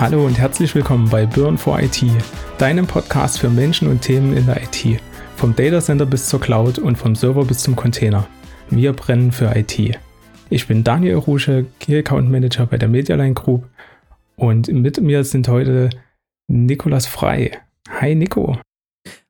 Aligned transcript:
Hallo 0.00 0.24
und 0.24 0.38
herzlich 0.38 0.76
willkommen 0.76 1.10
bei 1.10 1.26
Burn 1.26 1.58
for 1.58 1.80
IT, 1.80 2.04
deinem 2.56 2.86
Podcast 2.86 3.40
für 3.40 3.50
Menschen 3.50 3.88
und 3.88 4.00
Themen 4.00 4.36
in 4.36 4.46
der 4.46 4.62
IT. 4.62 5.02
Vom 5.34 5.56
Datacenter 5.56 6.06
bis 6.06 6.28
zur 6.28 6.40
Cloud 6.40 6.78
und 6.78 6.94
vom 6.94 7.16
Server 7.16 7.44
bis 7.44 7.58
zum 7.58 7.74
Container. 7.74 8.28
Wir 8.70 8.92
brennen 8.92 9.32
für 9.32 9.56
IT. 9.56 9.98
Ich 10.50 10.68
bin 10.68 10.84
Daniel 10.84 11.16
Rusche, 11.16 11.66
Key 11.80 11.98
Account 11.98 12.30
Manager 12.30 12.66
bei 12.66 12.78
der 12.78 12.88
Medialine 12.88 13.34
Group 13.34 13.68
und 14.36 14.68
mit 14.68 15.00
mir 15.00 15.24
sind 15.24 15.48
heute 15.48 15.90
Nikolas 16.46 17.08
Frei. 17.08 17.60
Hi 17.90 18.14
Nico. 18.14 18.56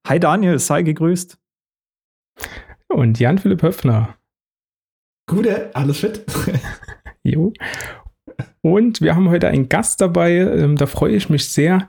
Hi 0.06 0.20
Daniel, 0.20 0.58
sei 0.58 0.82
gegrüßt. 0.82 1.38
Und 2.88 3.18
Jan-Philipp 3.18 3.62
Höfner. 3.62 4.18
Gute, 5.30 5.74
alles 5.74 6.00
fit. 6.00 6.26
jo. 7.22 7.54
Und 8.62 9.00
wir 9.00 9.14
haben 9.14 9.30
heute 9.30 9.48
einen 9.48 9.68
Gast 9.68 10.00
dabei, 10.00 10.32
ähm, 10.32 10.76
da 10.76 10.86
freue 10.86 11.14
ich 11.14 11.28
mich 11.28 11.50
sehr. 11.50 11.88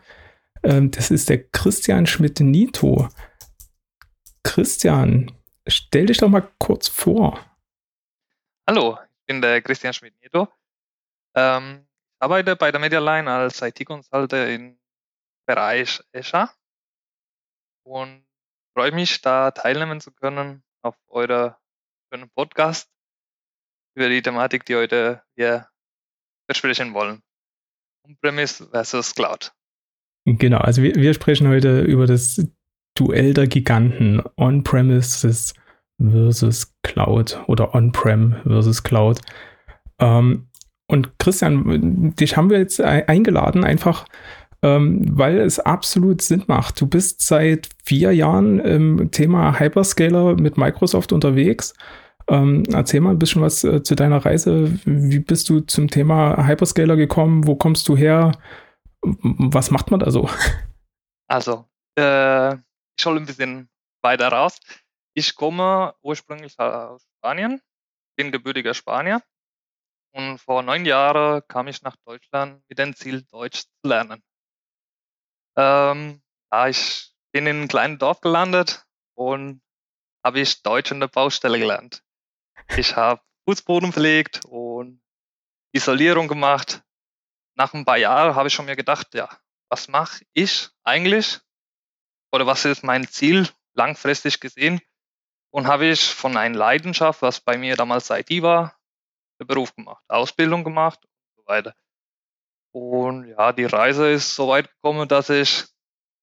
Ähm, 0.64 0.92
das 0.92 1.12
ist 1.12 1.30
der 1.30 1.44
Christian 1.50 2.06
Schmidt-Nito. 2.06 3.10
Christian, 4.44 5.32
stell 5.68 6.06
dich 6.08 6.18
doch 6.18 6.30
mal 6.30 6.48
kurz 6.60 6.88
vor. 6.88 7.40
Hallo, 8.68 8.98
ich 9.02 9.26
bin 9.26 9.42
der 9.42 9.62
Christian 9.62 9.94
Schmidt-Nito. 9.94 10.48
Ähm, 11.36 11.88
ich 12.16 12.22
arbeite 12.22 12.56
bei 12.56 12.72
der 12.72 12.80
Medialine 12.80 13.32
als 13.32 13.62
IT-Consultant 13.62 14.50
im 14.50 14.80
Bereich 15.46 16.02
Azure 16.14 16.50
und 17.84 18.26
freue 18.74 18.92
mich, 18.92 19.22
da 19.22 19.52
teilnehmen 19.52 20.00
zu 20.00 20.12
können 20.12 20.64
auf 20.82 20.96
eurer 21.08 21.60
Podcast 22.36 22.90
über 23.96 24.10
die 24.10 24.22
Thematik, 24.22 24.66
die 24.66 24.76
heute 24.76 25.24
wir 25.36 25.68
besprechen 26.50 26.94
wollen. 26.94 27.22
On-Premise 28.06 28.68
versus 28.72 29.16
Cloud. 29.16 29.54
Genau, 30.26 30.58
also 30.58 30.84
wir, 30.84 30.96
wir 30.96 31.14
sprechen 31.14 31.48
heute 31.48 31.82
über 31.82 32.06
das 32.06 32.46
Duell 32.96 33.34
der 33.34 33.48
Giganten 33.48 34.22
On-Premises 34.36 35.54
versus 36.02 36.74
Cloud 36.84 37.42
oder 37.48 37.74
On-Prem 37.74 38.36
versus 38.44 38.84
Cloud. 38.84 39.22
Ähm, 40.00 40.50
und 40.88 41.18
Christian, 41.20 42.16
dich 42.16 42.36
haben 42.36 42.50
wir 42.50 42.58
jetzt 42.58 42.82
eingeladen, 42.82 43.64
einfach 43.64 44.06
ähm, 44.62 45.06
weil 45.12 45.38
es 45.38 45.60
absolut 45.60 46.22
Sinn 46.22 46.44
macht. 46.48 46.82
Du 46.82 46.88
bist 46.88 47.26
seit 47.26 47.70
vier 47.86 48.12
Jahren 48.12 48.60
im 48.60 49.12
Thema 49.12 49.58
Hyperscaler 49.60 50.36
mit 50.36 50.58
Microsoft 50.58 51.14
unterwegs 51.14 51.74
ähm, 52.30 52.64
erzähl 52.72 53.02
mal 53.02 53.12
ein 53.12 53.20
bisschen 53.20 53.42
was 53.42 53.64
äh, 53.64 53.84
zu 53.84 53.96
deiner 53.96 54.24
Reise. 54.24 54.72
Wie 54.86 55.20
bist 55.20 55.50
du 55.50 55.62
zum 55.62 55.90
Thema 55.90 56.48
Hyperscaler 56.48 56.96
gekommen? 56.96 57.48
Wo 57.48 57.56
kommst 57.56 57.88
du 57.88 57.98
her? 57.98 58.32
Was 59.02 59.72
macht 59.72 59.92
man 59.92 60.00
da 60.00 60.12
so? 60.12 60.30
Also, 61.32 61.70
äh, 61.96 62.56
ich 62.56 63.06
hole 63.06 63.20
ein 63.20 63.28
bisschen 63.28 63.70
weiter 64.02 64.30
raus. 64.30 64.60
Ich 65.14 65.36
komme 65.36 65.94
ursprünglich 66.02 66.58
aus 66.58 67.06
Spanien, 67.18 67.62
bin 68.16 68.32
gebürtiger 68.32 68.74
Spanier 68.74 69.22
und 70.12 70.40
vor 70.40 70.64
neun 70.64 70.86
Jahren 70.86 71.44
kam 71.48 71.68
ich 71.68 71.84
nach 71.84 71.96
Deutschland 72.04 72.64
mit 72.68 72.80
dem 72.80 72.96
Ziel, 72.96 73.22
Deutsch 73.32 73.62
zu 73.62 73.88
lernen. 73.88 74.24
Ähm, 75.56 76.22
ja, 76.52 76.68
ich 76.68 77.14
bin 77.32 77.46
in 77.46 77.58
einem 77.58 77.68
kleinen 77.68 78.00
Dorf 78.00 78.22
gelandet 78.22 78.86
und 79.14 79.62
habe 80.26 80.40
ich 80.40 80.64
Deutsch 80.64 80.92
in 80.92 81.00
der 81.00 81.10
Baustelle 81.10 81.60
gelernt. 81.60 82.04
Ich 82.76 82.96
habe 82.96 83.22
Fußboden 83.48 83.92
verlegt 83.92 84.46
und 84.46 85.02
Isolierung 85.72 86.28
gemacht. 86.28 86.82
Nach 87.56 87.74
ein 87.74 87.86
paar 87.86 87.98
Jahren 87.98 88.36
habe 88.36 88.48
ich 88.48 88.54
schon 88.54 88.66
mir 88.66 88.76
gedacht, 88.76 89.14
ja, 89.14 89.30
was 89.70 89.88
mache 89.88 90.24
ich 90.34 90.70
eigentlich? 90.84 91.40
Oder 92.32 92.46
was 92.46 92.66
ist 92.66 92.84
mein 92.84 93.08
Ziel 93.08 93.50
langfristig 93.74 94.40
gesehen? 94.40 94.82
Und 95.52 95.68
habe 95.68 95.88
ich 95.88 96.14
von 96.14 96.38
einer 96.38 96.58
Leidenschaft, 96.58 97.22
was 97.22 97.42
bei 97.42 97.58
mir 97.58 97.76
damals 97.76 98.10
IT 98.12 98.30
war, 98.42 98.80
einen 99.40 99.48
Beruf 99.48 99.76
gemacht, 99.76 100.04
Ausbildung 100.08 100.64
gemacht 100.64 101.04
und 101.04 101.36
so 101.38 101.48
weiter. 101.48 101.76
Und 102.72 103.28
ja, 103.30 103.52
die 103.52 103.66
Reise 103.66 104.12
ist 104.12 104.36
so 104.36 104.48
weit 104.48 104.72
gekommen, 104.72 105.08
dass 105.08 105.30
ich 105.30 105.66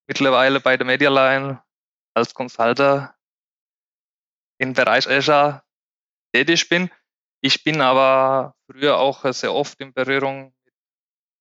mittlerweile 0.07 0.61
bei 0.61 0.77
der 0.77 0.87
Medialine 0.87 1.63
als 2.15 2.33
Consultant 2.33 3.13
im 4.59 4.73
Bereich 4.73 5.09
Azure 5.09 5.66
tätig 6.33 6.69
bin. 6.69 6.91
Ich 7.43 7.65
bin 7.65 7.81
aber 7.81 8.55
früher 8.71 8.99
auch 8.99 9.25
sehr 9.33 9.53
oft 9.53 9.81
in 9.81 9.93
Berührung 9.93 10.55
mit 10.65 10.75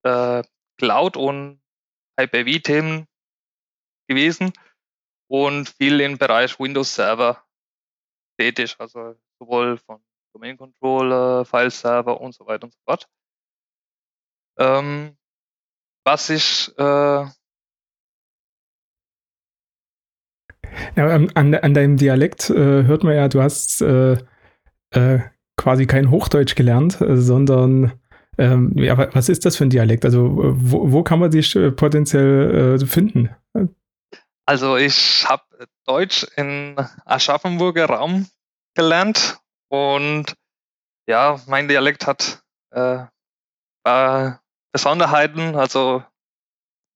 äh, 0.04 0.42
Cloud 0.78 1.16
und 1.16 1.60
Hyper-V-Themen 2.18 3.06
gewesen 4.08 4.52
und 5.28 5.68
viel 5.68 6.00
im 6.00 6.18
Bereich 6.18 6.58
Windows 6.60 6.94
Server 6.94 7.42
tätig, 8.38 8.76
also 8.78 9.16
sowohl 9.38 9.78
von 9.78 10.04
Domain 10.34 10.56
Controller, 10.56 11.44
File 11.44 11.70
Server 11.70 12.20
und 12.20 12.34
so 12.34 12.46
weiter 12.46 12.64
und 12.64 12.72
so 12.72 12.78
fort. 12.84 13.08
Ähm, 14.58 15.16
was 16.04 16.30
ich 16.30 16.72
äh, 16.78 17.26
ja, 20.94 21.06
an, 21.34 21.54
an 21.54 21.74
deinem 21.74 21.96
Dialekt 21.96 22.50
äh, 22.50 22.84
hört 22.84 23.02
man 23.02 23.14
ja, 23.14 23.28
du 23.28 23.42
hast 23.42 23.80
äh, 23.82 24.18
äh, 24.90 25.18
quasi 25.56 25.86
kein 25.86 26.10
Hochdeutsch 26.10 26.54
gelernt, 26.54 27.00
äh, 27.00 27.16
sondern 27.16 27.92
ähm, 28.38 28.72
ja, 28.76 29.14
was 29.14 29.28
ist 29.28 29.44
das 29.46 29.56
für 29.56 29.64
ein 29.64 29.70
Dialekt? 29.70 30.04
Also 30.04 30.30
wo, 30.36 30.92
wo 30.92 31.02
kann 31.02 31.18
man 31.18 31.32
sich 31.32 31.56
äh, 31.56 31.70
potenziell 31.70 32.78
äh, 32.82 32.86
finden? 32.86 33.30
Also 34.44 34.76
ich 34.76 35.26
habe 35.28 35.42
Deutsch 35.86 36.26
in 36.36 36.76
Aschaffenburger 37.04 37.86
Raum 37.86 38.26
gelernt 38.74 39.38
und 39.68 40.34
ja, 41.08 41.40
mein 41.46 41.68
Dialekt 41.68 42.06
hat 42.06 42.42
äh, 42.70 43.04
Besonderheiten. 44.72 45.56
Also 45.56 46.04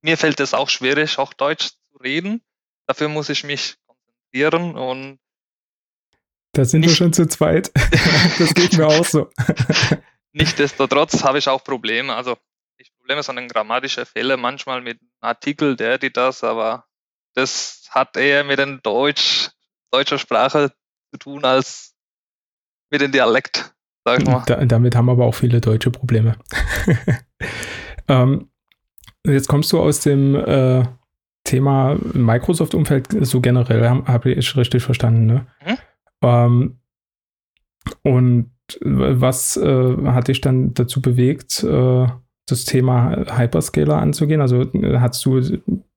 mir 0.02 0.18
fällt 0.18 0.40
es 0.40 0.54
auch 0.54 0.68
schwierig, 0.68 1.18
auch 1.18 1.32
Deutsch 1.32 1.70
zu 1.70 1.98
reden. 1.98 2.42
Dafür 2.86 3.08
muss 3.08 3.28
ich 3.28 3.44
mich 3.44 3.76
konzentrieren 3.86 4.76
und 4.76 5.18
da 6.53 6.65
sind 6.65 6.81
nicht, 6.81 6.91
wir 6.91 6.97
schon 6.97 7.12
zu 7.12 7.27
zweit. 7.28 7.71
das 8.38 8.55
geht 8.55 8.77
mir 8.77 8.87
auch 8.87 9.05
so. 9.05 9.31
Nichtsdestotrotz 10.33 11.22
habe 11.25 11.38
ich 11.38 11.49
auch 11.49 11.62
Probleme. 11.62 12.15
Also 12.15 12.37
nicht 12.78 12.97
Probleme, 12.97 13.22
sondern 13.22 13.49
grammatische 13.49 14.06
Fehler 14.06 14.37
manchmal 14.37 14.81
mit 14.81 14.99
Artikel, 15.21 15.77
der, 15.77 15.99
die 15.99 16.12
das, 16.12 16.43
aber 16.43 16.84
das 17.34 17.88
hat 17.91 18.16
eher 18.16 18.44
mit 18.44 18.59
der 18.59 18.78
Deutsch, 18.78 19.50
deutscher 19.91 20.19
Sprache 20.19 20.72
zu 21.12 21.19
tun 21.19 21.44
als 21.44 21.94
mit 22.91 23.00
dem 23.00 23.12
Dialekt, 23.12 23.72
sag 24.05 24.21
ich 24.21 24.27
mal. 24.27 24.43
Da, 24.47 24.65
damit 24.65 24.97
haben 24.97 25.09
aber 25.09 25.27
auch 25.27 25.34
viele 25.34 25.61
deutsche 25.61 25.91
Probleme. 25.91 26.37
ähm, 28.09 28.50
jetzt 29.25 29.49
kommst 29.49 29.72
du 29.72 29.81
aus 29.81 30.00
dem 30.00 30.34
äh, 30.34 30.84
Thema 31.44 31.97
Microsoft-Umfeld 32.12 33.09
so 33.27 33.41
generell, 33.41 33.88
habe 33.88 34.12
hab 34.12 34.27
ich 34.27 34.56
richtig 34.56 34.82
verstanden, 34.82 35.27
ne? 35.27 35.47
Mhm. 35.65 35.78
Ähm, 36.22 36.81
und 38.03 38.53
was 38.81 39.56
äh, 39.56 39.97
hat 40.06 40.28
dich 40.28 40.41
dann 40.41 40.75
dazu 40.75 41.03
bewegt, 41.03 41.64
äh, 41.64 42.06
das 42.47 42.64
Thema 42.64 43.36
Hyperscaler 43.36 43.97
anzugehen? 43.97 44.41
Also 44.41 44.70
hast 45.00 45.25
du 45.25 45.38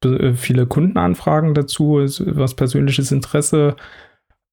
äh, 0.03 0.33
viele 0.33 0.67
Kundenanfragen 0.67 1.53
dazu, 1.53 1.95
was 1.97 2.55
persönliches 2.55 3.11
Interesse? 3.11 3.75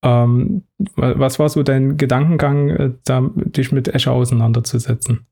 Ähm, 0.03 0.67
was 0.97 1.39
war 1.39 1.49
so 1.49 1.63
dein 1.63 1.97
Gedankengang, 1.97 2.69
äh, 2.71 2.93
da, 3.05 3.31
dich 3.35 3.71
mit 3.71 3.95
Azure 3.95 4.17
auseinanderzusetzen? 4.17 5.27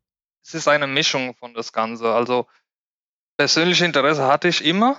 Es 0.45 0.55
ist 0.55 0.69
eine 0.69 0.87
Mischung 0.87 1.35
von 1.35 1.55
das 1.55 1.73
Ganze. 1.73 2.13
Also 2.13 2.47
persönliche 3.39 3.85
Interesse 3.85 4.27
hatte 4.27 4.49
ich 4.49 4.65
immer. 4.65 4.99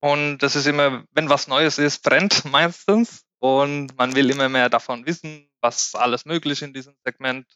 Und 0.00 0.38
das 0.38 0.56
ist 0.56 0.66
immer, 0.66 1.04
wenn 1.12 1.28
was 1.28 1.48
Neues 1.48 1.78
ist, 1.78 2.02
brennt 2.02 2.44
meistens 2.50 3.25
und 3.38 3.96
man 3.96 4.14
will 4.14 4.30
immer 4.30 4.48
mehr 4.48 4.68
davon 4.68 5.06
wissen, 5.06 5.48
was 5.60 5.94
alles 5.94 6.24
möglich 6.24 6.62
in 6.62 6.72
diesem 6.72 6.96
Segment 7.04 7.46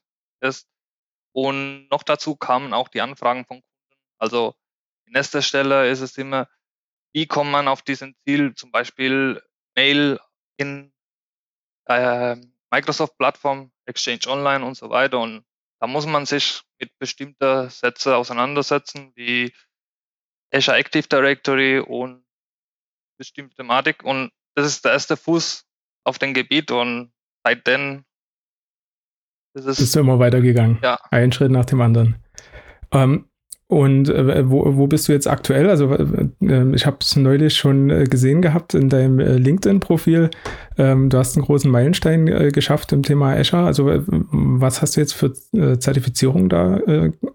ist. 0.41 0.69
Und 1.32 1.88
noch 1.91 2.03
dazu 2.03 2.37
kamen 2.37 2.75
auch 2.75 2.88
die 2.88 3.00
Anfragen 3.00 3.44
von 3.44 3.62
Kunden. 3.62 4.00
Also 4.19 4.55
in 5.06 5.15
erster 5.15 5.43
Stelle 5.43 5.88
ist 5.91 6.00
es 6.00 6.19
immer, 6.19 6.49
wie 7.12 7.27
kommt 7.27 7.50
man 7.50 7.69
auf 7.69 7.82
diesen 7.82 8.17
Ziel, 8.25 8.55
zum 8.55 8.71
Beispiel 8.71 9.43
Mail 9.75 10.21
in 10.56 10.93
äh, 11.87 12.37
Microsoft-Plattform, 12.71 13.73
Exchange 13.87 14.26
Online 14.26 14.65
und 14.65 14.76
so 14.76 14.91
weiter. 14.91 15.19
Und 15.19 15.44
da 15.81 15.87
muss 15.87 16.06
man 16.06 16.26
sich 16.26 16.62
mit 16.79 16.97
bestimmten 16.99 17.71
Sätzen 17.71 18.12
auseinandersetzen, 18.12 19.12
wie 19.17 19.53
Azure 20.53 20.76
Active 20.76 21.09
Directory 21.09 21.79
und 21.81 22.25
bestimmte 23.19 23.56
Thematik. 23.56 24.03
Und 24.03 24.33
das 24.55 24.67
ist 24.67 24.85
der 24.85 24.93
erste 24.93 25.17
Fuß 25.17 25.70
auf 26.05 26.19
dem 26.19 26.35
Gebiet 26.35 26.70
und 26.70 27.12
seitdem 27.44 28.05
ist 29.55 29.67
es. 29.67 29.79
Bist 29.79 29.97
du 29.97 30.00
immer 30.00 30.19
weitergegangen. 30.19 30.79
Ja. 30.82 30.99
Ein 31.11 31.32
Schritt 31.32 31.50
nach 31.50 31.64
dem 31.64 31.81
anderen. 31.81 32.17
Ähm, 32.93 33.26
und 33.67 34.08
äh, 34.08 34.50
wo, 34.50 34.76
wo 34.76 34.88
bist 34.88 35.06
du 35.06 35.12
jetzt 35.12 35.29
aktuell? 35.29 35.70
Also 35.70 35.94
äh, 35.94 36.75
ich 36.75 36.87
habe 36.87 36.97
es 37.00 37.14
neulich 37.14 37.56
schon 37.56 37.88
äh, 37.88 38.05
gesehen 38.05 38.43
gehabt 38.43 38.75
in 38.75 38.88
deinem 38.88 39.20
äh, 39.20 39.37
LinkedIn-Profil. 39.37 40.31
Ähm, 40.76 41.08
du 41.08 41.19
hast 41.19 41.37
einen 41.37 41.44
großen 41.44 41.70
Meilenstein 41.70 42.26
äh, 42.26 42.50
geschafft 42.50 42.91
im 42.93 43.05
Thema 43.05 43.37
Azure. 43.37 43.67
Also 43.67 43.87
was 43.87 44.82
hast 44.82 44.97
du 44.97 45.00
jetzt 45.00 45.12
für 45.12 45.32
Zertifizierung 45.79 46.49
da 46.49 46.81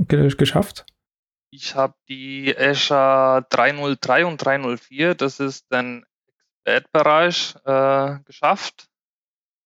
ge 0.08 0.28
geschafft? 0.36 0.86
Ich 1.52 1.74
habe 1.74 1.94
die 2.10 2.54
Azure 2.58 3.46
303 3.50 4.26
und 4.26 4.38
304, 4.44 5.16
das 5.16 5.40
ist 5.40 5.72
den 6.66 6.74
Expert-Bereich, 6.74 7.56
geschafft. 8.26 8.88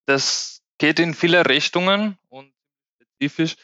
Das 0.05 0.61
geht 0.79 0.99
in 0.99 1.13
viele 1.13 1.45
Richtungen 1.45 2.17
und 2.29 2.53
spezifisch. 2.95 3.55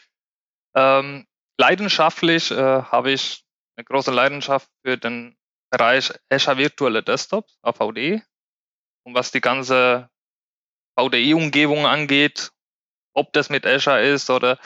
Ähm, 0.74 1.26
leidenschaftlich 1.58 2.50
äh, 2.50 2.82
habe 2.82 3.10
ich 3.10 3.44
eine 3.76 3.84
große 3.84 4.12
Leidenschaft 4.12 4.68
für 4.84 4.96
den 4.96 5.36
Bereich 5.70 6.12
Azure 6.30 6.58
Virtuelle 6.58 7.02
Desktops, 7.02 7.58
AVD. 7.62 8.22
Und 9.04 9.14
was 9.14 9.30
die 9.30 9.40
ganze 9.40 10.10
VDI-Umgebung 10.98 11.86
angeht, 11.86 12.52
ob 13.14 13.32
das 13.32 13.50
mit 13.50 13.66
Azure 13.66 14.02
ist 14.02 14.30
oder 14.30 14.58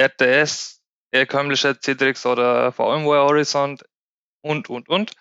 RTS, 0.00 0.82
herkömmliche 1.12 1.78
Citrix 1.78 2.26
oder 2.26 2.72
VMware 2.72 3.24
Horizon 3.24 3.78
und, 4.42 4.68
und, 4.68 4.88
und. 4.88 5.12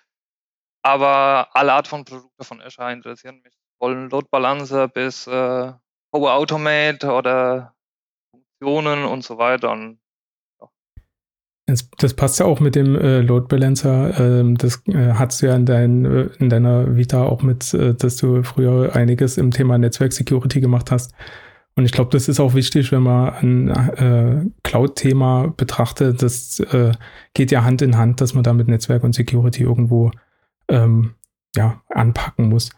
Aber 0.83 1.47
alle 1.53 1.73
Art 1.73 1.87
von 1.87 2.03
Produkte 2.03 2.43
von 2.43 2.61
Azure 2.61 2.91
interessieren 2.91 3.41
mich. 3.43 3.53
Von 3.79 4.09
Load 4.09 4.27
Balancer 4.29 4.87
bis 4.87 5.25
äh, 5.27 5.71
Power 6.11 6.33
Automate 6.33 7.11
oder 7.11 7.73
Funktionen 8.31 9.05
und 9.05 9.23
so 9.23 9.37
weiter. 9.37 9.71
Und 9.71 9.99
das, 11.65 11.89
das, 11.97 12.13
passt 12.13 12.39
ja 12.39 12.45
auch 12.45 12.59
mit 12.59 12.75
dem 12.75 12.95
äh, 12.95 13.21
Load 13.21 13.47
Balancer. 13.47 14.19
Ähm, 14.19 14.57
das 14.57 14.83
äh, 14.87 15.13
hast 15.13 15.41
du 15.41 15.47
ja 15.47 15.55
in, 15.55 15.65
dein, 15.65 16.05
äh, 16.05 16.29
in, 16.39 16.49
deiner 16.49 16.95
Vita 16.97 17.23
auch 17.23 17.41
mit, 17.41 17.73
äh, 17.73 17.95
dass 17.95 18.17
du 18.17 18.43
früher 18.43 18.93
einiges 18.95 19.37
im 19.37 19.51
Thema 19.51 19.77
Netzwerk 19.77 20.11
Security 20.11 20.59
gemacht 20.59 20.91
hast. 20.91 21.13
Und 21.75 21.85
ich 21.85 21.93
glaube, 21.93 22.11
das 22.11 22.27
ist 22.27 22.39
auch 22.39 22.53
wichtig, 22.53 22.91
wenn 22.91 23.01
man 23.01 23.33
ein 23.33 23.69
äh, 23.69 24.45
Cloud-Thema 24.63 25.53
betrachtet. 25.55 26.21
Das 26.21 26.59
äh, 26.59 26.91
geht 27.33 27.51
ja 27.51 27.63
Hand 27.63 27.81
in 27.81 27.97
Hand, 27.97 28.21
dass 28.21 28.33
man 28.33 28.43
da 28.43 28.53
mit 28.53 28.67
Netzwerk 28.67 29.03
und 29.03 29.15
Security 29.15 29.63
irgendwo 29.63 30.11
ähm, 30.69 31.15
ja, 31.55 31.81
anpacken 31.89 32.49
muss. 32.49 32.71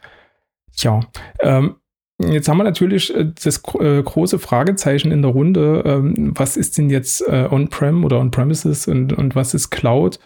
Ja, 0.78 1.00
ähm, 1.42 1.78
Jetzt 2.18 2.48
haben 2.48 2.58
wir 2.58 2.64
natürlich 2.64 3.14
äh, 3.14 3.26
das 3.44 3.62
äh, 3.80 4.02
große 4.02 4.40
Fragezeichen 4.40 5.12
in 5.12 5.22
der 5.22 5.32
Runde. 5.32 5.84
Ähm, 5.86 6.32
was 6.34 6.56
ist 6.56 6.78
denn 6.78 6.90
jetzt 6.90 7.22
äh, 7.28 7.48
On-Prem 7.52 8.06
oder 8.06 8.20
On-Premises 8.20 8.88
und, 8.88 9.12
und 9.12 9.36
was 9.36 9.54
ist 9.54 9.70
Cloud? 9.70 10.20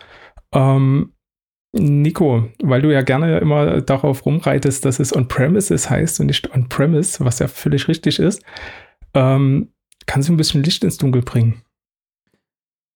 Ähm, 0.54 1.14
Nico, 1.72 2.48
weil 2.62 2.82
du 2.82 2.92
ja 2.92 3.02
gerne 3.02 3.40
immer 3.40 3.82
darauf 3.82 4.26
rumreitest, 4.26 4.86
dass 4.86 5.00
es 5.00 5.16
On-Premises 5.16 5.90
heißt 5.90 6.20
und 6.20 6.28
nicht 6.28 6.54
On-Premise, 6.54 7.24
was 7.26 7.40
ja 7.40 7.48
völlig 7.48 7.88
richtig 7.88 8.20
ist, 8.20 8.44
ähm, 9.16 9.72
kannst 10.06 10.30
du 10.30 10.34
ein 10.34 10.38
bisschen 10.38 10.64
Licht 10.64 10.84
ins 10.84 10.98
Dunkel 10.98 11.24
bringen? 11.24 11.64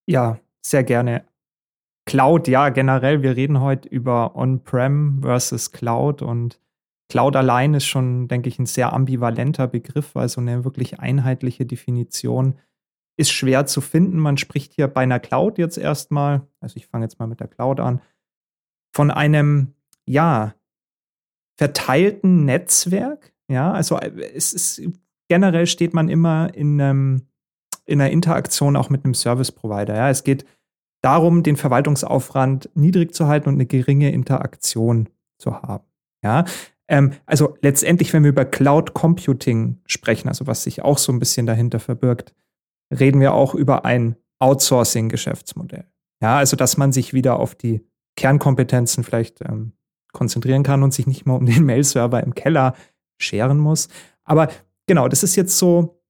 Ja, 0.08 0.40
sehr 0.64 0.84
gerne. 0.84 1.26
Cloud, 2.06 2.48
ja, 2.48 2.70
generell, 2.70 3.24
wir 3.24 3.36
reden 3.36 3.62
heute 3.62 3.88
über 3.88 4.36
On-Prem 4.36 5.22
versus 5.22 5.72
Cloud 5.72 6.22
und 6.22 6.60
Cloud 7.10 7.36
allein 7.36 7.74
ist 7.74 7.86
schon, 7.86 8.28
denke 8.28 8.50
ich, 8.50 8.60
ein 8.60 8.66
sehr 8.66 8.92
ambivalenter 8.94 9.68
Begriff, 9.68 10.16
weil 10.16 10.28
so 10.30 10.42
eine 10.42 10.66
wirklich 10.66 11.00
einheitliche 11.00 11.66
Definition 11.66 12.60
ist 13.18 13.32
schwer 13.32 13.66
zu 13.66 13.82
finden. 13.82 14.18
Man 14.18 14.38
spricht 14.38 14.74
hier 14.74 14.88
bei 14.88 15.02
einer 15.02 15.20
Cloud 15.20 15.58
jetzt 15.58 15.78
erstmal, 15.78 16.48
also 16.60 16.78
ich 16.78 16.88
fange 16.88 17.06
jetzt 17.06 17.20
mal 17.20 17.28
mit 17.28 17.40
der 17.40 17.48
Cloud 17.48 17.80
an, 17.80 18.02
von 18.96 19.12
einem, 19.12 19.74
ja, 20.06 20.56
verteilten 21.58 22.46
Netzwerk. 22.46 23.34
Ja, 23.48 23.72
also 23.72 23.98
äh, 23.98 24.32
es 24.34 24.54
ist 24.54 24.82
generell 25.30 25.68
steht 25.68 25.94
man 25.94 26.10
immer 26.10 26.54
in, 26.54 26.82
einem, 26.82 27.28
in 27.86 28.02
einer 28.02 28.12
Interaktion 28.12 28.76
auch 28.76 28.90
mit 28.90 29.04
einem 29.06 29.14
Service 29.14 29.52
Provider. 29.52 29.96
Ja, 29.96 30.10
es 30.10 30.24
geht 30.24 30.46
darum, 31.04 31.44
den 31.44 31.58
Verwaltungsaufwand 31.58 32.70
niedrig 32.74 33.14
zu 33.14 33.28
halten 33.28 33.50
und 33.50 33.56
eine 33.56 33.66
geringe 33.66 34.12
Interaktion 34.12 35.10
zu 35.38 35.62
haben. 35.62 35.84
Ja, 36.24 36.46
ähm, 36.88 37.14
also 37.26 37.58
letztendlich, 37.62 38.14
wenn 38.14 38.24
wir 38.24 38.30
über 38.30 38.46
Cloud 38.46 38.94
Computing 38.94 39.80
sprechen, 39.86 40.30
also 40.30 40.48
was 40.48 40.64
sich 40.64 40.82
auch 40.82 40.98
so 40.98 41.12
ein 41.12 41.20
bisschen 41.20 41.46
dahinter 41.46 41.80
verbirgt, 41.80 42.34
reden 42.92 43.20
wir 43.20 43.34
auch 43.34 43.54
über 43.54 43.86
ein 43.86 44.16
Outsourcing-Geschäftsmodell. 44.40 45.86
Ja, 46.22 46.38
also 46.38 46.56
dass 46.56 46.78
man 46.78 46.92
sich 46.92 47.14
wieder 47.14 47.40
auf 47.40 47.56
die 47.56 47.86
Kernkompetenzen 48.16 49.04
vielleicht 49.04 49.42
ähm, 49.42 49.74
konzentrieren 50.14 50.64
kann 50.64 50.84
und 50.84 50.94
sich 50.94 51.08
nicht 51.08 51.26
mehr 51.26 51.36
um 51.36 51.46
den 51.46 51.64
Mail-Server 51.66 52.24
im 52.24 52.36
Keller 52.36 52.76
scheren 53.18 53.58
muss. 53.58 53.90
Aber 54.24 54.50
genau, 54.88 55.08
das 55.08 55.24
ist 55.24 55.36
jetzt 55.36 55.58
so 55.58 56.02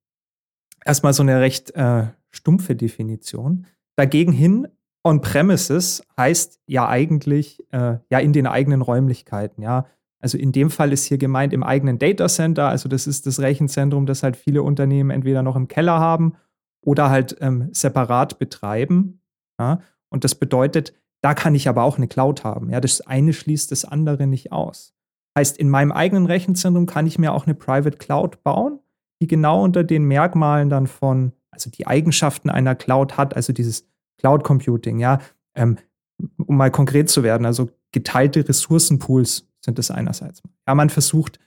erstmal 0.85 1.13
so 1.13 1.23
eine 1.23 1.39
recht 1.39 1.71
äh, 1.71 2.07
stumpfe 2.31 2.75
Definition. 2.75 3.65
Dagegen 3.95 4.31
hin, 4.31 4.67
On-Premises 5.03 6.03
heißt 6.17 6.59
ja 6.65 6.87
eigentlich 6.87 7.63
äh, 7.71 7.97
ja 8.09 8.19
in 8.19 8.33
den 8.33 8.47
eigenen 8.47 8.81
Räumlichkeiten, 8.81 9.61
ja. 9.61 9.85
Also 10.19 10.37
in 10.37 10.53
dem 10.53 10.69
Fall 10.69 10.93
ist 10.93 11.03
hier 11.03 11.17
gemeint 11.17 11.51
im 11.51 11.63
eigenen 11.63 11.99
Data 11.99 12.29
Center. 12.29 12.69
Also 12.69 12.87
das 12.87 13.07
ist 13.07 13.27
das 13.27 13.41
Rechenzentrum, 13.41 14.05
das 14.05 14.23
halt 14.23 14.37
viele 14.37 14.63
Unternehmen 14.63 15.09
entweder 15.09 15.43
noch 15.43 15.57
im 15.57 15.67
Keller 15.67 15.99
haben 15.99 16.37
oder 16.81 17.09
halt 17.09 17.35
ähm, 17.41 17.67
separat 17.73 18.39
betreiben. 18.39 19.21
Ja? 19.59 19.81
Und 20.09 20.23
das 20.23 20.35
bedeutet, 20.35 20.93
da 21.21 21.33
kann 21.33 21.55
ich 21.55 21.67
aber 21.67 21.83
auch 21.83 21.97
eine 21.97 22.07
Cloud 22.07 22.45
haben. 22.45 22.69
Ja, 22.69 22.79
das 22.79 23.01
eine 23.01 23.33
schließt 23.33 23.71
das 23.71 23.83
andere 23.83 24.25
nicht 24.25 24.53
aus. 24.53 24.93
Heißt, 25.37 25.57
in 25.57 25.69
meinem 25.69 25.91
eigenen 25.91 26.25
Rechenzentrum 26.25 26.85
kann 26.85 27.07
ich 27.07 27.19
mir 27.19 27.33
auch 27.33 27.45
eine 27.45 27.55
Private 27.55 27.97
Cloud 27.97 28.43
bauen, 28.43 28.79
die 29.21 29.27
genau 29.27 29.61
unter 29.63 29.83
den 29.83 30.05
Merkmalen 30.05 30.69
dann 30.69 30.87
von, 30.87 31.33
also 31.49 31.69
die 31.69 31.87
Eigenschaften 31.87 32.49
einer 32.49 32.75
Cloud 32.75 33.17
hat, 33.17 33.35
also 33.35 33.51
dieses 33.51 33.89
Cloud 34.23 34.43
Computing, 34.43 34.99
ja, 34.99 35.19
ähm, 35.55 35.77
um 36.37 36.55
mal 36.55 36.71
konkret 36.71 37.09
zu 37.09 37.23
werden, 37.23 37.45
also 37.45 37.69
geteilte 37.91 38.47
Ressourcenpools 38.47 39.47
sind 39.59 39.79
es 39.79 39.91
einerseits. 39.91 40.41
Ja, 40.67 40.75
man 40.75 40.89
versucht, 40.89 41.39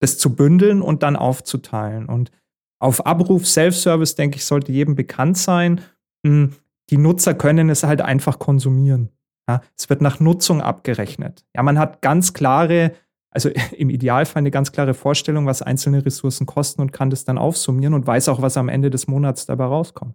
das 0.00 0.18
zu 0.18 0.34
bündeln 0.34 0.82
und 0.82 1.02
dann 1.02 1.16
aufzuteilen. 1.16 2.06
Und 2.06 2.30
auf 2.78 3.06
Abruf 3.06 3.46
Self-Service, 3.46 4.14
denke 4.14 4.36
ich, 4.36 4.44
sollte 4.44 4.72
jedem 4.72 4.94
bekannt 4.94 5.36
sein. 5.36 5.80
Hm, 6.24 6.52
die 6.90 6.98
Nutzer 6.98 7.34
können 7.34 7.70
es 7.70 7.82
halt 7.82 8.00
einfach 8.02 8.38
konsumieren. 8.38 9.10
Ja, 9.48 9.62
es 9.76 9.88
wird 9.88 10.00
nach 10.00 10.20
Nutzung 10.20 10.60
abgerechnet. 10.60 11.44
Ja, 11.54 11.62
man 11.62 11.78
hat 11.78 12.02
ganz 12.02 12.34
klare, 12.34 12.92
also 13.30 13.48
im 13.76 13.90
Idealfall 13.90 14.40
eine 14.40 14.50
ganz 14.50 14.70
klare 14.70 14.94
Vorstellung, 14.94 15.46
was 15.46 15.62
einzelne 15.62 16.04
Ressourcen 16.04 16.46
kosten 16.46 16.82
und 16.82 16.92
kann 16.92 17.10
das 17.10 17.24
dann 17.24 17.38
aufsummieren 17.38 17.94
und 17.94 18.06
weiß 18.06 18.28
auch, 18.28 18.42
was 18.42 18.56
am 18.56 18.68
Ende 18.68 18.90
des 18.90 19.08
Monats 19.08 19.46
dabei 19.46 19.64
rauskommt. 19.64 20.14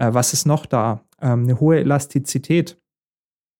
Äh, 0.00 0.14
was 0.14 0.32
ist 0.32 0.46
noch 0.46 0.66
da? 0.66 1.04
Ähm, 1.20 1.42
eine 1.42 1.60
hohe 1.60 1.78
Elastizität. 1.78 2.80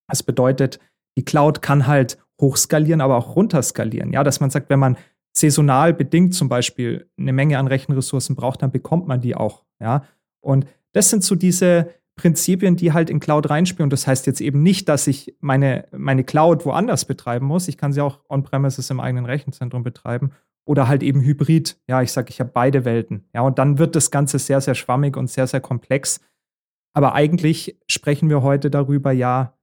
Das 0.08 0.22
bedeutet, 0.22 0.80
die 1.16 1.24
Cloud 1.24 1.62
kann 1.62 1.86
halt 1.86 2.18
hochskalieren, 2.40 3.00
aber 3.00 3.16
auch 3.16 3.36
runterskalieren. 3.36 4.12
Ja, 4.12 4.24
dass 4.24 4.40
man 4.40 4.50
sagt, 4.50 4.70
wenn 4.70 4.78
man 4.78 4.96
saisonal 5.36 5.92
bedingt 5.92 6.34
zum 6.34 6.48
Beispiel 6.48 7.08
eine 7.18 7.32
Menge 7.32 7.58
an 7.58 7.68
Rechenressourcen 7.68 8.34
braucht, 8.34 8.62
dann 8.62 8.72
bekommt 8.72 9.06
man 9.06 9.20
die 9.20 9.36
auch. 9.36 9.64
Ja, 9.80 10.04
und 10.40 10.66
das 10.92 11.10
sind 11.10 11.22
so 11.22 11.34
diese 11.34 11.90
Prinzipien, 12.16 12.76
die 12.76 12.92
halt 12.92 13.10
in 13.10 13.20
Cloud 13.20 13.48
reinspielen. 13.48 13.90
Das 13.90 14.06
heißt 14.06 14.26
jetzt 14.26 14.40
eben 14.40 14.62
nicht, 14.62 14.88
dass 14.88 15.06
ich 15.06 15.36
meine, 15.40 15.86
meine 15.92 16.24
Cloud 16.24 16.64
woanders 16.64 17.04
betreiben 17.04 17.46
muss. 17.46 17.68
Ich 17.68 17.76
kann 17.76 17.92
sie 17.92 18.00
auch 18.00 18.20
on-premises 18.28 18.90
im 18.90 19.00
eigenen 19.00 19.26
Rechenzentrum 19.26 19.82
betreiben 19.82 20.32
oder 20.66 20.88
halt 20.88 21.02
eben 21.02 21.20
hybrid. 21.20 21.80
Ja, 21.88 22.02
ich 22.02 22.12
sage, 22.12 22.30
ich 22.30 22.40
habe 22.40 22.50
beide 22.52 22.84
Welten. 22.84 23.28
Ja, 23.34 23.42
und 23.42 23.58
dann 23.58 23.78
wird 23.78 23.96
das 23.96 24.10
Ganze 24.10 24.38
sehr, 24.38 24.60
sehr 24.60 24.74
schwammig 24.74 25.16
und 25.16 25.28
sehr, 25.28 25.46
sehr 25.46 25.60
komplex. 25.60 26.20
Aber 26.92 27.14
eigentlich 27.14 27.78
sprechen 27.86 28.28
wir 28.28 28.42
heute 28.42 28.70
darüber, 28.70 29.12
ja, 29.12 29.56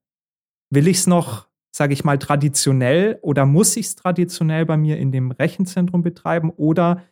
will 0.70 0.88
ich 0.88 0.98
es 0.98 1.08
noch 1.08 1.48
sage 1.77 1.94
ich 1.94 2.04
mal, 2.04 2.18
traditionell 2.18 3.20
oder 3.22 3.46
muss 3.46 3.77
ich 3.77 3.86
es 3.86 3.96
traditionell 3.96 4.66
bei 4.66 4.77
mir 4.77 4.98
in 4.98 5.12
dem 5.12 5.32
Rechenzentrum 5.32 6.01
betreiben 6.01 6.50
oder 6.50 7.04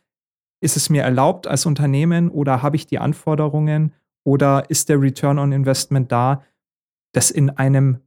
ist 0.60 0.76
es 0.76 0.90
mir 0.90 1.02
erlaubt 1.02 1.46
als 1.46 1.66
Unternehmen 1.66 2.28
oder 2.28 2.62
habe 2.62 2.76
ich 2.76 2.86
die 2.86 2.98
Anforderungen 2.98 3.94
oder 4.24 4.68
ist 4.68 4.88
der 4.88 5.00
Return 5.00 5.38
on 5.38 5.52
Investment 5.52 6.10
da, 6.10 6.42
das 7.12 7.30
in 7.30 7.50
einem 7.50 8.00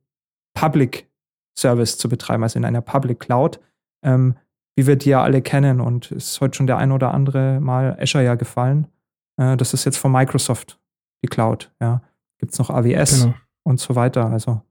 Public 0.53 1.09
Service 1.57 1.97
zu 1.97 2.09
betreiben, 2.09 2.43
also 2.43 2.59
in 2.59 2.65
einer 2.65 2.81
Public 2.81 3.19
Cloud, 3.19 3.59
ähm, 4.03 4.35
wie 4.79 4.87
wir 4.87 4.95
die 4.95 5.09
ja 5.09 5.21
alle 5.21 5.41
kennen 5.41 5.81
und 5.81 6.09
ist 6.11 6.39
heute 6.39 6.55
schon 6.55 6.65
der 6.65 6.77
ein 6.77 6.93
oder 6.93 7.13
andere 7.13 7.59
Mal 7.59 7.97
Azure 7.99 8.23
ja 8.23 8.35
gefallen. 8.35 8.87
Äh, 9.35 9.57
das 9.57 9.73
ist 9.73 9.83
jetzt 9.83 9.97
von 9.97 10.09
Microsoft, 10.09 10.79
die 11.21 11.27
Cloud, 11.27 11.69
ja. 11.81 12.01
Gibt 12.37 12.53
es 12.53 12.59
noch 12.59 12.69
AWS 12.69 13.23
genau. 13.23 13.33
und 13.63 13.81
so 13.81 13.97
weiter. 13.97 14.29
Also 14.29 14.61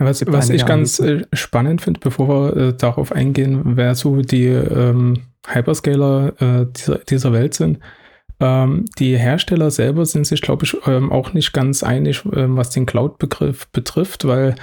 was, 0.00 0.26
was 0.26 0.50
ich 0.50 0.66
ganz 0.66 0.98
äh, 0.98 1.24
spannend 1.32 1.80
finde, 1.80 2.00
bevor 2.00 2.28
wir 2.28 2.56
äh, 2.56 2.72
darauf 2.74 3.12
eingehen, 3.12 3.76
wer 3.76 3.94
so 3.94 4.20
die 4.22 4.46
ähm, 4.46 5.22
Hyperscaler 5.46 6.32
äh, 6.42 6.66
dieser, 6.76 6.98
dieser 6.98 7.32
Welt 7.32 7.54
sind. 7.54 7.78
Ähm, 8.40 8.86
die 8.98 9.16
Hersteller 9.16 9.70
selber 9.70 10.06
sind 10.06 10.26
sich, 10.26 10.42
glaube 10.42 10.64
ich, 10.64 10.76
ähm, 10.86 11.12
auch 11.12 11.34
nicht 11.34 11.52
ganz 11.52 11.84
einig, 11.84 12.24
ähm, 12.34 12.56
was 12.56 12.70
den 12.70 12.86
Cloud-Begriff 12.86 13.68
betrifft, 13.68 14.26
weil 14.26 14.56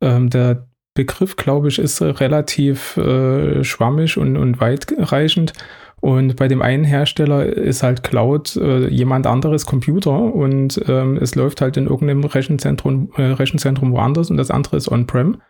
ähm, 0.00 0.30
der 0.30 0.68
Begriff, 0.94 1.36
glaube 1.36 1.68
ich, 1.68 1.78
ist 1.78 2.02
relativ 2.02 2.96
äh, 2.96 3.64
schwammig 3.64 4.18
und, 4.18 4.36
und 4.36 4.60
weitreichend. 4.60 5.52
Und 6.00 6.34
bei 6.34 6.48
dem 6.48 6.62
einen 6.62 6.82
Hersteller 6.82 7.46
ist 7.46 7.84
halt 7.84 8.02
Cloud 8.02 8.56
äh, 8.56 8.88
jemand 8.88 9.26
anderes 9.26 9.66
Computer 9.66 10.34
und 10.34 10.80
ähm, 10.88 11.16
es 11.16 11.36
läuft 11.36 11.60
halt 11.60 11.76
in 11.76 11.86
irgendeinem 11.86 12.24
Rechenzentrum, 12.24 13.12
äh, 13.16 13.22
Rechenzentrum 13.22 13.92
woanders 13.92 14.28
und 14.28 14.36
das 14.36 14.50
andere 14.50 14.76
ist 14.76 14.90
On-Prem. 14.90 15.40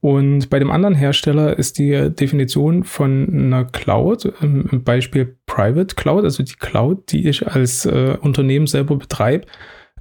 Und 0.00 0.48
bei 0.48 0.60
dem 0.60 0.70
anderen 0.70 0.94
Hersteller 0.94 1.58
ist 1.58 1.78
die 1.78 2.08
Definition 2.14 2.84
von 2.84 3.28
einer 3.28 3.64
Cloud, 3.64 4.32
ähm, 4.40 4.68
im 4.70 4.84
Beispiel 4.84 5.36
Private 5.46 5.94
Cloud, 5.96 6.24
also 6.24 6.42
die 6.42 6.54
Cloud, 6.54 7.10
die 7.10 7.28
ich 7.28 7.46
als 7.46 7.84
äh, 7.84 8.16
Unternehmen 8.20 8.68
selber 8.68 8.96
betreibe, 8.96 9.46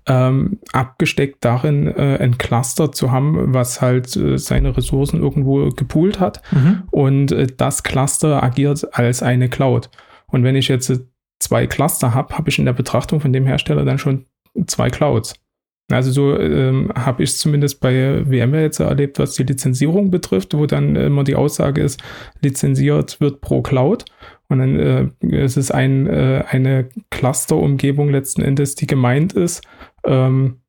ähm, 0.09 0.57
abgesteckt 0.73 1.45
darin, 1.45 1.87
äh, 1.87 2.17
ein 2.19 2.37
Cluster 2.39 2.91
zu 2.91 3.11
haben, 3.11 3.53
was 3.53 3.79
halt 3.79 4.15
äh, 4.17 4.37
seine 4.37 4.75
Ressourcen 4.75 5.21
irgendwo 5.21 5.69
gepoolt 5.69 6.19
hat. 6.19 6.41
Mhm. 6.51 6.83
Und 6.89 7.31
äh, 7.31 7.47
das 7.55 7.83
Cluster 7.83 8.43
agiert 8.43 8.85
als 8.97 9.21
eine 9.21 9.49
Cloud. 9.49 9.89
Und 10.27 10.43
wenn 10.43 10.55
ich 10.55 10.67
jetzt 10.67 10.89
äh, 10.89 10.99
zwei 11.39 11.67
Cluster 11.67 12.15
habe, 12.15 12.37
habe 12.37 12.49
ich 12.49 12.57
in 12.57 12.65
der 12.65 12.73
Betrachtung 12.73 13.21
von 13.21 13.31
dem 13.31 13.45
Hersteller 13.45 13.85
dann 13.85 13.99
schon 13.99 14.25
zwei 14.65 14.89
Clouds. 14.89 15.35
Also 15.91 16.11
so 16.11 16.39
ähm, 16.39 16.91
habe 16.95 17.23
ich 17.23 17.31
es 17.31 17.39
zumindest 17.39 17.79
bei 17.79 18.23
VMware 18.23 18.61
jetzt 18.61 18.79
erlebt, 18.79 19.17
was 19.17 19.33
die 19.33 19.43
Lizenzierung 19.43 20.11
betrifft, 20.11 20.55
wo 20.55 20.65
dann 20.65 20.95
immer 20.95 21.23
die 21.23 21.35
Aussage 21.35 21.81
ist, 21.81 22.01
lizenziert 22.41 23.19
wird 23.21 23.41
pro 23.41 23.61
Cloud. 23.61 24.05
Und 24.49 24.59
dann 24.59 24.79
äh, 24.79 25.07
ist 25.21 25.57
es 25.57 25.69
ein, 25.69 26.07
äh, 26.07 26.43
eine 26.49 26.89
Cluster-Umgebung 27.11 28.09
letzten 28.09 28.41
Endes, 28.41 28.75
die 28.75 28.87
gemeint 28.87 29.33
ist, 29.33 29.61
ähm, 30.09 30.61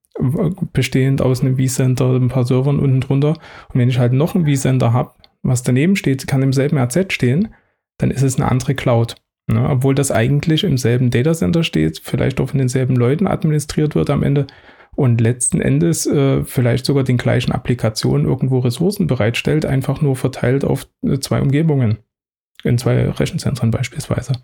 bestehend 0.73 1.23
aus 1.23 1.41
einem 1.41 1.57
vCenter, 1.57 2.15
ein 2.15 2.29
paar 2.29 2.45
Servern 2.45 2.79
unten 2.79 3.01
drunter. 3.01 3.31
Und 3.73 3.81
wenn 3.81 3.89
ich 3.89 3.99
halt 3.99 4.13
noch 4.13 4.35
einen 4.35 4.47
vCenter 4.47 4.93
habe, 4.93 5.15
was 5.43 5.63
daneben 5.63 5.97
steht, 5.97 6.27
kann 6.27 6.43
im 6.43 6.53
selben 6.53 6.79
RZ 6.79 7.13
stehen, 7.13 7.55
dann 7.99 8.11
ist 8.11 8.23
es 8.23 8.37
eine 8.37 8.51
andere 8.51 8.75
Cloud. 8.75 9.17
Ne? 9.47 9.69
Obwohl 9.69 9.95
das 9.95 10.11
eigentlich 10.11 10.65
im 10.65 10.77
selben 10.77 11.11
Datacenter 11.11 11.65
steht, 11.65 12.01
vielleicht 12.03 12.41
auch 12.41 12.51
von 12.51 12.59
denselben 12.59 12.97
Leuten 12.97 13.27
administriert 13.27 13.95
wird 13.95 14.11
am 14.11 14.23
Ende 14.23 14.47
und 14.97 15.21
letzten 15.21 15.61
Endes 15.61 16.07
äh, 16.07 16.45
vielleicht 16.45 16.85
sogar 16.85 17.05
den 17.05 17.17
gleichen 17.17 17.53
Applikationen 17.53 18.27
irgendwo 18.27 18.59
Ressourcen 18.59 19.07
bereitstellt, 19.07 19.65
einfach 19.65 20.03
nur 20.03 20.17
verteilt 20.17 20.65
auf 20.65 20.89
äh, 21.03 21.19
zwei 21.19 21.41
Umgebungen. 21.41 21.99
In 22.63 22.77
zwei 22.77 23.09
Rechenzentren 23.09 23.71
beispielsweise. 23.71 24.35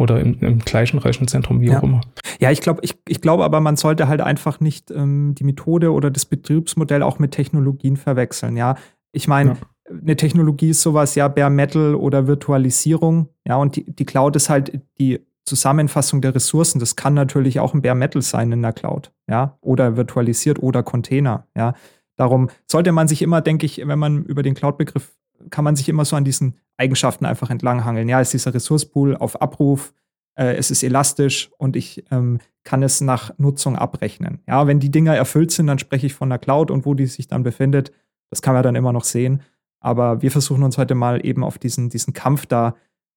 Oder 0.00 0.18
im, 0.18 0.38
im 0.40 0.58
gleichen 0.60 0.98
Rechenzentrum, 0.98 1.60
wie 1.60 1.66
ja. 1.66 1.78
auch 1.78 1.82
immer. 1.82 2.00
Ja, 2.40 2.50
ich 2.50 2.62
glaube, 2.62 2.80
ich, 2.82 2.94
ich 3.06 3.20
glaube 3.20 3.44
aber, 3.44 3.60
man 3.60 3.76
sollte 3.76 4.08
halt 4.08 4.22
einfach 4.22 4.58
nicht 4.58 4.90
ähm, 4.90 5.34
die 5.34 5.44
Methode 5.44 5.92
oder 5.92 6.10
das 6.10 6.24
Betriebsmodell 6.24 7.02
auch 7.02 7.18
mit 7.18 7.32
Technologien 7.32 7.98
verwechseln. 7.98 8.56
Ja, 8.56 8.76
ich 9.12 9.28
meine, 9.28 9.50
ja. 9.50 9.56
eine 9.90 10.16
Technologie 10.16 10.70
ist 10.70 10.80
sowas, 10.80 11.16
ja, 11.16 11.28
Bare 11.28 11.50
Metal 11.50 11.94
oder 11.94 12.26
Virtualisierung. 12.26 13.28
Ja, 13.46 13.56
und 13.56 13.76
die, 13.76 13.84
die 13.84 14.06
Cloud 14.06 14.36
ist 14.36 14.48
halt 14.48 14.80
die 14.98 15.20
Zusammenfassung 15.44 16.22
der 16.22 16.34
Ressourcen, 16.34 16.78
das 16.78 16.96
kann 16.96 17.12
natürlich 17.12 17.60
auch 17.60 17.74
ein 17.74 17.82
Bare 17.82 17.94
Metal 17.94 18.22
sein 18.22 18.52
in 18.52 18.62
der 18.62 18.72
Cloud, 18.72 19.12
ja, 19.28 19.58
oder 19.60 19.98
virtualisiert 19.98 20.62
oder 20.62 20.82
Container, 20.82 21.46
ja. 21.54 21.74
Darum 22.16 22.48
sollte 22.66 22.92
man 22.92 23.08
sich 23.08 23.20
immer, 23.20 23.40
denke 23.42 23.66
ich, 23.66 23.82
wenn 23.86 23.98
man 23.98 24.24
über 24.24 24.42
den 24.42 24.54
Cloud-Begriff, 24.54 25.10
kann 25.50 25.64
man 25.64 25.76
sich 25.76 25.88
immer 25.88 26.04
so 26.04 26.16
an 26.16 26.24
diesen 26.24 26.56
Eigenschaften 26.76 27.24
einfach 27.24 27.50
entlanghangeln. 27.50 28.08
Ja, 28.08 28.20
ist 28.20 28.32
dieser 28.32 28.52
Ressourcepool 28.54 29.16
auf 29.16 29.40
Abruf, 29.40 29.92
äh, 30.34 30.56
es 30.56 30.70
ist 30.70 30.82
elastisch 30.82 31.50
und 31.58 31.76
ich 31.76 32.04
ähm, 32.10 32.38
kann 32.64 32.82
es 32.82 33.00
nach 33.00 33.32
Nutzung 33.38 33.76
abrechnen. 33.76 34.40
Ja, 34.46 34.66
wenn 34.66 34.80
die 34.80 34.90
Dinger 34.90 35.14
erfüllt 35.14 35.50
sind, 35.50 35.66
dann 35.66 35.78
spreche 35.78 36.06
ich 36.06 36.14
von 36.14 36.28
der 36.28 36.38
Cloud 36.38 36.70
und 36.70 36.86
wo 36.86 36.94
die 36.94 37.06
sich 37.06 37.28
dann 37.28 37.42
befindet, 37.42 37.92
das 38.30 38.42
kann 38.42 38.54
man 38.54 38.62
dann 38.62 38.76
immer 38.76 38.92
noch 38.92 39.04
sehen. 39.04 39.42
Aber 39.80 40.22
wir 40.22 40.30
versuchen 40.30 40.62
uns 40.62 40.78
heute 40.78 40.94
mal 40.94 41.24
eben 41.24 41.42
auf 41.42 41.58
diesen, 41.58 41.88
diesen 41.88 42.12
Kampf 42.12 42.46
da 42.46 42.76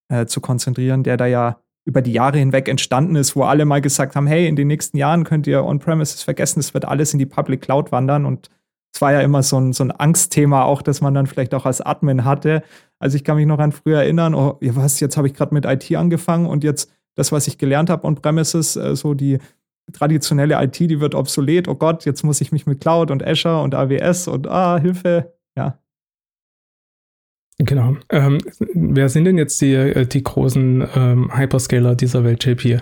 äh, 0.10 0.26
zu 0.26 0.42
konzentrieren, 0.42 1.04
der 1.04 1.18
da 1.18 1.26
ja 1.26 1.60
über 1.86 2.02
die 2.02 2.14
Jahre 2.14 2.38
hinweg 2.38 2.70
entstanden 2.70 3.16
ist, 3.16 3.36
wo 3.36 3.44
alle 3.44 3.66
mal 3.66 3.82
gesagt 3.82 4.16
haben, 4.16 4.28
hey, 4.28 4.48
in 4.48 4.56
den 4.56 4.68
nächsten 4.68 4.98
Jahren 4.98 5.26
könnt 5.26 5.48
ihr 5.48 5.66
On-Premises 5.66 6.24
vergessen, 6.24 6.62
es 6.62 6.74
wird 6.74 6.86
alles 6.86 7.12
in 7.12 7.20
die 7.20 7.26
Public 7.26 7.62
Cloud 7.62 7.92
wandern 7.92 8.26
und 8.26 8.50
es 8.94 9.02
war 9.02 9.12
ja 9.12 9.22
immer 9.22 9.42
so 9.44 9.60
ein, 9.60 9.74
so 9.74 9.84
ein 9.84 9.92
Angstthema 9.92 10.64
auch, 10.64 10.82
dass 10.82 11.02
man 11.02 11.14
dann 11.14 11.28
vielleicht 11.28 11.54
auch 11.54 11.66
als 11.66 11.82
Admin 11.82 12.26
hatte. 12.26 12.64
Also 13.00 13.16
ich 13.16 13.24
kann 13.24 13.38
mich 13.38 13.48
noch 13.48 13.60
an 13.60 13.72
früher 13.72 14.00
erinnern, 14.00 14.36
oh, 14.36 14.58
ja 14.62 14.76
was, 14.76 15.00
jetzt 15.00 15.18
habe 15.18 15.28
ich 15.28 15.34
gerade 15.34 15.54
mit 15.54 15.66
IT 15.66 15.94
angefangen 15.96 16.46
und 16.46 16.64
jetzt 16.64 16.92
das, 17.16 17.32
was 17.32 17.48
ich 17.48 17.58
gelernt 17.58 17.90
habe 17.90 18.06
On-Premises, 18.06 18.76
äh, 18.76 18.96
so 18.96 19.14
die 19.14 19.40
traditionelle 19.92 20.62
IT, 20.64 20.80
die 20.80 21.00
wird 21.00 21.16
obsolet. 21.16 21.68
Oh 21.68 21.76
Gott, 21.76 22.06
jetzt 22.06 22.24
muss 22.24 22.40
ich 22.40 22.52
mich 22.52 22.66
mit 22.66 22.80
Cloud 22.82 23.12
und 23.12 23.26
Azure 23.26 23.62
und 23.62 23.76
AWS 23.76 24.28
und 24.28 24.48
ah, 24.48 24.80
Hilfe. 24.80 25.34
Ja, 25.58 25.80
Genau. 27.60 27.96
Ähm, 28.10 28.40
wer 28.74 29.10
sind 29.10 29.26
denn 29.26 29.38
jetzt 29.38 29.62
die, 29.62 29.74
äh, 29.74 30.06
die 30.06 30.24
großen 30.24 30.88
ähm, 30.96 31.38
Hyperscaler 31.38 31.96
dieser 31.96 32.24
Welt, 32.24 32.44
JP? 32.44 32.82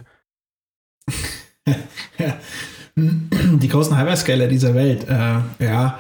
die 2.96 3.68
großen 3.68 3.98
Hyperscaler 3.98 4.48
dieser 4.48 4.74
Welt, 4.76 5.08
äh, 5.08 5.66
ja. 5.66 6.00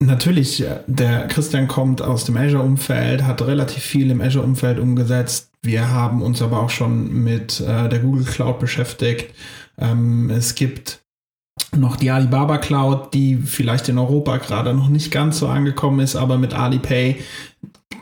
Natürlich, 0.00 0.62
äh, 0.62 0.80
der 0.86 1.28
Christian 1.28 1.68
kommt 1.68 2.02
aus 2.02 2.24
dem 2.24 2.36
Azure-Umfeld, 2.36 3.22
hat 3.22 3.42
relativ 3.42 3.82
viel 3.82 4.10
im 4.10 4.20
Azure-Umfeld 4.20 4.78
umgesetzt. 4.78 5.50
Wir 5.62 5.90
haben 5.90 6.22
uns 6.22 6.42
aber 6.42 6.60
auch 6.60 6.70
schon 6.70 7.22
mit 7.22 7.60
äh, 7.60 7.88
der 7.88 8.00
Google 8.00 8.24
Cloud 8.24 8.58
beschäftigt. 8.58 9.32
Ähm, 9.78 10.30
es 10.30 10.54
gibt 10.54 11.02
noch 11.76 11.96
die 11.96 12.10
Alibaba 12.10 12.58
Cloud, 12.58 13.14
die 13.14 13.36
vielleicht 13.36 13.88
in 13.88 13.98
Europa 13.98 14.38
gerade 14.38 14.74
noch 14.74 14.88
nicht 14.88 15.10
ganz 15.10 15.38
so 15.38 15.48
angekommen 15.48 16.00
ist, 16.00 16.16
aber 16.16 16.38
mit 16.38 16.54
Alipay 16.54 17.20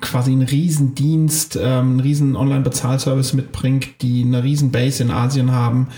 quasi 0.01 0.33
einen 0.33 0.43
riesen 0.43 0.95
Dienst, 0.95 1.57
ähm, 1.57 1.91
einen 1.91 2.01
riesen 2.01 2.37
Online-Bezahlservice 2.37 3.35
mitbringt, 3.35 4.03
die 4.03 4.23
eine 4.23 4.43
riesen 4.43 4.71
Base 4.71 5.03
in 5.03 5.11
Asien 5.11 5.53
haben. 5.53 5.89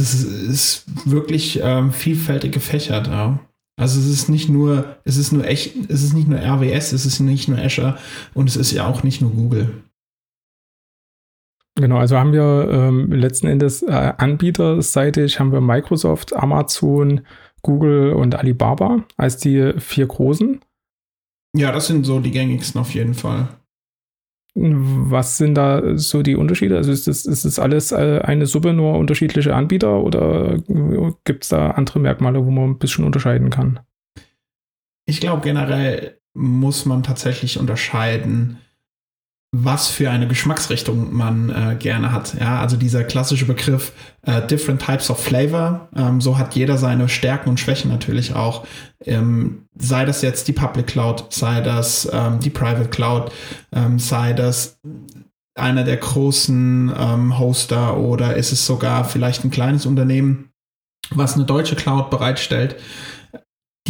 Das 0.00 0.14
ist 0.14 0.86
wirklich 1.04 1.60
ähm, 1.62 1.92
vielfältig 1.92 2.52
gefächert, 2.52 3.08
ja. 3.08 3.38
Also 3.78 4.00
es 4.00 4.06
ist 4.06 4.30
nicht 4.30 4.48
nur, 4.48 4.96
es 5.04 5.18
ist 5.18 5.30
nur 5.30 5.46
echt, 5.46 5.76
es 5.90 6.02
ist 6.02 6.14
nicht 6.14 6.26
nur 6.26 6.38
RWS, 6.38 6.92
es 6.92 7.04
ist 7.04 7.20
nicht 7.20 7.48
nur 7.48 7.58
Azure 7.58 7.98
und 8.32 8.48
es 8.48 8.56
ist 8.56 8.72
ja 8.72 8.86
auch 8.86 9.02
nicht 9.02 9.20
nur 9.20 9.30
Google. 9.30 9.84
Genau, 11.74 11.98
also 11.98 12.16
haben 12.16 12.32
wir 12.32 12.70
ähm, 12.70 13.12
letzten 13.12 13.46
Endes 13.46 13.82
äh, 13.82 14.14
anbieterseitig 14.16 15.38
haben 15.38 15.52
wir 15.52 15.60
Microsoft, 15.60 16.34
Amazon, 16.34 17.20
Google 17.60 18.14
und 18.14 18.34
Alibaba 18.34 19.04
als 19.18 19.36
die 19.36 19.74
vier 19.76 20.06
großen. 20.06 20.60
Ja, 21.54 21.72
das 21.72 21.88
sind 21.88 22.06
so 22.06 22.20
die 22.20 22.30
gängigsten 22.30 22.80
auf 22.80 22.94
jeden 22.94 23.12
Fall. 23.12 23.48
Was 24.54 25.36
sind 25.36 25.54
da 25.54 25.96
so 25.96 26.22
die 26.22 26.34
Unterschiede? 26.34 26.76
Also 26.76 26.90
ist 26.90 27.06
das, 27.06 27.24
ist 27.24 27.44
das 27.44 27.58
alles 27.58 27.92
äh, 27.92 28.20
eine 28.22 28.46
Suppe, 28.46 28.72
nur 28.72 28.98
unterschiedliche 28.98 29.54
Anbieter 29.54 30.02
oder 30.02 30.58
gibt 31.24 31.44
es 31.44 31.50
da 31.50 31.70
andere 31.70 32.00
Merkmale, 32.00 32.44
wo 32.44 32.50
man 32.50 32.70
ein 32.70 32.78
bisschen 32.78 33.04
unterscheiden 33.04 33.50
kann? 33.50 33.80
Ich 35.06 35.20
glaube, 35.20 35.42
generell 35.42 36.18
muss 36.34 36.84
man 36.84 37.02
tatsächlich 37.02 37.58
unterscheiden, 37.58 38.58
was 39.52 39.88
für 39.88 40.10
eine 40.10 40.28
Geschmacksrichtung 40.28 41.12
man 41.12 41.50
äh, 41.50 41.74
gerne 41.74 42.12
hat. 42.12 42.34
Ja, 42.38 42.60
also 42.60 42.76
dieser 42.76 43.02
klassische 43.02 43.46
Begriff 43.46 43.92
äh, 44.22 44.46
different 44.46 44.80
types 44.80 45.10
of 45.10 45.18
flavor. 45.18 45.88
Ähm, 45.96 46.20
so 46.20 46.38
hat 46.38 46.54
jeder 46.54 46.78
seine 46.78 47.08
Stärken 47.08 47.48
und 47.48 47.58
Schwächen 47.58 47.90
natürlich 47.90 48.34
auch. 48.34 48.64
Ähm, 49.04 49.66
sei 49.76 50.04
das 50.04 50.22
jetzt 50.22 50.46
die 50.46 50.52
Public 50.52 50.86
Cloud, 50.86 51.32
sei 51.32 51.60
das 51.62 52.08
ähm, 52.12 52.38
die 52.38 52.50
Private 52.50 52.90
Cloud, 52.90 53.32
ähm, 53.72 53.98
sei 53.98 54.34
das 54.34 54.78
einer 55.56 55.82
der 55.82 55.96
großen 55.96 56.92
ähm, 56.96 57.38
Hoster 57.38 57.96
oder 57.96 58.36
ist 58.36 58.52
es 58.52 58.64
sogar 58.64 59.04
vielleicht 59.04 59.44
ein 59.44 59.50
kleines 59.50 59.84
Unternehmen, 59.84 60.50
was 61.10 61.34
eine 61.34 61.44
deutsche 61.44 61.74
Cloud 61.74 62.08
bereitstellt. 62.08 62.76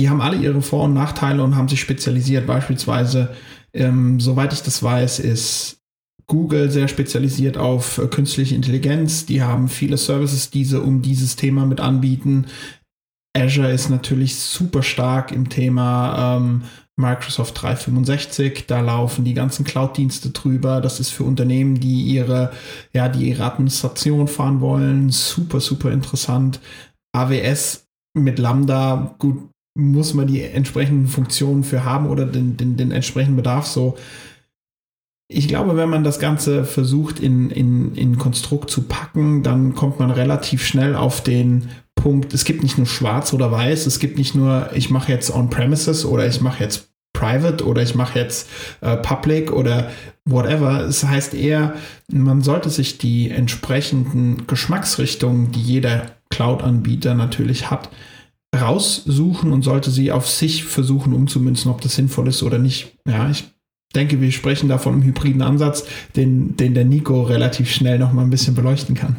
Die 0.01 0.11
haben 0.11 0.21
alle 0.21 0.39
ihre 0.39 0.63
Vor- 0.63 0.85
und 0.85 0.95
Nachteile 0.95 1.45
und 1.45 1.55
haben 1.55 1.69
sich 1.69 1.81
spezialisiert. 1.81 2.47
Beispielsweise 2.47 3.29
ähm, 3.73 4.21
soweit 4.21 4.53
ich 4.53 4.63
das 4.63 4.83
weiß, 4.83 5.21
ist 5.21 5.79
Google 6.27 6.71
sehr 6.71 6.89
spezialisiert 6.89 7.57
auf 7.57 7.99
äh, 7.99 8.07
künstliche 8.07 8.55
Intelligenz. 8.55 9.27
Die 9.27 9.43
haben 9.43 9.69
viele 9.69 9.97
Services, 9.97 10.51
die 10.51 10.65
sie 10.65 10.81
um 10.81 11.03
dieses 11.03 11.37
Thema 11.37 11.67
mit 11.67 11.81
anbieten. 11.81 12.47
Azure 13.37 13.71
ist 13.71 13.91
natürlich 13.91 14.37
super 14.37 14.83
stark 14.83 15.31
im 15.31 15.49
Thema 15.49 16.37
ähm, 16.37 16.63
Microsoft 16.97 17.61
365. 17.63 18.67
Da 18.67 18.81
laufen 18.81 19.25
die 19.25 19.35
ganzen 19.35 19.65
Cloud-Dienste 19.65 20.31
drüber. 20.31 20.81
Das 20.81 20.99
ist 20.99 21.11
für 21.11 21.25
Unternehmen, 21.25 21.79
die 21.79 22.03
ihre, 22.03 22.53
ja, 22.93 23.09
die 23.09 23.29
ihre 23.29 23.45
Administration 23.45 24.27
fahren 24.27 24.61
wollen, 24.61 25.11
super, 25.11 25.61
super 25.61 25.93
interessant. 25.93 26.61
AWS 27.13 27.87
mit 28.15 28.39
Lambda, 28.39 29.15
gut, 29.19 29.51
muss 29.75 30.15
man 30.15 30.27
die 30.27 30.43
entsprechenden 30.43 31.07
Funktionen 31.07 31.65
für 31.65 31.85
haben 31.85 32.07
oder 32.07 32.27
den, 32.27 32.57
den, 32.57 32.77
den 32.77 32.91
entsprechenden 32.91 33.37
Bedarf 33.37 33.67
so. 33.67 33.97
ich 35.29 35.47
glaube, 35.49 35.77
wenn 35.77 35.89
man 35.89 36.05
das 36.05 36.19
Ganze 36.19 36.65
versucht 36.65 37.21
in, 37.21 37.51
in, 37.51 37.95
in 37.95 38.19
Konstrukt 38.19 38.71
zu 38.71 38.83
packen, 38.83 39.43
dann 39.43 39.75
kommt 39.75 40.01
man 40.01 40.11
relativ 40.11 40.65
schnell 40.65 40.97
auf 40.97 41.23
den 41.23 41.69
Punkt, 41.95 42.33
es 42.35 42.45
gibt 42.45 42.63
nicht 42.63 42.79
nur 42.79 42.87
schwarz 42.87 43.33
oder 43.33 43.53
weiß, 43.53 43.87
es 43.87 43.99
gibt 43.99 44.19
nicht 44.19 44.35
nur, 44.35 44.71
ich 44.75 44.91
mache 44.91 45.13
jetzt 45.13 45.33
on-premises 45.35 46.05
oder 46.05 46.27
ich 46.27 46.41
mache 46.41 46.65
jetzt 46.65 46.91
private 47.13 47.65
oder 47.67 47.83
ich 47.83 47.95
mache 47.95 48.19
jetzt 48.19 48.49
äh, 48.81 48.97
public 48.97 49.53
oder 49.53 49.91
whatever. 50.25 50.81
Es 50.81 51.05
heißt 51.05 51.35
eher, 51.35 51.75
man 52.11 52.43
sollte 52.43 52.71
sich 52.71 52.99
die 52.99 53.31
entsprechenden 53.31 54.47
Geschmacksrichtungen, 54.47 55.53
die 55.53 55.61
jeder 55.61 56.07
Cloud-Anbieter 56.31 57.15
natürlich 57.15 57.71
hat, 57.71 57.91
raussuchen 58.55 59.53
und 59.53 59.63
sollte 59.63 59.91
sie 59.91 60.13
auf 60.13 60.29
sich 60.29 60.65
versuchen 60.65 61.13
umzumünzen, 61.13 61.71
ob 61.71 61.81
das 61.81 61.95
sinnvoll 61.95 62.29
ist 62.29 62.43
oder 62.43 62.59
nicht. 62.59 62.97
Ja, 63.07 63.31
ich 63.31 63.45
denke, 63.95 64.21
wir 64.21 64.33
sprechen 64.33 64.69
da 64.69 64.79
von 64.79 64.95
einem 64.95 65.03
hybriden 65.03 65.43
Ansatz, 65.43 65.87
den, 66.17 66.57
den 66.57 66.75
der 66.75 66.85
Nico 66.85 67.23
relativ 67.23 67.71
schnell 67.71 67.99
noch 67.99 68.13
mal 68.13 68.23
ein 68.23 68.31
bisschen 68.31 68.55
beleuchten 68.55 68.95
kann. 68.95 69.17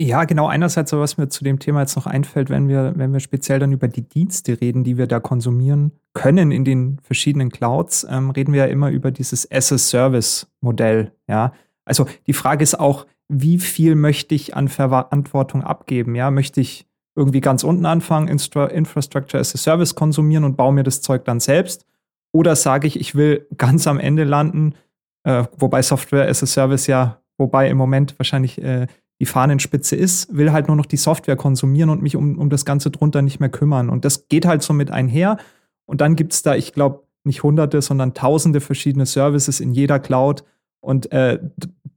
Ja, 0.00 0.24
genau. 0.24 0.46
Einerseits, 0.46 0.92
was 0.92 1.18
mir 1.18 1.28
zu 1.28 1.42
dem 1.42 1.58
Thema 1.58 1.80
jetzt 1.80 1.96
noch 1.96 2.06
einfällt, 2.06 2.50
wenn 2.50 2.68
wir, 2.68 2.92
wenn 2.96 3.12
wir 3.12 3.18
speziell 3.18 3.58
dann 3.58 3.72
über 3.72 3.88
die 3.88 4.08
Dienste 4.08 4.60
reden, 4.60 4.84
die 4.84 4.96
wir 4.96 5.08
da 5.08 5.18
konsumieren 5.18 5.90
können 6.14 6.52
in 6.52 6.64
den 6.64 7.00
verschiedenen 7.02 7.50
Clouds, 7.50 8.06
ähm, 8.08 8.30
reden 8.30 8.52
wir 8.52 8.60
ja 8.60 8.66
immer 8.66 8.90
über 8.90 9.10
dieses 9.10 9.50
as-a-Service-Modell. 9.50 11.12
Ja, 11.28 11.52
also 11.84 12.06
die 12.28 12.32
Frage 12.32 12.62
ist 12.62 12.78
auch, 12.78 13.06
wie 13.28 13.58
viel 13.58 13.96
möchte 13.96 14.36
ich 14.36 14.56
an 14.56 14.68
Verantwortung 14.68 15.64
abgeben? 15.64 16.14
Ja, 16.14 16.30
möchte 16.30 16.60
ich 16.60 16.86
irgendwie 17.18 17.40
ganz 17.40 17.64
unten 17.64 17.84
anfangen, 17.84 18.28
Instra 18.28 18.66
Infrastructure 18.66 19.40
as 19.40 19.54
a 19.54 19.58
Service 19.58 19.94
konsumieren 19.94 20.44
und 20.44 20.56
baue 20.56 20.72
mir 20.72 20.84
das 20.84 21.02
Zeug 21.02 21.24
dann 21.24 21.40
selbst? 21.40 21.84
Oder 22.32 22.56
sage 22.56 22.86
ich, 22.86 22.98
ich 22.98 23.14
will 23.14 23.46
ganz 23.56 23.86
am 23.86 23.98
Ende 23.98 24.24
landen, 24.24 24.74
äh, 25.24 25.44
wobei 25.56 25.82
Software 25.82 26.28
as 26.28 26.42
a 26.42 26.46
Service 26.46 26.86
ja, 26.86 27.20
wobei 27.36 27.68
im 27.68 27.76
Moment 27.76 28.18
wahrscheinlich 28.18 28.62
äh, 28.62 28.86
die 29.20 29.26
Fahnenspitze 29.26 29.96
ist, 29.96 30.34
will 30.36 30.52
halt 30.52 30.68
nur 30.68 30.76
noch 30.76 30.86
die 30.86 30.96
Software 30.96 31.36
konsumieren 31.36 31.90
und 31.90 32.02
mich 32.02 32.14
um, 32.14 32.38
um 32.38 32.50
das 32.50 32.64
Ganze 32.64 32.90
drunter 32.90 33.20
nicht 33.20 33.40
mehr 33.40 33.48
kümmern. 33.48 33.90
Und 33.90 34.04
das 34.04 34.28
geht 34.28 34.46
halt 34.46 34.62
so 34.62 34.72
mit 34.72 34.92
einher. 34.92 35.38
Und 35.86 36.00
dann 36.00 36.14
gibt 36.14 36.32
es 36.34 36.42
da, 36.42 36.54
ich 36.54 36.72
glaube, 36.72 37.02
nicht 37.24 37.42
hunderte, 37.42 37.82
sondern 37.82 38.14
tausende 38.14 38.60
verschiedene 38.60 39.06
Services 39.06 39.58
in 39.58 39.72
jeder 39.72 39.98
Cloud. 39.98 40.44
Und 40.80 41.10
äh, 41.10 41.40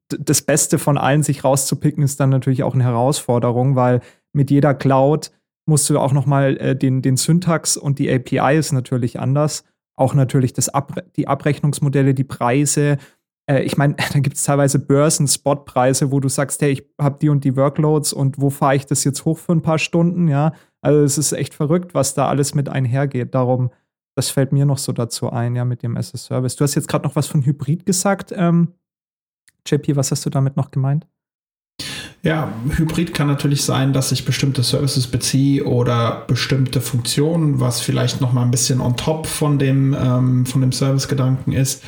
das 0.07 0.41
Beste 0.41 0.79
von 0.79 0.97
allen 0.97 1.21
sich 1.21 1.43
rauszupicken, 1.43 2.03
ist 2.03 2.19
dann 2.19 2.31
natürlich 2.31 2.63
auch 2.63 2.73
eine 2.73 2.83
Herausforderung, 2.83 3.75
weil 3.75 4.01
mit 4.33 4.51
jeder 4.51 4.73
Cloud 4.73 5.31
musst 5.65 5.89
du 5.89 5.99
auch 5.99 6.13
noch 6.13 6.25
mal 6.25 6.57
äh, 6.57 6.75
den, 6.75 7.01
den 7.01 7.17
Syntax 7.17 7.77
und 7.77 7.99
die 7.99 8.11
API 8.11 8.57
ist 8.57 8.71
natürlich 8.71 9.19
anders. 9.19 9.63
Auch 9.95 10.13
natürlich 10.13 10.53
das 10.53 10.69
Abre 10.69 11.03
die 11.15 11.27
Abrechnungsmodelle, 11.27 12.13
die 12.13 12.23
Preise, 12.23 12.97
äh, 13.51 13.63
ich 13.63 13.77
meine, 13.77 13.95
da 14.13 14.19
gibt 14.19 14.37
es 14.37 14.43
teilweise 14.43 14.79
Börsen, 14.79 15.27
Spotpreise, 15.27 16.11
wo 16.11 16.19
du 16.19 16.29
sagst, 16.29 16.61
hey, 16.61 16.71
ich 16.71 16.85
habe 16.99 17.19
die 17.19 17.29
und 17.29 17.43
die 17.43 17.55
Workloads 17.55 18.13
und 18.13 18.39
wo 18.39 18.49
fahre 18.49 18.75
ich 18.75 18.85
das 18.85 19.03
jetzt 19.03 19.25
hoch 19.25 19.37
für 19.37 19.53
ein 19.53 19.61
paar 19.61 19.79
Stunden, 19.79 20.27
ja. 20.27 20.53
Also 20.81 21.03
es 21.03 21.17
ist 21.17 21.33
echt 21.33 21.53
verrückt, 21.53 21.93
was 21.93 22.15
da 22.15 22.27
alles 22.27 22.55
mit 22.55 22.67
einhergeht. 22.67 23.35
Darum, 23.35 23.69
das 24.15 24.29
fällt 24.29 24.51
mir 24.51 24.65
noch 24.65 24.79
so 24.79 24.93
dazu 24.93 25.29
ein, 25.29 25.55
ja, 25.55 25.63
mit 25.63 25.83
dem 25.83 25.95
SS-Service. 25.95 26.55
Du 26.55 26.63
hast 26.63 26.75
jetzt 26.75 26.87
gerade 26.87 27.07
noch 27.07 27.15
was 27.15 27.27
von 27.27 27.45
Hybrid 27.45 27.85
gesagt. 27.85 28.33
Ähm, 28.35 28.73
JP, 29.67 29.95
was 29.95 30.09
hast 30.09 30.25
du 30.25 30.31
damit 30.31 30.57
noch 30.57 30.71
gemeint? 30.71 31.07
Ja, 32.23 32.53
Hybrid 32.77 33.15
kann 33.15 33.27
natürlich 33.27 33.63
sein, 33.63 33.93
dass 33.93 34.11
ich 34.11 34.25
bestimmte 34.25 34.61
Services 34.61 35.07
beziehe 35.07 35.63
oder 35.65 36.23
bestimmte 36.27 36.79
Funktionen, 36.79 37.59
was 37.59 37.81
vielleicht 37.81 38.21
noch 38.21 38.31
mal 38.31 38.43
ein 38.43 38.51
bisschen 38.51 38.79
on 38.79 38.95
top 38.95 39.25
von 39.25 39.57
dem, 39.57 39.95
ähm, 39.99 40.45
von 40.45 40.61
dem 40.61 40.71
Service-Gedanken 40.71 41.51
ist 41.51 41.83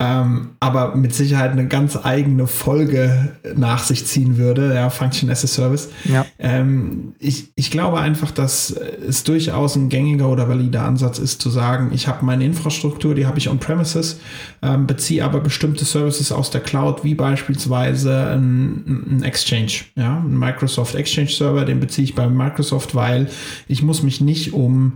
ähm, 0.00 0.52
aber 0.60 0.96
mit 0.96 1.14
Sicherheit 1.14 1.52
eine 1.52 1.68
ganz 1.68 1.94
eigene 1.94 2.46
Folge 2.46 3.36
nach 3.54 3.84
sich 3.84 4.06
ziehen 4.06 4.38
würde, 4.38 4.74
ja, 4.74 4.88
Function 4.88 5.28
as 5.28 5.44
a 5.44 5.46
Service. 5.46 5.90
Ja. 6.04 6.24
Ähm, 6.38 7.12
ich, 7.18 7.52
ich 7.54 7.70
glaube 7.70 8.00
einfach, 8.00 8.30
dass 8.30 8.70
es 8.70 9.24
durchaus 9.24 9.76
ein 9.76 9.90
gängiger 9.90 10.30
oder 10.30 10.48
valider 10.48 10.84
Ansatz 10.84 11.18
ist, 11.18 11.42
zu 11.42 11.50
sagen, 11.50 11.90
ich 11.92 12.08
habe 12.08 12.24
meine 12.24 12.44
Infrastruktur, 12.46 13.14
die 13.14 13.26
habe 13.26 13.36
ich 13.36 13.50
on-premises, 13.50 14.20
ähm, 14.62 14.86
beziehe 14.86 15.22
aber 15.22 15.40
bestimmte 15.40 15.84
Services 15.84 16.32
aus 16.32 16.50
der 16.50 16.62
Cloud, 16.62 17.04
wie 17.04 17.14
beispielsweise 17.14 18.28
ein, 18.28 19.18
ein 19.18 19.22
Exchange, 19.22 19.82
ja, 19.96 20.16
ein 20.16 20.38
Microsoft 20.38 20.94
Exchange 20.94 21.28
Server, 21.28 21.66
den 21.66 21.78
beziehe 21.78 22.04
ich 22.04 22.14
bei 22.14 22.26
Microsoft, 22.26 22.94
weil 22.94 23.28
ich 23.68 23.82
muss 23.82 24.02
mich 24.02 24.22
nicht 24.22 24.54
um 24.54 24.94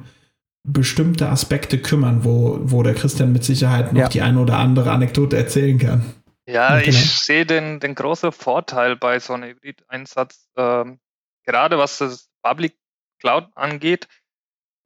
bestimmte 0.65 1.29
Aspekte 1.29 1.81
kümmern, 1.81 2.25
wo, 2.25 2.59
wo 2.63 2.83
der 2.83 2.95
Christian 2.95 3.33
mit 3.33 3.45
Sicherheit 3.45 3.93
noch 3.93 4.01
ja. 4.01 4.09
die 4.09 4.23
eine 4.23 4.41
oder 4.41 4.59
andere 4.59 4.91
Anekdote 4.91 5.37
erzählen 5.37 5.79
kann. 5.79 6.15
Ja, 6.47 6.79
genau. 6.79 6.89
ich 6.89 7.21
sehe 7.21 7.47
den, 7.47 7.81
den 7.81 7.95
großen 7.95 8.33
Vorteil 8.33 8.97
bei 8.97 9.19
so 9.19 9.35
einem 9.35 9.51
Hybrid-Einsatz, 9.51 10.49
ähm, 10.57 10.99
gerade 11.45 11.79
was 11.79 11.99
das 11.99 12.31
Public 12.43 12.77
Cloud 13.21 13.49
angeht, 13.55 14.09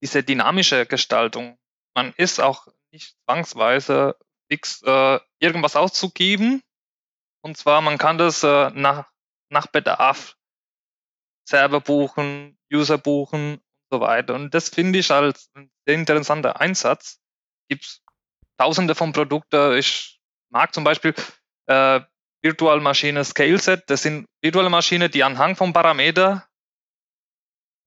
diese 0.03 0.23
dynamische 0.23 0.87
Gestaltung. 0.87 1.59
Man 1.95 2.13
ist 2.17 2.41
auch 2.41 2.69
nicht 2.93 3.17
zwangsweise 3.25 4.17
fix 4.51 4.83
äh, 4.83 5.19
irgendwas 5.41 5.77
auszugeben. 5.77 6.63
Und 7.41 7.57
zwar, 7.57 7.81
man 7.83 7.99
kann 7.99 8.19
das 8.19 8.43
äh, 8.43 8.71
nach, 8.71 9.09
nach 9.49 9.67
Bedarf 9.69 10.37
Server 11.49 11.81
buchen, 11.81 12.59
User 12.73 12.99
buchen 12.99 13.61
so 13.91 14.01
weiter. 14.01 14.35
Und 14.35 14.55
das 14.55 14.69
finde 14.69 14.99
ich 14.99 15.11
als 15.11 15.51
sehr 15.87 15.95
interessanter 15.95 16.61
Einsatz. 16.61 17.21
Gibt 17.69 18.01
tausende 18.59 18.95
von 18.95 19.13
Produkten. 19.13 19.77
Ich 19.77 20.21
mag 20.51 20.75
zum 20.75 20.85
Beispiel 20.85 21.15
äh, 21.67 22.01
Virtualmaschine 22.43 23.25
Scaleset. 23.25 23.85
Das 23.89 24.03
sind 24.03 24.27
virtuelle 24.43 24.71
Maschinen, 24.71 25.11
die 25.11 25.25
anhand 25.25 25.59
von 25.59 25.73
Parameter 25.73 26.47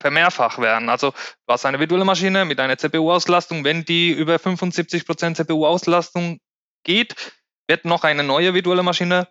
vermehrfach 0.01 0.57
werden. 0.57 0.89
Also 0.89 1.11
du 1.11 1.53
hast 1.53 1.65
eine 1.65 1.79
virtuelle 1.79 2.05
Maschine 2.05 2.45
mit 2.45 2.59
einer 2.59 2.77
CPU-Auslastung. 2.77 3.63
Wenn 3.63 3.85
die 3.85 4.11
über 4.11 4.35
75% 4.35 5.35
CPU-Auslastung 5.35 6.39
geht, 6.83 7.15
wird 7.67 7.85
noch 7.85 8.03
eine 8.03 8.23
neue 8.23 8.53
virtuelle 8.53 8.83
Maschine 8.83 9.27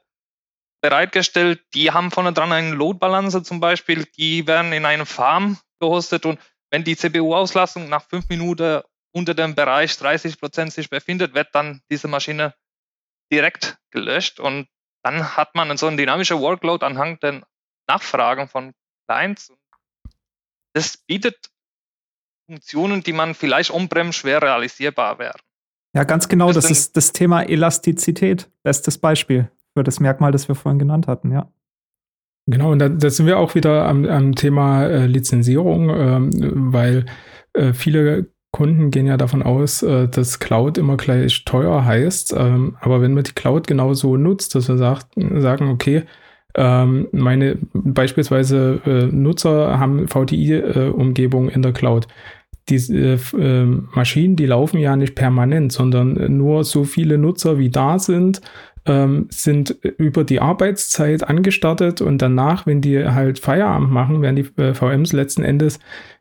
bereitgestellt. 0.80 1.62
Die 1.74 1.90
haben 1.90 2.11
vorne 2.11 2.33
dran 2.33 2.52
einen 2.52 2.72
Load 2.72 2.98
Balancer 2.98 3.44
zum 3.44 3.61
Beispiel. 3.61 4.06
Die 4.16 4.46
werden 4.46 4.72
in 4.72 4.87
einem 4.87 5.06
Farm 5.06 5.59
gehostet 5.80 6.24
und 6.24 6.38
wenn 6.70 6.85
die 6.85 6.96
CPU-Auslastung 6.96 7.88
nach 7.88 8.02
fünf 8.09 8.28
Minuten 8.28 8.83
unter 9.12 9.35
dem 9.35 9.54
Bereich 9.54 9.96
30 9.96 10.38
Prozent 10.38 10.72
sich 10.72 10.88
befindet, 10.88 11.35
wird 11.35 11.48
dann 11.52 11.83
diese 11.90 12.09
Maschine 12.09 12.54
direkt 13.33 13.78
gelöscht 13.90 14.40
und 14.40 14.68
dann 15.02 15.37
hat 15.37 15.54
man 15.54 15.76
so 15.76 15.87
ein 15.87 15.96
dynamischer 15.96 16.40
Workload 16.40 16.85
anhand 16.85 17.22
der 17.22 17.42
Nachfragen 17.88 18.48
von 18.48 18.72
Clients. 19.09 19.52
Das 20.74 20.96
bietet 20.96 21.50
Funktionen, 22.46 23.02
die 23.02 23.12
man 23.12 23.35
vielleicht 23.35 23.70
on-prem 23.70 24.12
schwer 24.12 24.42
realisierbar 24.42 25.18
wären. 25.18 25.40
Ja, 25.94 26.04
ganz 26.04 26.28
genau. 26.28 26.52
Das, 26.52 26.64
das 26.64 26.70
ist 26.70 26.96
das 26.96 27.12
Thema 27.12 27.42
Elastizität. 27.42 28.50
Bestes 28.62 28.98
Beispiel 28.98 29.50
für 29.74 29.83
das 29.83 29.98
Merkmal, 30.00 30.33
das 30.33 30.48
wir 30.48 30.54
vorhin 30.54 30.78
genannt 30.78 31.06
hatten, 31.09 31.33
ja. 31.33 31.50
Genau, 32.50 32.72
und 32.72 32.78
da, 32.80 32.88
da 32.88 33.10
sind 33.10 33.26
wir 33.26 33.38
auch 33.38 33.54
wieder 33.54 33.86
am, 33.86 34.04
am 34.06 34.34
Thema 34.34 34.84
äh, 34.86 35.06
Lizenzierung, 35.06 35.90
ähm, 35.90 36.30
weil 36.72 37.06
äh, 37.52 37.72
viele 37.72 38.26
Kunden 38.52 38.90
gehen 38.90 39.06
ja 39.06 39.16
davon 39.16 39.42
aus, 39.42 39.82
äh, 39.82 40.08
dass 40.08 40.40
Cloud 40.40 40.76
immer 40.76 40.96
gleich 40.96 41.44
teuer 41.44 41.84
heißt. 41.84 42.34
Ähm, 42.36 42.76
aber 42.80 43.00
wenn 43.00 43.14
man 43.14 43.24
die 43.24 43.32
Cloud 43.32 43.66
genauso 43.66 44.16
nutzt, 44.16 44.54
dass 44.54 44.68
wir 44.68 44.76
sagt, 44.76 45.06
sagen, 45.38 45.68
okay, 45.68 46.02
ähm, 46.56 47.08
meine 47.12 47.58
beispielsweise 47.72 48.80
äh, 48.84 49.06
Nutzer 49.06 49.78
haben 49.78 50.08
VTI-Umgebung 50.08 51.48
in 51.48 51.62
der 51.62 51.72
Cloud. 51.72 52.08
Diese 52.68 52.96
äh, 52.96 53.18
ähm, 53.38 53.88
Maschinen, 53.94 54.34
die 54.34 54.46
laufen 54.46 54.78
ja 54.78 54.96
nicht 54.96 55.14
permanent, 55.14 55.72
sondern 55.72 56.36
nur 56.36 56.64
so 56.64 56.82
viele 56.82 57.18
Nutzer, 57.18 57.58
wie 57.58 57.70
da 57.70 58.00
sind, 58.00 58.40
ähm, 58.86 59.26
sind 59.30 59.70
über 59.70 60.24
die 60.24 60.40
Arbeitszeit 60.40 61.22
angestartet 61.28 62.00
und 62.00 62.22
danach, 62.22 62.66
wenn 62.66 62.80
die 62.80 63.04
halt 63.04 63.38
Feierabend 63.38 63.90
machen, 63.90 64.22
werden 64.22 64.36
die 64.36 64.62
äh, 64.62 64.74
VMs 64.74 65.12
letzten 65.12 65.42
Endes 65.42 65.78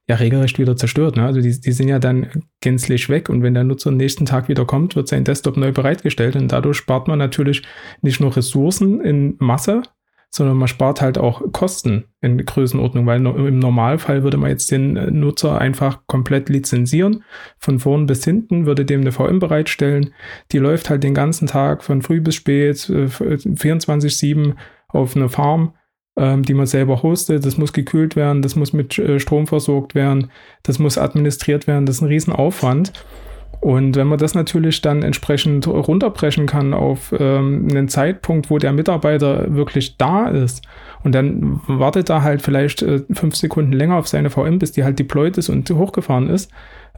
ja 0.08 0.16
regelrecht 0.16 0.60
wieder 0.60 0.76
zerstört. 0.76 1.16
Ne? 1.16 1.26
Also 1.26 1.40
die, 1.40 1.62
die 1.62 1.72
sind 1.72 1.88
ja 1.88 2.00
dann 2.00 2.44
gänzlich 2.62 3.10
weg 3.10 3.30
und 3.30 3.44
wenn 3.44 3.54
der 3.54 3.64
Nutzer 3.64 3.90
am 3.90 3.98
nächsten 3.98 4.26
Tag 4.26 4.50
wieder 4.50 4.66
kommt, 4.66 4.96
wird 4.96 5.08
sein 5.08 5.24
Desktop 5.24 5.56
neu 5.56 5.72
bereitgestellt 5.72 6.36
und 6.36 6.52
dadurch 6.52 6.78
spart 6.78 7.08
man 7.08 7.20
natürlich 7.20 7.62
nicht 8.02 8.20
nur 8.20 8.36
Ressourcen 8.36 9.00
in 9.02 9.36
Masse, 9.40 9.84
sondern 10.30 10.58
man 10.58 10.68
spart 10.68 11.02
halt 11.02 11.18
auch 11.18 11.42
Kosten 11.52 12.06
in 12.22 12.38
Größenordnung, 12.38 13.06
weil 13.06 13.26
im 13.26 13.60
Normalfall 13.60 14.24
würde 14.24 14.38
man 14.38 14.52
jetzt 14.52 14.72
den 14.72 14.96
äh, 14.96 15.10
Nutzer 15.10 15.60
einfach 15.60 16.02
komplett 16.06 16.50
lizenzieren. 16.50 17.24
Von 17.58 17.80
vorn 17.80 18.06
bis 18.06 18.24
hinten 18.24 18.66
würde 18.66 18.86
dem 18.86 19.02
eine 19.02 19.12
VM 19.12 19.40
bereitstellen. 19.40 20.14
Die 20.52 20.60
läuft 20.60 20.90
halt 20.90 21.04
den 21.04 21.16
ganzen 21.16 21.48
Tag 21.48 21.84
von 21.84 22.02
früh 22.02 22.22
bis 22.22 22.36
spät, 22.36 22.78
24-7 22.78 24.50
äh, 24.52 24.54
auf 24.90 25.16
einer 25.16 25.30
Farm, 25.30 25.74
ähm, 26.16 26.44
die 26.44 26.54
man 26.54 26.68
selber 26.68 27.02
hostet. 27.02 27.44
Das 27.46 27.58
muss 27.58 27.74
gekühlt 27.74 28.16
werden, 28.16 28.44
das 28.44 28.56
muss 28.56 28.72
mit 28.72 29.00
äh, 29.00 29.20
Strom 29.20 29.48
versorgt 29.48 29.96
werden, 29.96 30.30
das 30.62 30.78
muss 30.78 31.00
administriert 31.00 31.66
werden. 31.66 31.88
Das 31.88 31.98
ist 31.98 32.02
ein 32.02 32.08
Riesenaufwand. 32.08 32.94
Und 33.62 33.98
wenn 33.98 34.08
man 34.08 34.18
das 34.18 34.36
natürlich 34.36 34.82
dann 34.82 35.04
entsprechend 35.04 35.68
runterbrechen 35.68 36.46
kann 36.46 36.74
auf 36.74 37.14
ähm, 37.18 37.68
einen 37.70 37.90
Zeitpunkt, 37.90 38.50
wo 38.50 38.58
der 38.58 38.72
Mitarbeiter 38.72 39.54
wirklich 39.54 39.98
da 39.98 40.28
ist 40.30 40.66
und 41.04 41.14
dann 41.14 41.60
wartet 41.68 42.10
er 42.10 42.24
halt 42.24 42.42
vielleicht 42.42 42.82
äh, 42.82 43.02
fünf 43.12 43.36
Sekunden 43.36 43.74
länger 43.74 43.98
auf 43.98 44.08
seine 44.08 44.30
VM, 44.30 44.60
bis 44.60 44.72
die 44.72 44.84
halt 44.84 44.98
deployed 44.98 45.38
ist 45.38 45.50
und 45.50 45.70
hochgefahren 45.70 46.30
ist. 46.30 46.52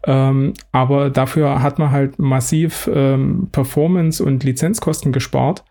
Ähm, 0.04 0.54
aber 0.72 1.10
dafür 1.10 1.62
hat 1.62 1.80
man 1.80 1.92
halt 1.92 2.20
massiv 2.20 2.90
ähm, 2.94 3.50
Performance 3.52 4.24
und 4.24 4.44
Lizenzkosten 4.44 5.12
gespart. 5.12 5.64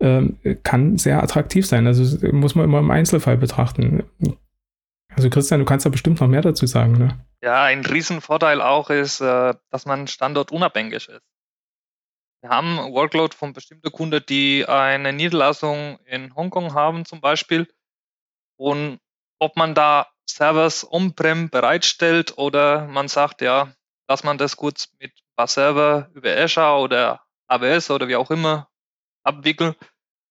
Ähm, 0.00 0.36
kann 0.62 0.96
sehr 0.96 1.22
attraktiv 1.22 1.66
sein. 1.66 1.86
Also 1.86 2.26
muss 2.32 2.54
man 2.54 2.64
immer 2.64 2.78
im 2.78 2.90
Einzelfall 2.90 3.36
betrachten. 3.36 4.02
Also 5.16 5.28
Christian, 5.30 5.60
du 5.60 5.66
kannst 5.66 5.86
da 5.86 5.90
bestimmt 5.90 6.20
noch 6.20 6.28
mehr 6.28 6.42
dazu 6.42 6.66
sagen, 6.66 6.92
ne? 6.92 7.26
Ja, 7.42 7.64
ein 7.64 7.84
Riesenvorteil 7.84 8.60
auch 8.60 8.90
ist, 8.90 9.20
äh, 9.20 9.54
dass 9.70 9.86
man 9.86 10.06
standortunabhängig 10.06 11.08
ist. 11.08 11.22
Wir 12.42 12.50
haben 12.50 12.78
Workload 12.92 13.36
von 13.36 13.52
bestimmten 13.52 13.90
Kunden, 13.92 14.22
die 14.28 14.64
eine 14.66 15.12
Niederlassung 15.12 15.98
in 16.06 16.34
Hongkong 16.34 16.74
haben 16.74 17.04
zum 17.04 17.20
Beispiel. 17.20 17.68
Und 18.56 18.98
ob 19.38 19.56
man 19.56 19.74
da 19.74 20.06
Servers 20.28 20.90
on-prem 20.90 21.50
bereitstellt 21.50 22.38
oder 22.38 22.86
man 22.86 23.08
sagt, 23.08 23.42
ja, 23.42 23.74
dass 24.06 24.24
man 24.24 24.38
das 24.38 24.56
kurz 24.56 24.88
mit 24.98 25.12
ein 25.12 25.36
paar 25.36 25.48
Server 25.48 26.10
über 26.14 26.34
Azure 26.36 26.80
oder 26.80 27.24
AWS 27.48 27.90
oder 27.90 28.08
wie 28.08 28.16
auch 28.16 28.30
immer 28.30 28.68
abwickeln, 29.22 29.74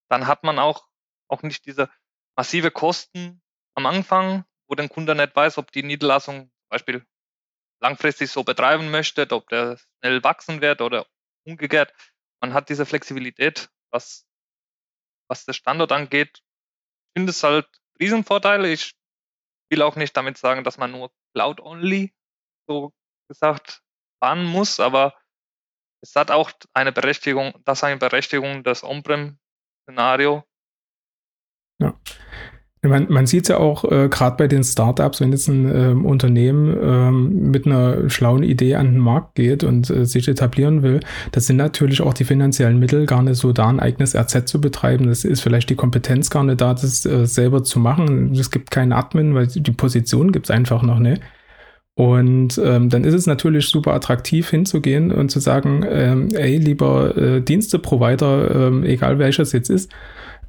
dann 0.10 0.26
hat 0.26 0.44
man 0.44 0.58
auch, 0.58 0.88
auch 1.28 1.44
nicht 1.44 1.66
diese 1.66 1.90
massive 2.36 2.72
Kosten 2.72 3.42
am 3.76 3.86
Anfang, 3.86 4.46
wo 4.70 4.76
der 4.76 4.88
Kunde 4.88 5.16
nicht 5.16 5.36
weiß, 5.36 5.58
ob 5.58 5.72
die 5.72 5.84
Niederlassung 5.84 6.52
Beispiel 6.70 7.06
langfristig 7.82 8.30
so 8.32 8.44
betreiben 8.44 8.92
möchte, 8.92 9.28
ob 9.32 9.50
der 9.50 9.78
schnell 9.78 10.24
wachsen 10.24 10.62
wird 10.62 10.82
oder 10.82 11.08
umgekehrt. 11.46 11.94
Man 12.42 12.54
hat 12.54 12.70
diese 12.70 12.86
Flexibilität, 12.86 13.70
was, 13.92 14.28
was 15.28 15.46
der 15.46 15.54
Standort 15.54 15.92
angeht. 15.92 16.38
Ich 16.38 17.14
finde 17.20 17.32
es 17.32 17.44
halt 17.44 17.68
Riesenvorteile. 18.00 18.72
Ich 18.72 18.96
will 19.72 19.82
auch 19.82 19.96
nicht 19.96 20.16
damit 20.16 20.38
sagen, 20.38 20.64
dass 20.64 20.78
man 20.78 20.92
nur 20.92 21.12
Cloud-only, 21.34 22.14
so 22.68 22.94
gesagt, 23.28 23.82
fahren 24.22 24.44
muss, 24.44 24.80
aber 24.80 25.20
es 26.02 26.16
hat 26.16 26.32
auch 26.32 26.52
eine 26.74 26.92
Berechtigung, 26.92 27.54
das 27.66 27.84
eine 27.84 27.98
Berechtigung, 27.98 28.64
das 28.64 28.84
On-Prem-Szenario. 28.84 30.44
Ja. 31.82 32.00
Man, 32.82 33.08
man 33.10 33.28
sieht 33.28 33.44
es 33.44 33.50
ja 33.50 33.58
auch 33.58 33.84
äh, 33.84 34.08
gerade 34.08 34.38
bei 34.38 34.48
den 34.48 34.64
Startups, 34.64 35.20
wenn 35.20 35.34
jetzt 35.34 35.50
ein 35.50 35.70
äh, 35.70 36.08
Unternehmen 36.08 36.78
ähm, 36.82 37.52
mit 37.52 37.66
einer 37.66 38.10
schlauen 38.10 38.42
Idee 38.42 38.76
an 38.76 38.94
den 38.94 39.00
Markt 39.00 39.36
geht 39.36 39.66
und 39.66 39.90
äh, 39.90 40.06
sich 40.06 40.30
etablieren 40.30 40.82
will, 40.82 41.02
das 41.34 41.48
sind 41.48 41.58
natürlich 41.58 42.00
auch 42.00 42.14
die 42.14 42.24
finanziellen 42.24 42.80
Mittel 42.80 43.06
gar 43.06 43.22
nicht 43.22 43.36
so 43.36 43.52
da, 43.52 43.68
ein 43.68 43.82
eigenes 43.82 44.16
RZ 44.16 44.48
zu 44.48 44.62
betreiben. 44.62 45.08
Das 45.08 45.26
ist 45.26 45.42
vielleicht 45.42 45.70
die 45.70 45.76
Kompetenz 45.76 46.30
gar 46.30 46.46
nicht 46.46 46.62
da, 46.62 46.74
das 46.74 47.06
äh, 47.06 47.26
selber 47.26 47.66
zu 47.66 47.82
machen. 47.82 48.32
Es 48.34 48.50
gibt 48.50 48.72
keinen 48.72 48.94
Admin, 48.94 49.36
weil 49.36 49.48
die 49.48 49.72
Position 49.72 50.32
gibt 50.32 50.46
es 50.46 50.52
einfach 50.52 50.82
noch 50.82 51.00
nicht. 51.00 51.22
Und 51.96 52.62
ähm, 52.64 52.88
dann 52.88 53.04
ist 53.04 53.14
es 53.14 53.28
natürlich 53.28 53.68
super 53.68 53.94
attraktiv 53.94 54.50
hinzugehen 54.50 55.12
und 55.12 55.30
zu 55.30 55.42
sagen, 55.42 55.86
ähm, 55.86 56.30
ey, 56.34 56.56
lieber 56.56 57.18
äh, 57.18 57.42
Diensteprovider, 57.42 58.68
ähm, 58.68 58.84
egal 58.86 59.20
welches 59.20 59.52
jetzt 59.52 59.70
ist, 59.70 59.92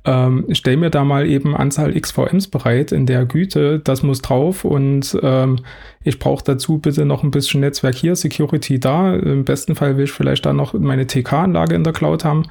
ähm, 0.05 0.47
stell 0.53 0.77
mir 0.77 0.91
da 0.91 1.05
mal 1.05 1.27
eben 1.27 1.55
Anzahl 1.55 1.93
XVMs 1.93 2.49
bereit 2.49 2.93
in 2.93 3.07
der 3.07 3.27
Güte, 3.27 3.81
das 3.81 4.03
muss 4.03 4.23
drauf 4.23 4.65
und 4.65 5.19
ähm, 5.23 5.57
ich 6.03 6.19
brauche 6.19 6.45
dazu 6.45 6.79
bitte 6.79 7.05
noch 7.05 7.23
ein 7.23 7.31
bisschen 7.31 7.61
Netzwerk 7.61 7.95
hier, 7.95 8.17
Security 8.17 8.81
da. 8.81 9.15
Im 9.15 9.45
besten 9.45 9.75
Fall 9.75 9.97
will 9.97 10.05
ich 10.05 10.13
vielleicht 10.13 10.47
dann 10.47 10.57
noch 10.57 10.73
meine 10.73 11.07
TK-Anlage 11.07 11.75
in 11.75 11.85
der 11.85 11.93
Cloud 11.93 12.25
haben 12.25 12.45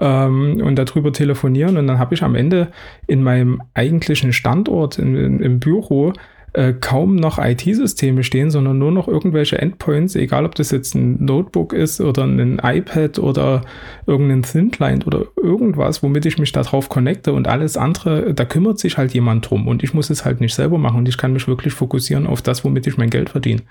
ähm, 0.00 0.60
und 0.60 0.76
darüber 0.76 1.12
telefonieren 1.12 1.76
und 1.76 1.86
dann 1.86 1.98
habe 1.98 2.14
ich 2.14 2.22
am 2.22 2.34
Ende 2.34 2.68
in 3.06 3.22
meinem 3.22 3.62
eigentlichen 3.74 4.32
Standort 4.32 4.98
in, 4.98 5.14
in, 5.16 5.40
im 5.40 5.60
Büro 5.60 6.12
äh, 6.52 6.72
kaum 6.72 7.16
noch 7.16 7.38
IT-Systeme 7.38 8.24
stehen, 8.24 8.50
sondern 8.50 8.78
nur 8.78 8.90
noch 8.90 9.08
irgendwelche 9.08 9.58
Endpoints, 9.58 10.14
egal 10.14 10.44
ob 10.44 10.54
das 10.54 10.70
jetzt 10.70 10.94
ein 10.94 11.24
Notebook 11.24 11.72
ist 11.72 12.00
oder 12.00 12.24
ein 12.24 12.60
iPad 12.62 13.18
oder 13.18 13.62
irgendein 14.06 14.42
Thin 14.42 14.70
Client 14.70 15.06
oder 15.06 15.26
irgendwas, 15.36 16.02
womit 16.02 16.26
ich 16.26 16.38
mich 16.38 16.52
darauf 16.52 16.88
connecte 16.88 17.32
und 17.32 17.48
alles 17.48 17.76
andere, 17.76 18.34
da 18.34 18.44
kümmert 18.44 18.78
sich 18.78 18.98
halt 18.98 19.12
jemand 19.12 19.48
drum 19.48 19.68
und 19.68 19.82
ich 19.82 19.94
muss 19.94 20.10
es 20.10 20.24
halt 20.24 20.40
nicht 20.40 20.54
selber 20.54 20.78
machen 20.78 20.98
und 20.98 21.08
ich 21.08 21.18
kann 21.18 21.32
mich 21.32 21.48
wirklich 21.48 21.74
fokussieren 21.74 22.26
auf 22.26 22.42
das, 22.42 22.64
womit 22.64 22.86
ich 22.86 22.96
mein 22.96 23.10
Geld 23.10 23.30
verdiene. 23.30 23.62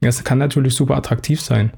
Das 0.00 0.24
kann 0.24 0.38
natürlich 0.38 0.74
super 0.74 0.96
attraktiv 0.96 1.40
sein. 1.40 1.72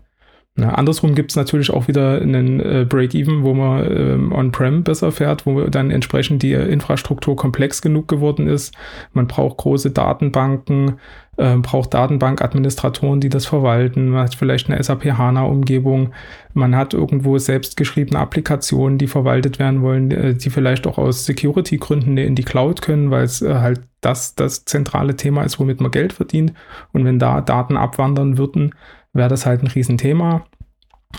Na, 0.59 0.71
andersrum 0.75 1.15
gibt 1.15 1.33
es 1.33 1.37
natürlich 1.37 1.71
auch 1.71 1.87
wieder 1.87 2.21
einen 2.23 2.61
äh, 2.61 2.87
Break-Even, 2.89 3.43
wo 3.43 3.53
man 3.53 3.85
ähm, 3.95 4.33
on-prem 4.33 4.85
besser 4.85 5.13
fährt, 5.13 5.45
wo 5.45 5.61
dann 5.65 5.91
entsprechend 5.91 6.43
die 6.43 6.55
Infrastruktur 6.55 7.37
komplex 7.37 7.83
genug 7.83 8.09
geworden 8.09 8.47
ist. 8.47 8.75
Man 9.13 9.27
braucht 9.27 9.59
große 9.59 9.91
Datenbanken, 9.91 10.95
äh, 11.37 11.57
braucht 11.57 11.93
Datenbankadministratoren, 11.93 13.21
die 13.21 13.29
das 13.29 13.45
verwalten. 13.45 14.09
Man 14.09 14.23
hat 14.23 14.35
vielleicht 14.35 14.71
eine 14.71 14.83
SAP 14.83 15.05
HANA-Umgebung. 15.05 16.15
Man 16.55 16.75
hat 16.75 16.95
irgendwo 16.95 17.37
selbstgeschriebene 17.37 18.19
Applikationen, 18.19 18.97
die 18.97 19.09
verwaltet 19.09 19.59
werden 19.59 19.83
wollen, 19.83 20.11
äh, 20.11 20.33
die 20.33 20.49
vielleicht 20.49 20.87
auch 20.87 20.97
aus 20.97 21.27
Security-Gründen 21.27 22.17
in 22.17 22.35
die 22.35 22.45
Cloud 22.45 22.81
können, 22.81 23.11
weil 23.11 23.25
es 23.25 23.43
äh, 23.43 23.57
halt 23.57 23.83
das 24.01 24.35
das 24.35 24.65
zentrale 24.65 25.17
Thema 25.17 25.43
ist, 25.43 25.59
womit 25.61 25.83
man 25.83 25.91
Geld 25.91 26.15
verdient. 26.15 26.55
Und 26.95 27.05
wenn 27.05 27.19
da 27.19 27.43
Daten 27.43 27.77
abwandern 27.77 28.39
würden, 28.39 28.73
wäre 29.17 29.29
das 29.29 29.47
halt 29.47 29.63
ein 29.63 29.69
Riesenthema. 29.69 30.47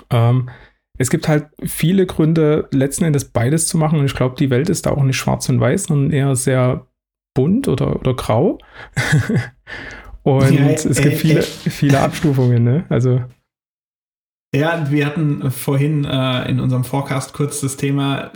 Ähm, 0.10 0.50
es 0.98 1.10
gibt 1.10 1.28
halt 1.28 1.48
viele 1.64 2.06
Gründe, 2.06 2.68
letzten 2.72 3.06
Endes 3.06 3.26
beides 3.26 3.68
zu 3.68 3.78
machen. 3.78 4.00
Und 4.00 4.06
ich 4.06 4.16
glaube, 4.16 4.36
die 4.38 4.50
Welt 4.50 4.70
ist 4.70 4.86
da 4.86 4.92
auch 4.92 5.04
nicht 5.04 5.18
schwarz 5.18 5.48
und 5.50 5.60
weiß, 5.60 5.86
sondern 5.86 6.12
eher 6.12 6.36
sehr 6.36 6.88
bunt 7.36 7.68
oder, 7.68 8.00
oder 8.00 8.16
grau. 8.16 8.58
und 10.24 10.52
ja, 10.52 10.70
es 10.70 10.84
gibt 10.84 11.14
äh, 11.14 11.18
viele, 11.18 11.40
äh. 11.40 11.44
viele 11.44 12.00
Abstufungen, 12.00 12.64
ne? 12.64 12.86
Also. 12.90 13.24
Ja, 14.56 14.90
wir 14.90 15.06
hatten 15.06 15.52
vorhin 15.52 16.06
äh, 16.06 16.50
in 16.50 16.60
unserem 16.60 16.84
Forecast 16.84 17.34
kurz 17.34 17.62
das 17.62 17.78
Thema, 17.78 18.32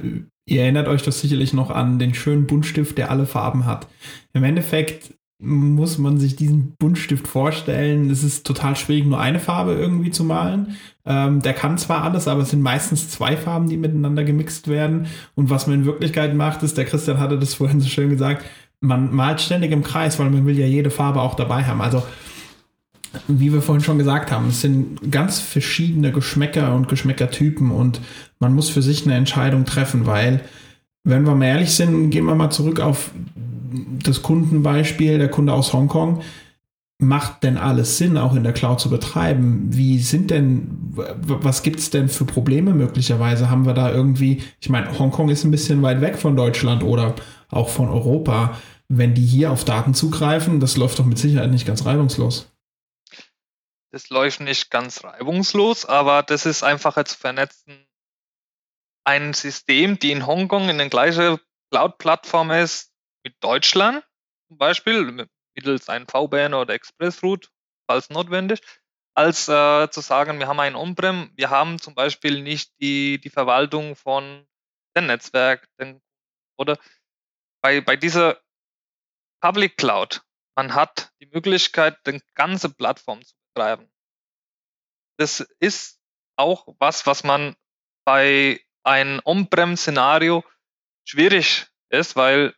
ihr 0.45 0.61
erinnert 0.61 0.87
euch 0.87 1.03
doch 1.03 1.11
sicherlich 1.11 1.53
noch 1.53 1.71
an 1.71 1.97
den 1.99 2.13
schönen 2.13 2.45
Buntstift, 2.45 2.97
der 2.97 3.09
alle 3.09 3.25
Farben 3.25 3.65
hat. 3.65 3.87
Im 4.33 4.43
Endeffekt 4.43 5.15
muss 5.41 5.97
man 5.97 6.19
sich 6.19 6.35
diesen 6.35 6.75
Buntstift 6.77 7.27
vorstellen. 7.27 8.09
Es 8.09 8.23
ist 8.23 8.45
total 8.45 8.75
schwierig, 8.75 9.05
nur 9.05 9.19
eine 9.19 9.39
Farbe 9.39 9.73
irgendwie 9.73 10.11
zu 10.11 10.23
malen. 10.23 10.77
Ähm, 11.05 11.41
der 11.41 11.53
kann 11.53 11.79
zwar 11.79 12.03
alles, 12.03 12.27
aber 12.27 12.43
es 12.43 12.51
sind 12.51 12.61
meistens 12.61 13.09
zwei 13.09 13.35
Farben, 13.35 13.67
die 13.67 13.77
miteinander 13.77 14.23
gemixt 14.23 14.67
werden. 14.67 15.07
Und 15.33 15.49
was 15.49 15.65
man 15.65 15.79
in 15.79 15.85
Wirklichkeit 15.85 16.35
macht, 16.35 16.61
ist, 16.61 16.77
der 16.77 16.85
Christian 16.85 17.19
hatte 17.19 17.39
das 17.39 17.55
vorhin 17.55 17.81
so 17.81 17.89
schön 17.89 18.09
gesagt, 18.09 18.45
man 18.81 19.13
malt 19.13 19.41
ständig 19.41 19.71
im 19.71 19.83
Kreis, 19.83 20.19
weil 20.19 20.29
man 20.29 20.45
will 20.45 20.57
ja 20.57 20.65
jede 20.65 20.91
Farbe 20.91 21.21
auch 21.21 21.35
dabei 21.35 21.63
haben. 21.63 21.81
Also 21.81 22.03
wie 23.27 23.51
wir 23.51 23.61
vorhin 23.61 23.83
schon 23.83 23.97
gesagt 23.97 24.31
haben, 24.31 24.49
es 24.49 24.61
sind 24.61 25.11
ganz 25.11 25.39
verschiedene 25.39 26.11
Geschmäcker 26.11 26.73
und 26.75 26.87
Geschmäckertypen 26.87 27.71
und 27.71 27.99
man 28.39 28.53
muss 28.53 28.69
für 28.69 28.81
sich 28.81 29.05
eine 29.05 29.15
Entscheidung 29.15 29.65
treffen, 29.65 30.05
weil, 30.05 30.41
wenn 31.03 31.25
wir 31.25 31.35
mal 31.35 31.45
ehrlich 31.45 31.71
sind, 31.71 32.09
gehen 32.09 32.25
wir 32.25 32.35
mal 32.35 32.51
zurück 32.51 32.79
auf 32.79 33.11
das 34.03 34.21
Kundenbeispiel, 34.21 35.17
der 35.17 35.29
Kunde 35.29 35.53
aus 35.53 35.73
Hongkong, 35.73 36.21
macht 37.01 37.43
denn 37.43 37.57
alles 37.57 37.97
Sinn, 37.97 38.17
auch 38.17 38.35
in 38.35 38.43
der 38.43 38.53
Cloud 38.53 38.79
zu 38.79 38.89
betreiben? 38.89 39.67
Wie 39.71 39.99
sind 39.99 40.29
denn, 40.29 40.67
was 40.93 41.63
gibt 41.63 41.79
es 41.79 41.89
denn 41.89 42.09
für 42.09 42.25
Probleme 42.25 42.73
möglicherweise? 42.73 43.49
Haben 43.49 43.65
wir 43.65 43.73
da 43.73 43.91
irgendwie, 43.91 44.43
ich 44.59 44.69
meine, 44.69 44.97
Hongkong 44.97 45.29
ist 45.29 45.43
ein 45.43 45.51
bisschen 45.51 45.81
weit 45.81 45.99
weg 46.01 46.17
von 46.17 46.35
Deutschland 46.35 46.83
oder 46.83 47.15
auch 47.49 47.69
von 47.69 47.89
Europa. 47.89 48.57
Wenn 48.87 49.15
die 49.15 49.25
hier 49.25 49.51
auf 49.51 49.65
Daten 49.65 49.93
zugreifen, 49.93 50.59
das 50.59 50.77
läuft 50.77 50.99
doch 50.99 51.05
mit 51.05 51.17
Sicherheit 51.17 51.49
nicht 51.49 51.65
ganz 51.65 51.85
reibungslos. 51.85 52.51
Das 53.91 54.09
läuft 54.09 54.39
nicht 54.39 54.69
ganz 54.69 55.03
reibungslos, 55.03 55.85
aber 55.85 56.23
das 56.23 56.45
ist 56.45 56.63
einfacher 56.63 57.03
zu 57.03 57.17
vernetzen. 57.17 57.85
Ein 59.03 59.33
System, 59.33 59.97
die 59.97 60.11
in 60.11 60.27
Hongkong 60.27 60.69
in 60.69 60.77
der 60.77 60.89
gleichen 60.89 61.39
Cloud-Plattform 61.71 62.51
ist, 62.51 62.90
mit 63.23 63.35
Deutschland 63.41 64.03
zum 64.47 64.57
Beispiel, 64.57 65.29
mittels 65.55 65.87
einem 65.87 66.07
VPN 66.07 66.53
oder 66.53 66.73
Expressroute, 66.73 67.49
falls 67.87 68.09
notwendig, 68.09 68.61
als 69.13 69.47
äh, 69.47 69.89
zu 69.89 70.01
sagen, 70.01 70.39
wir 70.39 70.47
haben 70.47 70.59
ein 70.59 70.75
On-Prem, 70.75 71.31
wir 71.35 71.49
haben 71.49 71.79
zum 71.79 71.95
Beispiel 71.95 72.41
nicht 72.41 72.73
die, 72.81 73.19
die 73.19 73.29
Verwaltung 73.29 73.95
von 73.95 74.45
dem 74.95 75.07
Netzwerk 75.07 75.67
den, 75.79 76.01
oder 76.57 76.77
bei, 77.61 77.81
bei 77.81 77.95
dieser 77.95 78.41
Public 79.41 79.77
Cloud, 79.77 80.21
man 80.55 80.75
hat 80.75 81.11
die 81.21 81.27
Möglichkeit, 81.27 81.97
die 82.05 82.21
ganze 82.35 82.69
Plattform 82.69 83.23
zu 83.23 83.35
betreiben. 83.53 83.89
Das 85.17 85.39
ist 85.59 85.99
auch 86.35 86.67
was, 86.79 87.05
was 87.05 87.23
man 87.23 87.55
bei 88.05 88.59
einem 88.83 89.21
On-Prem-Szenario 89.23 90.43
schwierig 91.05 91.67
ist, 91.89 92.15
weil 92.15 92.53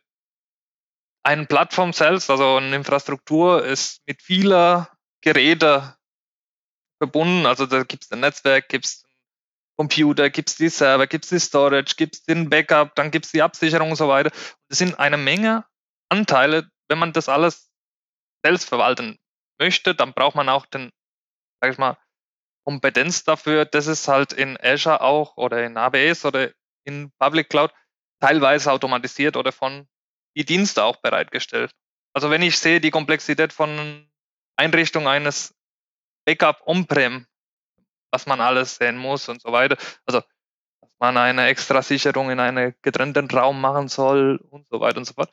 eine 1.24 1.46
Plattform 1.46 1.92
selbst, 1.92 2.30
also 2.30 2.56
eine 2.56 2.76
Infrastruktur, 2.76 3.64
ist 3.64 4.02
mit 4.06 4.22
vieler 4.22 4.90
Geräte 5.22 5.96
verbunden. 6.98 7.46
Also 7.46 7.66
da 7.66 7.82
gibt 7.82 8.04
es 8.04 8.12
ein 8.12 8.20
Netzwerk, 8.20 8.68
gibt 8.68 8.84
es 8.84 9.04
Computer, 9.76 10.30
gibt 10.30 10.50
es 10.50 10.56
die 10.56 10.68
Server, 10.68 11.06
gibt 11.06 11.24
es 11.24 11.30
die 11.30 11.40
Storage, 11.40 11.96
gibt 11.96 12.14
es 12.14 12.22
den 12.24 12.48
Backup, 12.48 12.94
dann 12.94 13.10
gibt 13.10 13.24
es 13.24 13.32
die 13.32 13.42
Absicherung 13.42 13.90
und 13.90 13.96
so 13.96 14.08
weiter. 14.08 14.30
Das 14.68 14.78
sind 14.78 14.98
eine 14.98 15.16
Menge 15.16 15.64
Anteile. 16.10 16.68
Wenn 16.88 16.98
man 16.98 17.12
das 17.12 17.28
alles 17.28 17.72
selbst 18.44 18.68
verwalten 18.68 19.18
möchte, 19.58 19.94
dann 19.94 20.12
braucht 20.12 20.36
man 20.36 20.48
auch 20.48 20.66
den, 20.66 20.92
sag 21.60 21.72
ich 21.72 21.78
mal, 21.78 21.96
Kompetenz 22.64 23.24
dafür. 23.24 23.64
Das 23.64 23.86
ist 23.86 24.06
halt 24.08 24.32
in 24.32 24.58
Azure 24.60 25.00
auch 25.00 25.36
oder 25.36 25.64
in 25.64 25.76
AWS 25.76 26.26
oder 26.26 26.50
in 26.84 27.10
Public 27.18 27.48
Cloud 27.48 27.72
teilweise 28.20 28.70
automatisiert 28.70 29.36
oder 29.36 29.50
von 29.50 29.88
die 30.36 30.44
Dienste 30.44 30.84
auch 30.84 30.96
bereitgestellt. 30.96 31.72
Also 32.12 32.30
wenn 32.30 32.42
ich 32.42 32.58
sehe 32.58 32.80
die 32.80 32.90
Komplexität 32.90 33.52
von 33.52 34.08
Einrichtung 34.56 35.08
eines 35.08 35.54
Backup 36.24 36.62
on-prem, 36.66 37.26
was 38.10 38.26
man 38.26 38.40
alles 38.40 38.76
sehen 38.76 38.96
muss 38.96 39.28
und 39.28 39.42
so 39.42 39.52
weiter. 39.52 39.76
Also 40.06 40.22
dass 40.80 40.94
man 40.98 41.16
eine 41.16 41.46
extra 41.46 41.82
Sicherung 41.82 42.30
in 42.30 42.40
einen 42.40 42.74
getrennten 42.82 43.28
Raum 43.30 43.60
machen 43.60 43.88
soll 43.88 44.36
und 44.50 44.68
so 44.68 44.80
weiter 44.80 44.98
und 44.98 45.04
so 45.04 45.14
fort. 45.14 45.32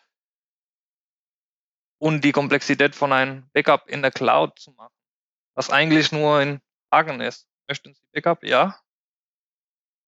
Und 1.99 2.23
die 2.23 2.31
Komplexität 2.31 2.95
von 2.95 3.13
einem 3.13 3.47
Backup 3.53 3.87
in 3.87 4.01
der 4.01 4.11
Cloud 4.11 4.57
zu 4.57 4.71
machen, 4.71 4.93
was 5.53 5.69
eigentlich 5.69 6.11
nur 6.11 6.41
in 6.41 6.61
Tagen 6.89 7.21
ist. 7.21 7.47
Möchten 7.67 7.93
Sie 7.93 8.01
Backup? 8.11 8.43
Ja. 8.43 8.79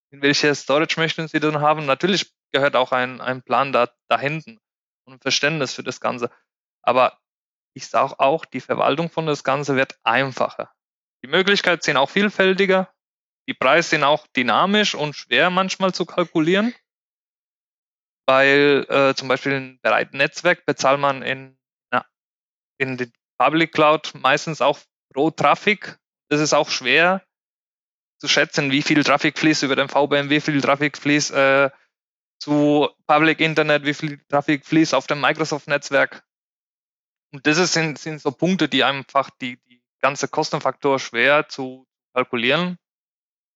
In 0.09 0.21
welche 0.21 0.53
Storage 0.55 0.99
möchten 0.99 1.27
Sie 1.27 1.39
denn 1.39 1.61
haben? 1.61 1.85
Natürlich 1.85 2.33
gehört 2.51 2.75
auch 2.75 2.91
ein, 2.91 3.21
ein 3.21 3.43
Plan 3.43 3.71
da, 3.71 3.89
da 4.07 4.19
hinten 4.19 4.59
und 5.05 5.21
Verständnis 5.21 5.73
für 5.73 5.83
das 5.83 5.99
Ganze. 5.99 6.29
Aber 6.81 7.19
ich 7.73 7.87
sage 7.87 8.19
auch, 8.19 8.45
die 8.45 8.61
Verwaltung 8.61 9.09
von 9.09 9.25
das 9.25 9.43
Ganze 9.43 9.75
wird 9.75 9.97
einfacher. 10.03 10.71
Die 11.23 11.29
Möglichkeiten 11.29 11.81
sind 11.81 11.97
auch 11.97 12.09
vielfältiger. 12.09 12.93
Die 13.47 13.53
Preise 13.53 13.89
sind 13.89 14.03
auch 14.03 14.27
dynamisch 14.27 14.95
und 14.95 15.15
schwer 15.15 15.49
manchmal 15.49 15.93
zu 15.93 16.05
kalkulieren, 16.05 16.73
weil 18.25 18.85
äh, 18.89 19.15
zum 19.15 19.27
Beispiel 19.27 19.51
im 19.53 19.79
Bereich 19.81 20.11
Netzwerk 20.11 20.65
bezahlt 20.65 20.99
man 20.99 21.23
in, 21.23 21.57
na, 21.91 22.05
in 22.77 22.97
die 22.97 23.11
Public 23.37 23.73
Cloud 23.73 24.13
meistens 24.15 24.61
auch 24.61 24.79
pro 25.13 25.31
Traffic. 25.31 25.97
Das 26.29 26.39
ist 26.39 26.53
auch 26.53 26.69
schwer 26.69 27.21
zu 28.19 28.29
schätzen, 28.29 28.71
wie 28.71 28.81
viel 28.81 29.03
Traffic 29.03 29.37
fließt 29.37 29.63
über 29.63 29.75
den 29.75 29.89
VPN, 29.89 30.29
wie 30.29 30.39
viel 30.39 30.61
Traffic 30.61 30.97
fließt 30.97 31.31
äh, 31.31 31.69
zu 32.43 32.89
Public 33.07 33.39
Internet, 33.39 33.85
wie 33.85 33.93
viel 33.93 34.19
Traffic 34.27 34.65
fließt 34.65 34.93
auf 34.93 35.07
dem 35.07 35.21
Microsoft-Netzwerk. 35.21 36.23
Und 37.31 37.47
das 37.47 37.71
sind, 37.71 37.97
sind 37.97 38.21
so 38.21 38.31
Punkte, 38.31 38.67
die 38.67 38.83
einfach 38.83 39.29
die, 39.41 39.57
die 39.69 39.81
ganze 40.01 40.27
Kostenfaktor 40.27 40.99
schwer 40.99 41.47
zu 41.47 41.87
kalkulieren 42.13 42.77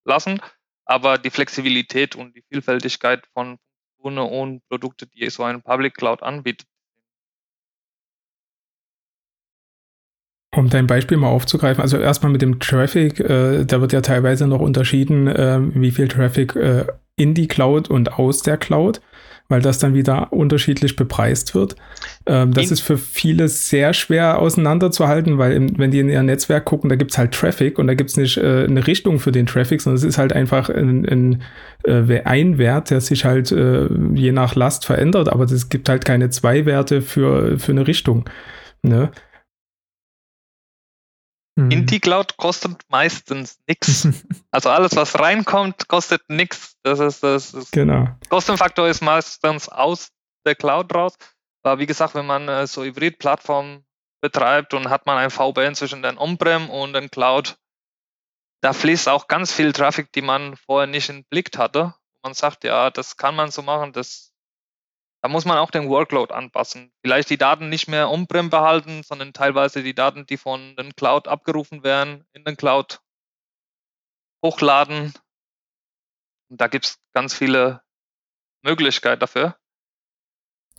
lassen. 0.06 0.42
Aber 0.86 1.18
die 1.18 1.30
Flexibilität 1.30 2.16
und 2.16 2.34
die 2.34 2.44
Vielfältigkeit 2.50 3.28
von 3.34 3.60
Funktionen 3.98 4.32
und 4.32 4.68
Produkte, 4.70 5.06
die 5.06 5.30
so 5.30 5.44
ein 5.44 5.62
Public 5.62 5.96
Cloud 5.96 6.24
anbietet, 6.24 6.66
Um 10.56 10.70
dein 10.70 10.88
Beispiel 10.88 11.18
mal 11.18 11.28
aufzugreifen, 11.28 11.82
also 11.82 11.98
erstmal 11.98 12.32
mit 12.32 12.42
dem 12.42 12.60
Traffic, 12.60 13.20
äh, 13.20 13.66
da 13.66 13.82
wird 13.82 13.92
ja 13.92 14.02
teilweise 14.02 14.48
noch 14.48 14.62
unterschieden, 14.62 15.28
äh, 15.28 15.60
wie 15.76 15.92
viel 15.92 16.08
Traffic 16.08 16.56
äh, 16.56 16.86
in 17.18 17.34
die 17.34 17.48
Cloud 17.48 17.90
und 17.90 18.14
aus 18.14 18.42
der 18.42 18.58
Cloud 18.58 19.02
weil 19.50 19.62
das 19.62 19.80
dann 19.80 19.94
wieder 19.94 20.34
unterschiedlich 20.34 20.96
bepreist 20.96 21.56
wird. 21.56 21.76
Ähm, 22.26 22.54
das 22.54 22.66
in 22.66 22.74
ist 22.74 22.82
für 22.82 22.98
viele 22.98 23.48
sehr 23.48 23.94
schwer 23.94 24.40
auseinanderzuhalten, 24.40 25.38
weil 25.38 25.54
im, 25.54 25.78
wenn 25.78 25.92
die 25.92 26.00
in 26.00 26.10
ihr 26.10 26.22
Netzwerk 26.24 26.66
gucken, 26.66 26.90
da 26.90 26.96
gibt's 26.96 27.18
halt 27.18 27.34
Traffic 27.34 27.80
und 27.80 27.88
da 27.88 27.94
gibt's 27.94 28.18
nicht 28.18 28.38
äh, 28.38 28.66
eine 28.66 28.86
Richtung 28.86 29.20
für 29.20 29.32
den 29.32 29.46
Traffic, 29.46 29.82
sondern 29.82 29.98
es 29.98 30.04
ist 30.04 30.18
halt 30.18 30.34
einfach 30.34 30.70
ein, 30.70 31.06
ein, 31.06 31.42
äh, 31.86 32.22
ein 32.24 32.58
Wert, 32.58 32.90
der 32.90 33.02
sich 33.02 33.24
halt 33.24 33.52
äh, 33.52 33.88
je 34.14 34.32
nach 34.32 34.56
Last 34.56 34.86
verändert, 34.86 35.30
aber 35.30 35.46
es 35.46 35.70
gibt 35.70 35.88
halt 35.88 36.04
keine 36.04 36.30
zwei 36.30 36.66
Werte 36.66 37.02
für, 37.02 37.58
für 37.58 37.72
eine 37.72 37.88
Richtung. 37.88 38.30
Ne? 38.84 39.12
Mhm. 41.58 41.72
Inti-Cloud 41.72 42.38
kostet 42.38 42.78
meistens 42.90 43.60
nichts. 43.68 44.08
Also 44.52 44.70
alles, 44.70 44.96
was 44.96 45.20
reinkommt, 45.20 45.88
kostet 45.88 46.22
nichts. 46.30 46.78
Das 46.82 47.00
ist 47.00 47.22
das. 47.22 47.54
Ist 47.54 47.72
genau. 47.72 48.08
Kostenfaktor 48.30 48.88
ist 48.88 49.02
meistens 49.02 49.70
aus 49.70 50.10
der 50.46 50.56
Cloud 50.56 50.96
raus. 50.96 51.16
Aber 51.64 51.80
wie 51.80 51.86
gesagt, 51.86 52.16
wenn 52.16 52.26
man 52.26 52.48
äh, 52.48 52.66
so 52.66 52.84
Hybrid-Plattformen 52.84 53.86
betreibt 54.22 54.74
und 54.74 54.90
hat 54.90 55.06
man 55.06 55.18
ein 55.18 55.30
VPN 55.30 55.76
zwischen 55.76 56.02
den 56.02 56.18
On-Prem 56.18 56.70
und 56.70 56.94
den 56.94 57.12
Cloud, 57.12 57.58
da 58.62 58.74
fließt 58.74 59.10
auch 59.10 59.28
ganz 59.28 59.52
viel 59.52 59.74
Traffic, 59.74 60.12
die 60.14 60.22
man 60.22 60.56
vorher 60.56 60.88
nicht 60.88 61.10
im 61.10 61.24
Blick 61.26 61.56
hatte. 61.58 61.94
Man 62.24 62.34
sagt, 62.34 62.64
ja, 62.64 62.90
das 62.90 63.18
kann 63.18 63.36
man 63.36 63.52
so 63.52 63.62
machen, 63.62 63.94
das 63.94 64.27
da 65.22 65.30
muss 65.30 65.46
man 65.46 65.58
auch 65.58 65.72
den 65.72 65.90
Workload 65.90 66.34
anpassen. 66.34 66.92
Vielleicht 67.02 67.30
die 67.30 67.38
Daten 67.38 67.70
nicht 67.70 67.88
mehr 67.88 68.10
on-prem 68.10 68.50
behalten, 68.50 69.04
sondern 69.04 69.34
teilweise 69.34 69.84
die 69.84 69.96
Daten, 69.96 70.26
die 70.26 70.38
von 70.38 70.76
den 70.76 70.96
Cloud 70.96 71.28
abgerufen 71.28 71.84
werden, 71.84 72.24
in 72.34 72.44
den 72.44 72.56
Cloud 72.56 73.02
hochladen. 74.44 75.14
Und 76.50 76.62
da 76.62 76.68
gibt 76.68 76.86
es 76.86 77.00
ganz 77.14 77.34
viele 77.34 77.82
Möglichkeiten 78.64 79.20
dafür. 79.20 79.56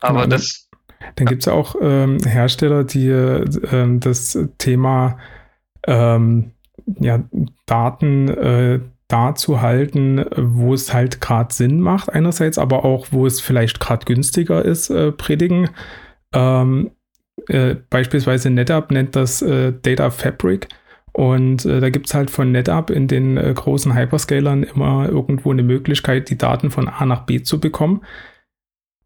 Aber 0.00 0.22
genau, 0.22 0.36
das. 0.36 0.68
Dann 1.14 1.26
gibt 1.26 1.42
es 1.42 1.48
auch 1.48 1.76
ähm, 1.80 2.18
Hersteller, 2.24 2.84
die 2.84 3.08
äh, 3.08 3.98
das 3.98 4.38
Thema 4.58 5.18
ähm, 5.86 6.54
ja, 6.98 7.22
Daten 7.66 8.28
äh, 8.28 8.80
da 9.08 9.34
zu 9.34 9.62
halten, 9.62 10.24
wo 10.36 10.74
es 10.74 10.92
halt 10.92 11.20
gerade 11.20 11.52
Sinn 11.52 11.80
macht 11.80 12.12
einerseits, 12.12 12.58
aber 12.58 12.84
auch 12.84 13.08
wo 13.10 13.26
es 13.26 13.40
vielleicht 13.40 13.80
gerade 13.80 14.04
günstiger 14.04 14.64
ist, 14.64 14.90
äh, 14.90 15.12
predigen. 15.12 15.70
Ähm, 16.34 16.90
äh, 17.48 17.76
beispielsweise 17.88 18.50
NetApp 18.50 18.90
nennt 18.90 19.16
das 19.16 19.40
äh, 19.40 19.72
Data 19.82 20.10
Fabric. 20.10 20.68
Und 21.12 21.64
äh, 21.64 21.80
da 21.80 21.90
gibt 21.90 22.06
es 22.06 22.14
halt 22.14 22.30
von 22.30 22.52
NetApp 22.52 22.90
in 22.90 23.08
den 23.08 23.38
äh, 23.38 23.52
großen 23.52 23.94
Hyperscalern 23.94 24.62
immer 24.62 25.08
irgendwo 25.08 25.50
eine 25.50 25.62
Möglichkeit, 25.62 26.28
die 26.28 26.38
Daten 26.38 26.70
von 26.70 26.88
A 26.88 27.06
nach 27.06 27.24
B 27.24 27.42
zu 27.42 27.58
bekommen. 27.58 28.02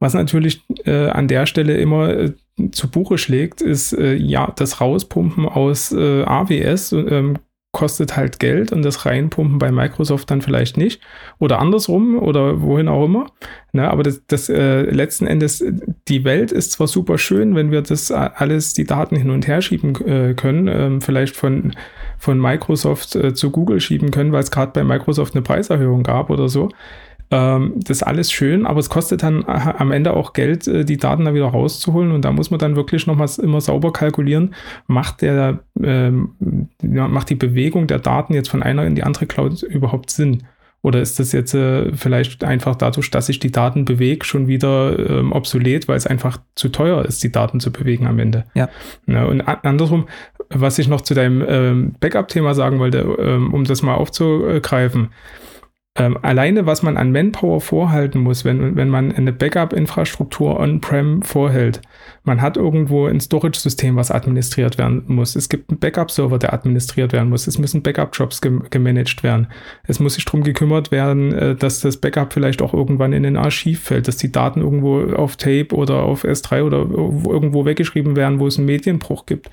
Was 0.00 0.14
natürlich 0.14 0.62
äh, 0.84 1.08
an 1.08 1.28
der 1.28 1.46
Stelle 1.46 1.76
immer 1.76 2.32
zu 2.72 2.90
Buche 2.90 3.18
schlägt, 3.18 3.62
ist 3.62 3.92
ja 3.92 4.52
das 4.56 4.80
Rauspumpen 4.80 5.46
aus 5.46 5.94
AWS 5.94 6.92
ähm, 6.92 7.38
kostet 7.72 8.16
halt 8.18 8.38
Geld 8.38 8.70
und 8.70 8.82
das 8.82 9.06
Reinpumpen 9.06 9.58
bei 9.58 9.72
Microsoft 9.72 10.30
dann 10.30 10.42
vielleicht 10.42 10.76
nicht. 10.76 11.00
Oder 11.38 11.58
andersrum 11.58 12.18
oder 12.18 12.60
wohin 12.60 12.86
auch 12.86 13.06
immer. 13.06 13.26
Ne, 13.72 13.90
aber 13.90 14.02
das, 14.02 14.22
das 14.26 14.50
äh, 14.50 14.82
letzten 14.82 15.26
Endes, 15.26 15.64
die 16.06 16.24
Welt 16.24 16.52
ist 16.52 16.72
zwar 16.72 16.86
super 16.86 17.16
schön, 17.16 17.54
wenn 17.54 17.70
wir 17.70 17.80
das 17.80 18.12
alles, 18.12 18.74
die 18.74 18.84
Daten 18.84 19.16
hin 19.16 19.30
und 19.30 19.46
her 19.46 19.62
schieben 19.62 19.94
äh, 20.06 20.34
können, 20.34 20.68
ähm, 20.68 21.00
vielleicht 21.00 21.34
von, 21.34 21.72
von 22.18 22.38
Microsoft 22.38 23.16
äh, 23.16 23.32
zu 23.32 23.50
Google 23.50 23.80
schieben 23.80 24.10
können, 24.10 24.32
weil 24.32 24.42
es 24.42 24.50
gerade 24.50 24.72
bei 24.72 24.84
Microsoft 24.84 25.34
eine 25.34 25.42
Preiserhöhung 25.42 26.02
gab 26.02 26.28
oder 26.28 26.50
so. 26.50 26.68
Ähm, 27.32 27.72
das 27.76 27.98
ist 27.98 28.02
alles 28.02 28.30
schön, 28.30 28.66
aber 28.66 28.78
es 28.78 28.90
kostet 28.90 29.22
dann 29.22 29.42
äh, 29.42 29.72
am 29.78 29.90
Ende 29.90 30.12
auch 30.14 30.34
Geld, 30.34 30.68
äh, 30.68 30.84
die 30.84 30.98
Daten 30.98 31.24
da 31.24 31.32
wieder 31.32 31.46
rauszuholen. 31.46 32.12
Und 32.12 32.24
da 32.26 32.30
muss 32.30 32.50
man 32.50 32.60
dann 32.60 32.76
wirklich 32.76 33.06
nochmal 33.06 33.28
immer 33.42 33.60
sauber 33.60 33.92
kalkulieren, 33.92 34.54
macht 34.86 35.22
der, 35.22 35.60
ähm, 35.82 36.68
macht 36.82 37.30
die 37.30 37.34
Bewegung 37.34 37.86
der 37.86 38.00
Daten 38.00 38.34
jetzt 38.34 38.50
von 38.50 38.62
einer 38.62 38.84
in 38.84 38.94
die 38.94 39.02
andere 39.02 39.26
Cloud 39.26 39.62
überhaupt 39.62 40.10
Sinn? 40.10 40.42
Oder 40.82 41.00
ist 41.00 41.20
das 41.20 41.32
jetzt 41.32 41.54
äh, 41.54 41.94
vielleicht 41.94 42.42
einfach 42.44 42.74
dadurch, 42.74 43.10
dass 43.10 43.26
sich 43.26 43.38
die 43.38 43.52
Daten 43.52 43.84
bewegt, 43.84 44.26
schon 44.26 44.48
wieder 44.48 44.98
ähm, 44.98 45.32
obsolet, 45.32 45.86
weil 45.86 45.96
es 45.96 46.08
einfach 46.08 46.38
zu 46.56 46.68
teuer 46.68 47.04
ist, 47.04 47.22
die 47.22 47.32
Daten 47.32 47.60
zu 47.60 47.72
bewegen 47.72 48.06
am 48.06 48.18
Ende? 48.18 48.44
Ja. 48.54 48.68
ja 49.06 49.24
und 49.24 49.40
andersrum, 49.42 50.06
was 50.50 50.78
ich 50.78 50.88
noch 50.88 51.00
zu 51.00 51.14
deinem 51.14 51.42
ähm, 51.48 51.94
Backup-Thema 52.00 52.54
sagen 52.54 52.78
wollte, 52.80 52.98
ähm, 53.20 53.54
um 53.54 53.64
das 53.64 53.82
mal 53.82 53.94
aufzugreifen, 53.94 55.10
ähm, 55.94 56.18
alleine, 56.22 56.64
was 56.64 56.82
man 56.82 56.96
an 56.96 57.12
Manpower 57.12 57.60
vorhalten 57.60 58.20
muss, 58.20 58.44
wenn, 58.44 58.76
wenn 58.76 58.88
man 58.88 59.12
eine 59.12 59.32
Backup-Infrastruktur 59.32 60.58
on-prem 60.58 61.22
vorhält. 61.22 61.82
Man 62.24 62.40
hat 62.40 62.56
irgendwo 62.56 63.06
ein 63.06 63.20
Storage-System, 63.20 63.96
was 63.96 64.12
administriert 64.12 64.78
werden 64.78 65.02
muss. 65.08 65.34
Es 65.34 65.48
gibt 65.48 65.70
einen 65.70 65.80
Backup-Server, 65.80 66.38
der 66.38 66.52
administriert 66.52 67.12
werden 67.12 67.28
muss. 67.28 67.48
Es 67.48 67.58
müssen 67.58 67.82
Backup-Jobs 67.82 68.40
gem 68.40 68.62
gemanagt 68.70 69.24
werden. 69.24 69.48
Es 69.84 69.98
muss 69.98 70.14
sich 70.14 70.24
darum 70.24 70.44
gekümmert 70.44 70.92
werden, 70.92 71.32
äh, 71.32 71.56
dass 71.56 71.80
das 71.80 71.96
Backup 71.96 72.32
vielleicht 72.32 72.62
auch 72.62 72.74
irgendwann 72.74 73.12
in 73.12 73.26
ein 73.26 73.36
Archiv 73.36 73.80
fällt, 73.80 74.06
dass 74.06 74.18
die 74.18 74.30
Daten 74.30 74.60
irgendwo 74.60 75.02
auf 75.14 75.36
Tape 75.36 75.74
oder 75.74 76.02
auf 76.04 76.24
S3 76.24 76.62
oder 76.62 76.78
irgendwo 76.78 77.64
weggeschrieben 77.64 78.14
werden, 78.14 78.38
wo 78.38 78.46
es 78.46 78.56
einen 78.56 78.66
Medienbruch 78.66 79.26
gibt. 79.26 79.50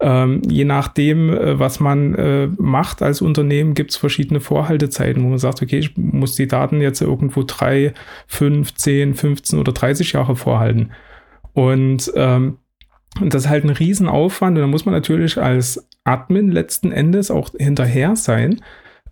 Ähm, 0.00 0.42
je 0.48 0.64
nachdem, 0.64 1.30
äh, 1.30 1.58
was 1.60 1.78
man 1.78 2.14
äh, 2.16 2.48
macht 2.58 3.00
als 3.00 3.22
Unternehmen, 3.22 3.74
gibt 3.74 3.92
es 3.92 3.96
verschiedene 3.96 4.40
Vorhaltezeiten, 4.40 5.22
wo 5.22 5.28
man 5.28 5.38
sagt, 5.38 5.62
okay, 5.62 5.78
ich 5.78 5.96
muss 5.96 6.34
die 6.34 6.48
Daten 6.48 6.80
jetzt 6.80 7.00
irgendwo 7.00 7.44
drei, 7.46 7.94
fünf, 8.26 8.74
zehn, 8.74 9.14
15 9.14 9.58
oder 9.58 9.72
30 9.72 10.12
Jahre 10.12 10.34
vorhalten. 10.34 10.90
Und 11.58 12.12
ähm, 12.14 12.58
das 13.20 13.42
ist 13.42 13.48
halt 13.48 13.64
ein 13.64 13.70
Riesenaufwand 13.70 14.56
und 14.56 14.60
da 14.60 14.68
muss 14.68 14.84
man 14.84 14.94
natürlich 14.94 15.38
als 15.38 15.88
Admin 16.04 16.52
letzten 16.52 16.92
Endes 16.92 17.32
auch 17.32 17.50
hinterher 17.58 18.14
sein, 18.14 18.60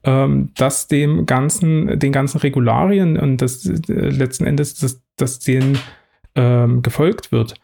ähm, 0.04 0.52
dass 0.54 0.87
dem 0.87 1.26
ganzen, 1.26 1.98
den 1.98 2.12
ganzen 2.12 2.38
Regularien 2.38 3.18
und 3.18 3.42
das 3.42 3.66
äh, 3.66 4.11
letzten 4.11 4.46
Endes, 4.46 4.76
dass, 4.76 5.02
dass 5.16 5.40
denen 5.40 5.76
ähm, 6.37 6.82
gefolgt 6.82 7.32
wird. 7.32 7.56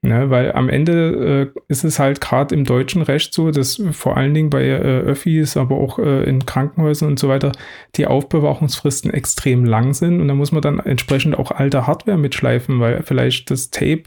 Ne, 0.00 0.30
weil 0.30 0.52
am 0.52 0.68
Ende 0.68 1.52
äh, 1.56 1.60
ist 1.66 1.82
es 1.82 1.98
halt 1.98 2.20
gerade 2.20 2.54
im 2.54 2.64
deutschen 2.64 3.02
Recht 3.02 3.34
so, 3.34 3.50
dass 3.50 3.82
vor 3.90 4.16
allen 4.16 4.32
Dingen 4.32 4.48
bei 4.48 4.62
äh, 4.64 4.78
Öffis, 4.78 5.56
aber 5.56 5.76
auch 5.76 5.98
äh, 5.98 6.22
in 6.22 6.46
Krankenhäusern 6.46 7.08
und 7.10 7.18
so 7.18 7.28
weiter, 7.28 7.50
die 7.96 8.06
Aufbewahrungsfristen 8.06 9.12
extrem 9.12 9.64
lang 9.64 9.94
sind 9.94 10.20
und 10.20 10.28
da 10.28 10.34
muss 10.34 10.52
man 10.52 10.62
dann 10.62 10.78
entsprechend 10.78 11.36
auch 11.36 11.50
alte 11.50 11.88
Hardware 11.88 12.16
mitschleifen, 12.16 12.78
weil 12.78 13.02
vielleicht 13.02 13.50
das 13.50 13.70
Tape, 13.70 14.04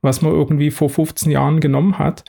was 0.00 0.22
man 0.22 0.32
irgendwie 0.32 0.70
vor 0.70 0.88
15 0.88 1.32
Jahren 1.32 1.58
genommen 1.58 1.98
hat, 1.98 2.22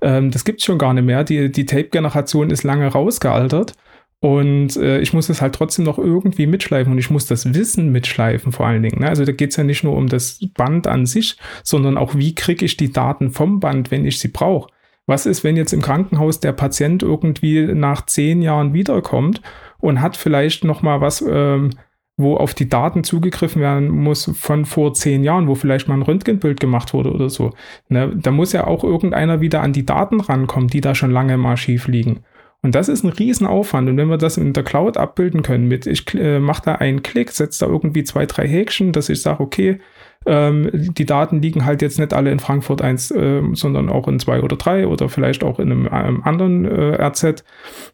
ähm, 0.00 0.30
das 0.30 0.44
gibt 0.44 0.60
es 0.60 0.64
schon 0.64 0.78
gar 0.78 0.94
nicht 0.94 1.04
mehr. 1.04 1.24
Die, 1.24 1.50
die 1.50 1.66
Tape-Generation 1.66 2.50
ist 2.50 2.62
lange 2.62 2.86
rausgealtert 2.86 3.74
und 4.20 4.76
äh, 4.76 5.00
ich 5.00 5.14
muss 5.14 5.30
es 5.30 5.40
halt 5.40 5.54
trotzdem 5.54 5.86
noch 5.86 5.98
irgendwie 5.98 6.46
mitschleifen 6.46 6.92
und 6.92 6.98
ich 6.98 7.10
muss 7.10 7.26
das 7.26 7.54
Wissen 7.54 7.90
mitschleifen 7.90 8.52
vor 8.52 8.66
allen 8.66 8.82
Dingen. 8.82 9.00
Ne? 9.00 9.08
Also 9.08 9.24
da 9.24 9.32
geht 9.32 9.50
es 9.50 9.56
ja 9.56 9.64
nicht 9.64 9.82
nur 9.82 9.96
um 9.96 10.08
das 10.08 10.40
Band 10.54 10.86
an 10.86 11.06
sich, 11.06 11.38
sondern 11.62 11.96
auch, 11.96 12.14
wie 12.14 12.34
kriege 12.34 12.64
ich 12.66 12.76
die 12.76 12.92
Daten 12.92 13.30
vom 13.30 13.60
Band, 13.60 13.90
wenn 13.90 14.04
ich 14.04 14.20
sie 14.20 14.28
brauche. 14.28 14.70
Was 15.06 15.24
ist, 15.24 15.42
wenn 15.42 15.56
jetzt 15.56 15.72
im 15.72 15.80
Krankenhaus 15.80 16.38
der 16.38 16.52
Patient 16.52 17.02
irgendwie 17.02 17.62
nach 17.74 18.04
zehn 18.04 18.42
Jahren 18.42 18.74
wiederkommt 18.74 19.40
und 19.78 20.02
hat 20.02 20.18
vielleicht 20.18 20.64
noch 20.64 20.82
mal 20.82 21.00
was, 21.00 21.24
ähm, 21.26 21.70
wo 22.18 22.36
auf 22.36 22.52
die 22.52 22.68
Daten 22.68 23.02
zugegriffen 23.02 23.62
werden 23.62 23.88
muss 23.88 24.30
von 24.34 24.66
vor 24.66 24.92
zehn 24.92 25.24
Jahren, 25.24 25.48
wo 25.48 25.54
vielleicht 25.54 25.88
mal 25.88 25.94
ein 25.94 26.02
Röntgenbild 26.02 26.60
gemacht 26.60 26.92
wurde 26.92 27.10
oder 27.12 27.30
so. 27.30 27.54
Ne? 27.88 28.14
Da 28.14 28.30
muss 28.30 28.52
ja 28.52 28.66
auch 28.66 28.84
irgendeiner 28.84 29.40
wieder 29.40 29.62
an 29.62 29.72
die 29.72 29.86
Daten 29.86 30.20
rankommen, 30.20 30.68
die 30.68 30.82
da 30.82 30.94
schon 30.94 31.10
lange 31.10 31.32
im 31.32 31.46
Archiv 31.46 31.88
liegen. 31.88 32.22
Und 32.62 32.74
das 32.74 32.88
ist 32.88 33.04
ein 33.04 33.10
Riesenaufwand. 33.10 33.88
Und 33.88 33.96
wenn 33.96 34.08
wir 34.08 34.18
das 34.18 34.36
in 34.36 34.52
der 34.52 34.64
Cloud 34.64 34.96
abbilden 34.96 35.42
können, 35.42 35.66
mit 35.66 35.86
ich 35.86 36.14
äh, 36.14 36.38
mache 36.38 36.62
da 36.64 36.74
einen 36.74 37.02
Klick, 37.02 37.30
setze 37.30 37.64
da 37.64 37.70
irgendwie 37.70 38.04
zwei, 38.04 38.26
drei 38.26 38.46
Häkchen, 38.46 38.92
dass 38.92 39.08
ich 39.08 39.22
sage, 39.22 39.40
okay, 39.42 39.80
ähm, 40.26 40.70
die 40.72 41.06
Daten 41.06 41.40
liegen 41.40 41.64
halt 41.64 41.80
jetzt 41.80 41.98
nicht 41.98 42.12
alle 42.12 42.30
in 42.30 42.38
Frankfurt 42.38 42.82
1, 42.82 43.10
äh, 43.12 43.42
sondern 43.54 43.88
auch 43.88 44.06
in 44.08 44.18
2 44.18 44.42
oder 44.42 44.56
3 44.56 44.86
oder 44.86 45.08
vielleicht 45.08 45.42
auch 45.42 45.58
in 45.58 45.72
einem, 45.72 45.88
einem 45.88 46.22
anderen 46.22 46.66
äh, 46.66 47.02
RZ, 47.02 47.44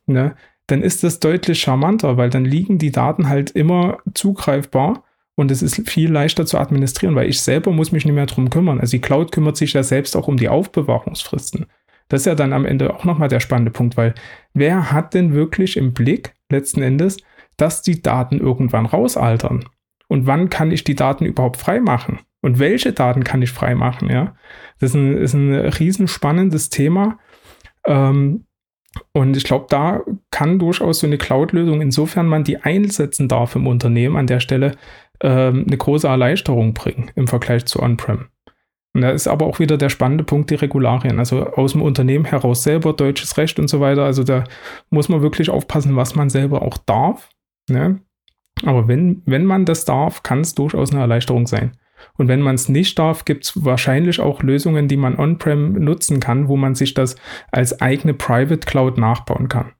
ne? 0.06 0.34
dann 0.66 0.82
ist 0.82 1.04
das 1.04 1.20
deutlich 1.20 1.60
charmanter, 1.60 2.16
weil 2.16 2.30
dann 2.30 2.44
liegen 2.44 2.78
die 2.78 2.90
Daten 2.90 3.28
halt 3.28 3.50
immer 3.52 3.98
zugreifbar 4.14 5.04
und 5.36 5.50
es 5.50 5.62
ist 5.62 5.88
viel 5.88 6.10
leichter 6.10 6.46
zu 6.46 6.58
administrieren, 6.58 7.14
weil 7.14 7.28
ich 7.28 7.40
selber 7.40 7.70
muss 7.70 7.92
mich 7.92 8.04
nicht 8.04 8.14
mehr 8.14 8.26
drum 8.26 8.50
kümmern. 8.50 8.80
Also 8.80 8.92
die 8.92 9.00
Cloud 9.00 9.30
kümmert 9.30 9.56
sich 9.56 9.74
ja 9.74 9.84
selbst 9.84 10.16
auch 10.16 10.26
um 10.26 10.36
die 10.36 10.48
Aufbewahrungsfristen. 10.48 11.66
Das 12.08 12.22
ist 12.22 12.26
ja 12.26 12.34
dann 12.34 12.52
am 12.52 12.64
Ende 12.64 12.94
auch 12.94 13.04
nochmal 13.04 13.28
der 13.28 13.40
spannende 13.40 13.70
Punkt, 13.70 13.96
weil 13.96 14.14
wer 14.54 14.92
hat 14.92 15.14
denn 15.14 15.34
wirklich 15.34 15.76
im 15.76 15.92
Blick 15.92 16.34
letzten 16.50 16.82
Endes, 16.82 17.16
dass 17.56 17.82
die 17.82 18.02
Daten 18.02 18.38
irgendwann 18.38 18.86
rausaltern? 18.86 19.64
Und 20.08 20.26
wann 20.26 20.50
kann 20.50 20.70
ich 20.70 20.84
die 20.84 20.94
Daten 20.94 21.24
überhaupt 21.24 21.56
freimachen? 21.56 22.20
Und 22.42 22.58
welche 22.58 22.92
Daten 22.92 23.24
kann 23.24 23.42
ich 23.42 23.50
freimachen? 23.50 24.08
Ja, 24.08 24.36
das 24.78 24.90
ist 24.90 24.94
ein, 24.94 25.16
ist 25.16 25.34
ein 25.34 25.52
riesenspannendes 25.52 26.68
Thema. 26.70 27.18
Ähm, 27.84 28.44
und 29.12 29.36
ich 29.36 29.44
glaube, 29.44 29.66
da 29.68 30.00
kann 30.30 30.58
durchaus 30.58 31.00
so 31.00 31.06
eine 31.06 31.18
Cloud-Lösung, 31.18 31.80
insofern 31.80 32.28
man 32.28 32.44
die 32.44 32.58
einsetzen 32.58 33.28
darf 33.28 33.56
im 33.56 33.66
Unternehmen, 33.66 34.16
an 34.16 34.26
der 34.26 34.40
Stelle 34.40 34.76
ähm, 35.20 35.64
eine 35.66 35.76
große 35.76 36.06
Erleichterung 36.06 36.72
bringen 36.72 37.10
im 37.14 37.26
Vergleich 37.26 37.66
zu 37.66 37.82
On-Prem. 37.82 38.28
Und 38.96 39.02
da 39.02 39.10
ist 39.10 39.28
aber 39.28 39.44
auch 39.44 39.58
wieder 39.58 39.76
der 39.76 39.90
spannende 39.90 40.24
Punkt 40.24 40.48
die 40.48 40.54
Regularien. 40.54 41.18
Also 41.18 41.48
aus 41.48 41.72
dem 41.72 41.82
Unternehmen 41.82 42.24
heraus 42.24 42.62
selber, 42.62 42.94
deutsches 42.94 43.36
Recht 43.36 43.58
und 43.58 43.68
so 43.68 43.78
weiter. 43.78 44.04
Also 44.04 44.24
da 44.24 44.44
muss 44.88 45.10
man 45.10 45.20
wirklich 45.20 45.50
aufpassen, 45.50 45.96
was 45.96 46.14
man 46.14 46.30
selber 46.30 46.62
auch 46.62 46.78
darf. 46.78 47.28
Ne? 47.68 48.00
Aber 48.64 48.88
wenn, 48.88 49.20
wenn 49.26 49.44
man 49.44 49.66
das 49.66 49.84
darf, 49.84 50.22
kann 50.22 50.40
es 50.40 50.54
durchaus 50.54 50.92
eine 50.92 51.02
Erleichterung 51.02 51.46
sein. 51.46 51.72
Und 52.16 52.28
wenn 52.28 52.40
man 52.40 52.54
es 52.54 52.70
nicht 52.70 52.98
darf, 52.98 53.26
gibt 53.26 53.44
es 53.44 53.66
wahrscheinlich 53.66 54.18
auch 54.18 54.42
Lösungen, 54.42 54.88
die 54.88 54.96
man 54.96 55.18
on-prem 55.18 55.74
nutzen 55.74 56.18
kann, 56.18 56.48
wo 56.48 56.56
man 56.56 56.74
sich 56.74 56.94
das 56.94 57.16
als 57.52 57.82
eigene 57.82 58.14
Private 58.14 58.60
Cloud 58.60 58.96
nachbauen 58.96 59.50
kann. 59.50 59.72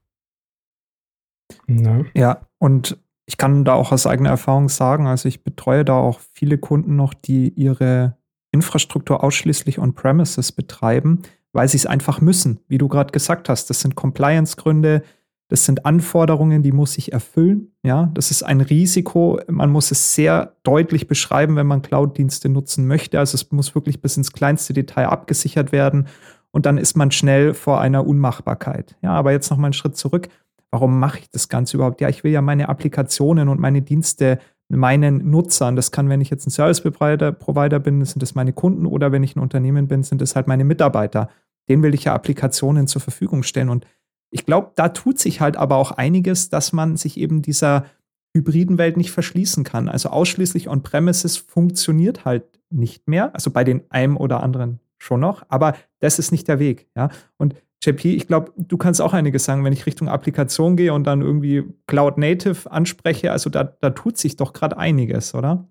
Ne? 1.65 2.05
Ja, 2.13 2.41
und 2.59 2.99
ich 3.25 3.37
kann 3.37 3.65
da 3.65 3.73
auch 3.73 3.91
aus 3.91 4.05
eigener 4.05 4.29
Erfahrung 4.29 4.69
sagen, 4.69 5.07
also 5.07 5.27
ich 5.27 5.43
betreue 5.43 5.83
da 5.83 5.95
auch 5.95 6.19
viele 6.35 6.59
Kunden 6.59 6.95
noch, 6.95 7.15
die 7.15 7.49
ihre 7.49 8.15
Infrastruktur 8.51 9.23
ausschließlich 9.23 9.79
on-premises 9.79 10.51
betreiben, 10.51 11.21
weil 11.53 11.67
sie 11.67 11.77
es 11.77 11.85
einfach 11.85 12.21
müssen, 12.21 12.59
wie 12.67 12.77
du 12.77 12.87
gerade 12.87 13.11
gesagt 13.11 13.49
hast. 13.49 13.69
Das 13.69 13.81
sind 13.81 13.95
Compliance-Gründe, 13.95 15.03
das 15.49 15.63
sind 15.63 15.85
Anforderungen, 15.85 16.61
die 16.61 16.73
muss 16.73 16.97
ich 16.97 17.13
erfüllen. 17.13 17.71
Ja, 17.83 18.11
das 18.13 18.31
ist 18.31 18.43
ein 18.43 18.59
Risiko. 18.59 19.39
Man 19.47 19.69
muss 19.69 19.91
es 19.91 20.13
sehr 20.13 20.55
deutlich 20.63 21.07
beschreiben, 21.07 21.55
wenn 21.55 21.67
man 21.67 21.81
Cloud-Dienste 21.81 22.49
nutzen 22.49 22.85
möchte. 22.85 23.17
Also 23.17 23.35
es 23.35 23.49
muss 23.51 23.73
wirklich 23.73 24.01
bis 24.01 24.17
ins 24.17 24.33
kleinste 24.33 24.73
Detail 24.73 25.07
abgesichert 25.07 25.71
werden. 25.71 26.07
Und 26.51 26.65
dann 26.65 26.77
ist 26.77 26.97
man 26.97 27.11
schnell 27.11 27.53
vor 27.53 27.79
einer 27.79 28.05
Unmachbarkeit. 28.05 28.97
Ja, 29.01 29.11
aber 29.11 29.31
jetzt 29.31 29.49
noch 29.49 29.57
mal 29.57 29.67
einen 29.67 29.73
Schritt 29.73 29.95
zurück. 29.95 30.27
Warum 30.69 30.99
mache 30.99 31.19
ich 31.19 31.29
das 31.29 31.47
Ganze 31.47 31.77
überhaupt? 31.77 32.01
Ja, 32.01 32.09
ich 32.09 32.25
will 32.25 32.31
ja 32.31 32.41
meine 32.41 32.67
Applikationen 32.67 33.47
und 33.47 33.59
meine 33.59 33.81
Dienste 33.81 34.39
meinen 34.69 35.29
Nutzern. 35.29 35.75
Das 35.75 35.91
kann, 35.91 36.09
wenn 36.09 36.21
ich 36.21 36.29
jetzt 36.29 36.45
ein 36.47 36.51
Service 36.51 36.81
Provider, 36.81 37.79
bin, 37.79 38.03
sind 38.05 38.21
das 38.21 38.35
meine 38.35 38.53
Kunden 38.53 38.85
oder 38.85 39.11
wenn 39.11 39.23
ich 39.23 39.35
ein 39.35 39.39
Unternehmen 39.39 39.87
bin, 39.87 40.03
sind 40.03 40.21
es 40.21 40.35
halt 40.35 40.47
meine 40.47 40.65
Mitarbeiter. 40.65 41.29
Denen 41.69 41.83
will 41.83 41.93
ich 41.93 42.05
ja 42.05 42.13
Applikationen 42.13 42.87
zur 42.87 43.01
Verfügung 43.01 43.43
stellen. 43.43 43.69
Und 43.69 43.85
ich 44.31 44.45
glaube, 44.45 44.71
da 44.75 44.89
tut 44.89 45.19
sich 45.19 45.41
halt 45.41 45.57
aber 45.57 45.77
auch 45.77 45.91
einiges, 45.91 46.49
dass 46.49 46.73
man 46.73 46.97
sich 46.97 47.17
eben 47.17 47.41
dieser 47.41 47.85
hybriden 48.33 48.77
Welt 48.77 48.97
nicht 48.97 49.11
verschließen 49.11 49.63
kann. 49.63 49.89
Also 49.89 50.09
ausschließlich 50.09 50.69
on-premises 50.69 51.37
funktioniert 51.37 52.25
halt 52.25 52.43
nicht 52.69 53.07
mehr. 53.07 53.33
Also 53.33 53.51
bei 53.51 53.63
den 53.63 53.89
einem 53.89 54.17
oder 54.17 54.43
anderen 54.43 54.79
schon 54.97 55.19
noch, 55.19 55.45
aber 55.49 55.75
das 55.99 56.19
ist 56.19 56.31
nicht 56.31 56.47
der 56.47 56.59
Weg. 56.59 56.89
Ja? 56.95 57.09
Und 57.37 57.55
JP, 57.87 58.15
ich 58.15 58.27
glaube, 58.27 58.51
du 58.57 58.77
kannst 58.77 59.01
auch 59.01 59.13
einiges 59.13 59.45
sagen, 59.45 59.63
wenn 59.63 59.73
ich 59.73 59.85
Richtung 59.85 60.09
Applikation 60.09 60.75
gehe 60.75 60.93
und 60.93 61.05
dann 61.05 61.21
irgendwie 61.21 61.63
Cloud 61.87 62.17
Native 62.17 62.69
anspreche. 62.69 63.31
Also 63.31 63.49
da, 63.49 63.63
da 63.63 63.91
tut 63.91 64.17
sich 64.17 64.35
doch 64.35 64.53
gerade 64.53 64.77
einiges, 64.77 65.33
oder? 65.33 65.67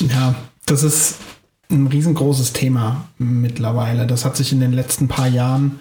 Ja, 0.00 0.34
das 0.66 0.82
ist 0.82 1.18
ein 1.70 1.86
riesengroßes 1.86 2.52
Thema 2.52 3.08
mittlerweile. 3.18 4.06
Das 4.06 4.24
hat 4.24 4.36
sich 4.36 4.52
in 4.52 4.60
den 4.60 4.72
letzten 4.72 5.08
paar 5.08 5.28
Jahren 5.28 5.80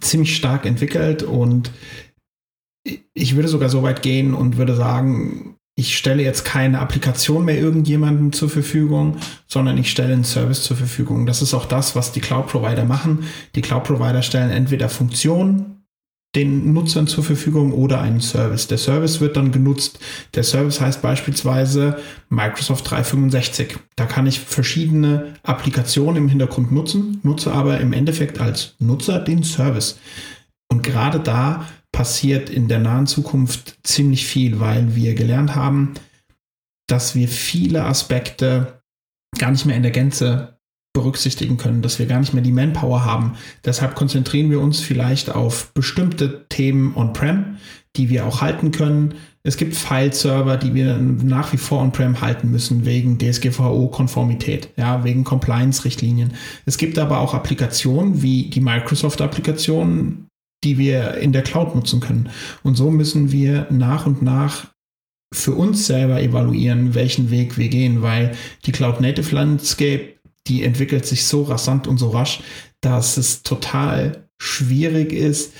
ziemlich 0.00 0.36
stark 0.36 0.66
entwickelt 0.66 1.22
und 1.22 1.70
ich 3.14 3.36
würde 3.36 3.48
sogar 3.48 3.68
so 3.68 3.82
weit 3.82 4.02
gehen 4.02 4.34
und 4.34 4.56
würde 4.56 4.74
sagen, 4.74 5.56
ich 5.76 5.96
stelle 5.96 6.22
jetzt 6.22 6.44
keine 6.44 6.78
Applikation 6.78 7.44
mehr 7.44 7.58
irgendjemandem 7.58 8.32
zur 8.32 8.48
Verfügung, 8.48 9.16
sondern 9.48 9.76
ich 9.76 9.90
stelle 9.90 10.12
einen 10.12 10.24
Service 10.24 10.62
zur 10.62 10.76
Verfügung. 10.76 11.26
Das 11.26 11.42
ist 11.42 11.52
auch 11.52 11.66
das, 11.66 11.96
was 11.96 12.12
die 12.12 12.20
Cloud-Provider 12.20 12.84
machen. 12.84 13.24
Die 13.56 13.60
Cloud-Provider 13.60 14.22
stellen 14.22 14.50
entweder 14.50 14.88
Funktionen 14.88 15.74
den 16.34 16.72
Nutzern 16.72 17.06
zur 17.06 17.22
Verfügung 17.22 17.72
oder 17.72 18.00
einen 18.00 18.20
Service. 18.20 18.66
Der 18.66 18.78
Service 18.78 19.20
wird 19.20 19.36
dann 19.36 19.52
genutzt. 19.52 19.98
Der 20.34 20.42
Service 20.42 20.80
heißt 20.80 21.00
beispielsweise 21.00 21.96
Microsoft 22.28 22.90
365. 22.90 23.78
Da 23.96 24.06
kann 24.06 24.26
ich 24.26 24.40
verschiedene 24.40 25.34
Applikationen 25.42 26.16
im 26.16 26.28
Hintergrund 26.28 26.72
nutzen, 26.72 27.20
nutze 27.22 27.52
aber 27.52 27.80
im 27.80 27.92
Endeffekt 27.92 28.40
als 28.40 28.74
Nutzer 28.78 29.20
den 29.20 29.44
Service. 29.44 29.98
Und 30.68 30.82
gerade 30.82 31.20
da 31.20 31.66
passiert 31.94 32.50
in 32.50 32.66
der 32.66 32.80
nahen 32.80 33.06
Zukunft 33.06 33.78
ziemlich 33.84 34.26
viel, 34.26 34.58
weil 34.58 34.96
wir 34.96 35.14
gelernt 35.14 35.54
haben, 35.54 35.94
dass 36.88 37.14
wir 37.14 37.28
viele 37.28 37.84
Aspekte 37.84 38.82
gar 39.38 39.52
nicht 39.52 39.64
mehr 39.64 39.76
in 39.76 39.82
der 39.82 39.92
Gänze 39.92 40.58
berücksichtigen 40.92 41.56
können, 41.56 41.82
dass 41.82 41.98
wir 41.98 42.06
gar 42.06 42.18
nicht 42.18 42.34
mehr 42.34 42.42
die 42.42 42.52
Manpower 42.52 43.04
haben. 43.04 43.36
Deshalb 43.64 43.94
konzentrieren 43.94 44.50
wir 44.50 44.60
uns 44.60 44.80
vielleicht 44.80 45.30
auf 45.30 45.72
bestimmte 45.72 46.46
Themen 46.48 46.96
on-prem, 46.96 47.58
die 47.96 48.10
wir 48.10 48.26
auch 48.26 48.40
halten 48.40 48.72
können. 48.72 49.14
Es 49.44 49.56
gibt 49.56 49.76
File-Server, 49.76 50.56
die 50.56 50.74
wir 50.74 50.96
nach 50.96 51.52
wie 51.52 51.58
vor 51.58 51.80
on-prem 51.80 52.20
halten 52.20 52.50
müssen, 52.50 52.84
wegen 52.84 53.18
DSGVO-Konformität, 53.18 54.70
ja, 54.76 55.04
wegen 55.04 55.22
Compliance-Richtlinien. 55.22 56.34
Es 56.66 56.76
gibt 56.76 56.98
aber 56.98 57.20
auch 57.20 57.34
Applikationen 57.34 58.22
wie 58.22 58.50
die 58.50 58.60
Microsoft-Applikationen, 58.60 60.28
die 60.64 60.78
wir 60.78 61.14
in 61.14 61.32
der 61.32 61.42
Cloud 61.42 61.74
nutzen 61.74 62.00
können. 62.00 62.30
Und 62.62 62.76
so 62.76 62.90
müssen 62.90 63.30
wir 63.30 63.66
nach 63.70 64.06
und 64.06 64.22
nach 64.22 64.68
für 65.32 65.52
uns 65.52 65.86
selber 65.86 66.22
evaluieren, 66.22 66.94
welchen 66.94 67.30
Weg 67.30 67.58
wir 67.58 67.68
gehen, 67.68 68.02
weil 68.02 68.36
die 68.66 68.72
Cloud 68.72 69.00
Native 69.00 69.34
Landscape, 69.34 70.14
die 70.46 70.62
entwickelt 70.62 71.06
sich 71.06 71.26
so 71.26 71.42
rasant 71.42 71.86
und 71.86 71.98
so 71.98 72.10
rasch, 72.10 72.40
dass 72.80 73.16
es 73.16 73.42
total 73.42 74.28
schwierig 74.38 75.12
ist, 75.12 75.52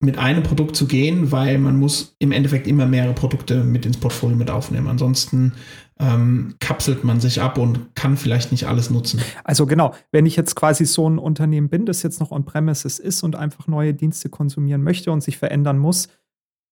mit 0.00 0.18
einem 0.18 0.42
Produkt 0.42 0.76
zu 0.76 0.86
gehen, 0.86 1.32
weil 1.32 1.58
man 1.58 1.78
muss 1.78 2.16
im 2.18 2.32
Endeffekt 2.32 2.66
immer 2.66 2.86
mehrere 2.86 3.14
Produkte 3.14 3.64
mit 3.64 3.86
ins 3.86 3.96
Portfolio 3.96 4.36
mit 4.36 4.50
aufnehmen. 4.50 4.88
Ansonsten 4.88 5.52
ähm, 6.00 6.54
kapselt 6.58 7.04
man 7.04 7.20
sich 7.20 7.40
ab 7.40 7.58
und 7.58 7.94
kann 7.94 8.16
vielleicht 8.16 8.50
nicht 8.50 8.66
alles 8.66 8.90
nutzen. 8.90 9.20
Also 9.44 9.66
genau, 9.66 9.94
wenn 10.10 10.26
ich 10.26 10.36
jetzt 10.36 10.56
quasi 10.56 10.84
so 10.86 11.08
ein 11.08 11.18
Unternehmen 11.18 11.68
bin, 11.68 11.86
das 11.86 12.02
jetzt 12.02 12.20
noch 12.20 12.32
on-premises 12.32 12.98
ist 12.98 13.22
und 13.22 13.36
einfach 13.36 13.68
neue 13.68 13.94
Dienste 13.94 14.28
konsumieren 14.28 14.82
möchte 14.82 15.12
und 15.12 15.22
sich 15.22 15.38
verändern 15.38 15.78
muss, 15.78 16.08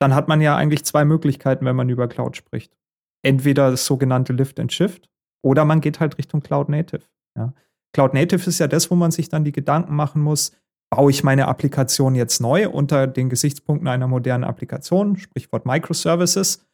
dann 0.00 0.14
hat 0.14 0.26
man 0.26 0.40
ja 0.40 0.56
eigentlich 0.56 0.84
zwei 0.84 1.04
Möglichkeiten, 1.04 1.64
wenn 1.64 1.76
man 1.76 1.88
über 1.88 2.08
Cloud 2.08 2.36
spricht. 2.36 2.76
Entweder 3.24 3.70
das 3.70 3.86
sogenannte 3.86 4.32
Lift 4.32 4.58
and 4.58 4.72
Shift 4.72 5.08
oder 5.44 5.64
man 5.64 5.80
geht 5.80 6.00
halt 6.00 6.18
Richtung 6.18 6.40
Cloud 6.40 6.68
Native. 6.68 7.02
Ja. 7.36 7.54
Cloud 7.92 8.14
Native 8.14 8.48
ist 8.48 8.58
ja 8.58 8.66
das, 8.66 8.90
wo 8.90 8.96
man 8.96 9.12
sich 9.12 9.28
dann 9.28 9.44
die 9.44 9.52
Gedanken 9.52 9.94
machen 9.94 10.20
muss, 10.20 10.52
baue 10.90 11.10
ich 11.10 11.22
meine 11.22 11.46
Applikation 11.46 12.14
jetzt 12.14 12.40
neu 12.40 12.68
unter 12.68 13.06
den 13.06 13.28
Gesichtspunkten 13.28 13.88
einer 13.88 14.08
modernen 14.08 14.44
Applikation, 14.44 15.16
Sprichwort 15.16 15.64
Microservices, 15.64 16.66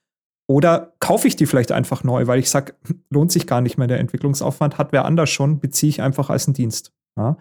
oder 0.48 0.94
kaufe 0.98 1.28
ich 1.28 1.36
die 1.36 1.46
vielleicht 1.46 1.72
einfach 1.72 2.02
neu, 2.02 2.26
weil 2.26 2.38
ich 2.38 2.50
sage, 2.50 2.74
lohnt 3.10 3.30
sich 3.30 3.46
gar 3.46 3.60
nicht 3.60 3.76
mehr 3.76 3.86
der 3.86 4.00
Entwicklungsaufwand, 4.00 4.78
hat 4.78 4.92
wer 4.92 5.04
anders 5.04 5.30
schon, 5.30 5.60
beziehe 5.60 5.90
ich 5.90 6.02
einfach 6.02 6.30
als 6.30 6.46
einen 6.46 6.54
Dienst. 6.54 6.92
Ja. 7.16 7.36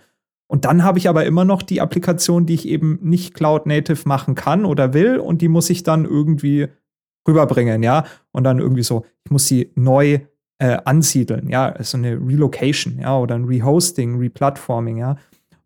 Und 0.48 0.66
dann 0.66 0.84
habe 0.84 1.00
ich 1.00 1.08
aber 1.08 1.26
immer 1.26 1.46
noch 1.46 1.62
die 1.62 1.82
Applikation, 1.82 2.46
die 2.46 2.54
ich 2.54 2.68
eben 2.68 3.00
nicht 3.02 3.34
Cloud 3.34 3.66
Native 3.66 4.08
machen 4.08 4.36
kann 4.36 4.66
oder 4.66 4.94
will 4.94 5.20
und 5.20 5.42
die 5.42 5.48
muss 5.48 5.70
ich 5.70 5.84
dann 5.84 6.04
irgendwie 6.06 6.68
rüberbringen, 7.28 7.82
ja. 7.82 8.06
Und 8.32 8.44
dann 8.44 8.60
irgendwie 8.60 8.84
so, 8.84 9.06
ich 9.24 9.32
muss 9.32 9.48
sie 9.48 9.72
neu 9.76 10.20
äh, 10.60 10.78
ansiedeln, 10.86 11.50
ja, 11.50 11.70
also 11.70 11.98
eine 11.98 12.14
Relocation, 12.14 13.00
ja, 13.00 13.18
oder 13.18 13.36
ein 13.36 13.46
Rehosting, 13.46 14.18
Replatforming, 14.20 14.98
ja. 14.98 15.18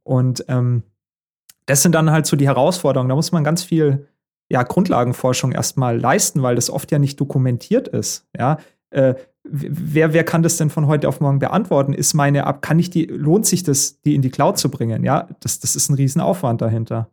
Und 0.04 0.46
ähm, 0.48 0.84
das 1.66 1.82
sind 1.82 1.96
dann 1.96 2.12
halt 2.12 2.26
so 2.26 2.36
die 2.36 2.48
Herausforderungen. 2.48 3.10
Da 3.10 3.16
muss 3.16 3.32
man 3.32 3.44
ganz 3.44 3.64
viel 3.64 4.08
ja, 4.52 4.64
Grundlagenforschung 4.64 5.54
erstmal 5.54 5.98
leisten, 5.98 6.44
weil 6.44 6.56
das 6.56 6.70
oft 6.70 6.92
ja 6.92 7.00
nicht 7.00 7.20
dokumentiert 7.20 7.88
ist. 7.88 8.28
Ja, 8.38 8.58
äh, 8.90 9.16
wer, 9.44 10.14
wer 10.14 10.24
kann 10.26 10.44
das 10.44 10.58
denn 10.58 10.70
von 10.70 10.88
heute 10.88 11.08
auf 11.08 11.22
morgen 11.22 11.40
beantworten? 11.40 11.94
Ist 11.94 12.14
meine 12.14 12.40
App, 12.40 12.62
kann 12.62 12.78
ich 12.78 12.90
die, 12.90 13.06
lohnt 13.06 13.46
sich 13.46 13.64
das, 13.64 14.02
die 14.02 14.14
in 14.14 14.22
die 14.22 14.30
Cloud 14.30 14.58
zu 14.58 14.70
bringen? 14.70 15.06
Ja, 15.06 15.30
das, 15.40 15.60
das 15.60 15.76
ist 15.76 15.90
ein 15.90 15.96
Riesenaufwand 15.96 16.62
dahinter. 16.62 17.10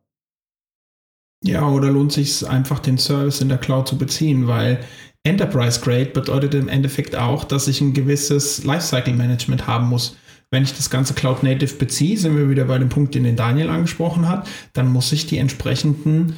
Ja, 1.45 1.68
oder 1.68 1.93
lohnt 1.93 2.12
sich 2.12 2.49
einfach, 2.49 2.80
den 2.80 2.99
Service 2.99 3.41
in 3.41 3.49
der 3.49 3.59
Cloud 3.59 3.86
zu 3.86 3.97
beziehen, 3.97 4.49
weil 4.49 4.80
Enterprise 5.22 5.80
Grade 5.80 6.07
bedeutet 6.07 6.55
im 6.55 6.66
Endeffekt 6.66 7.14
auch, 7.14 7.45
dass 7.45 7.68
ich 7.68 7.80
ein 7.80 7.93
gewisses 7.93 8.64
Lifecycle 8.64 9.14
Management 9.14 9.68
haben 9.68 9.89
muss. 9.89 10.16
Wenn 10.51 10.64
ich 10.64 10.74
das 10.74 10.91
ganze 10.91 11.14
Cloud 11.14 11.45
Native 11.45 11.76
beziehe, 11.76 12.16
sind 12.16 12.36
wir 12.36 12.51
wieder 12.51 12.64
bei 12.64 12.78
dem 12.78 12.89
Punkt, 12.89 13.14
den 13.14 13.22
den 13.22 13.36
Daniel 13.36 13.68
angesprochen 13.68 14.28
hat, 14.28 14.49
dann 14.72 14.93
muss 14.93 15.12
ich 15.12 15.26
die 15.26 15.39
entsprechenden 15.39 16.34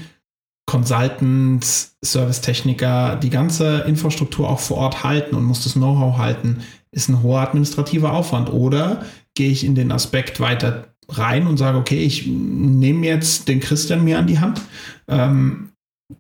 Consultants, 0.71 1.97
Servicetechniker, 2.01 3.17
die 3.17 3.29
ganze 3.29 3.81
Infrastruktur 3.89 4.49
auch 4.49 4.61
vor 4.61 4.77
Ort 4.77 5.03
halten 5.03 5.35
und 5.35 5.43
muss 5.43 5.65
das 5.65 5.73
Know-how 5.73 6.17
halten, 6.17 6.63
ist 6.93 7.09
ein 7.09 7.25
hoher 7.25 7.41
administrativer 7.41 8.13
Aufwand. 8.13 8.53
Oder 8.53 9.05
gehe 9.35 9.51
ich 9.51 9.65
in 9.65 9.75
den 9.75 9.91
Aspekt 9.91 10.39
weiter 10.39 10.95
rein 11.09 11.49
und 11.49 11.57
sage, 11.57 11.77
okay, 11.77 11.99
ich 11.99 12.29
nehme 12.29 13.05
jetzt 13.05 13.49
den 13.49 13.59
Christian 13.59 14.05
mir 14.05 14.21
an 14.21 14.29
die 14.29 14.39
Hand, 14.39 14.61
ähm, 15.09 15.71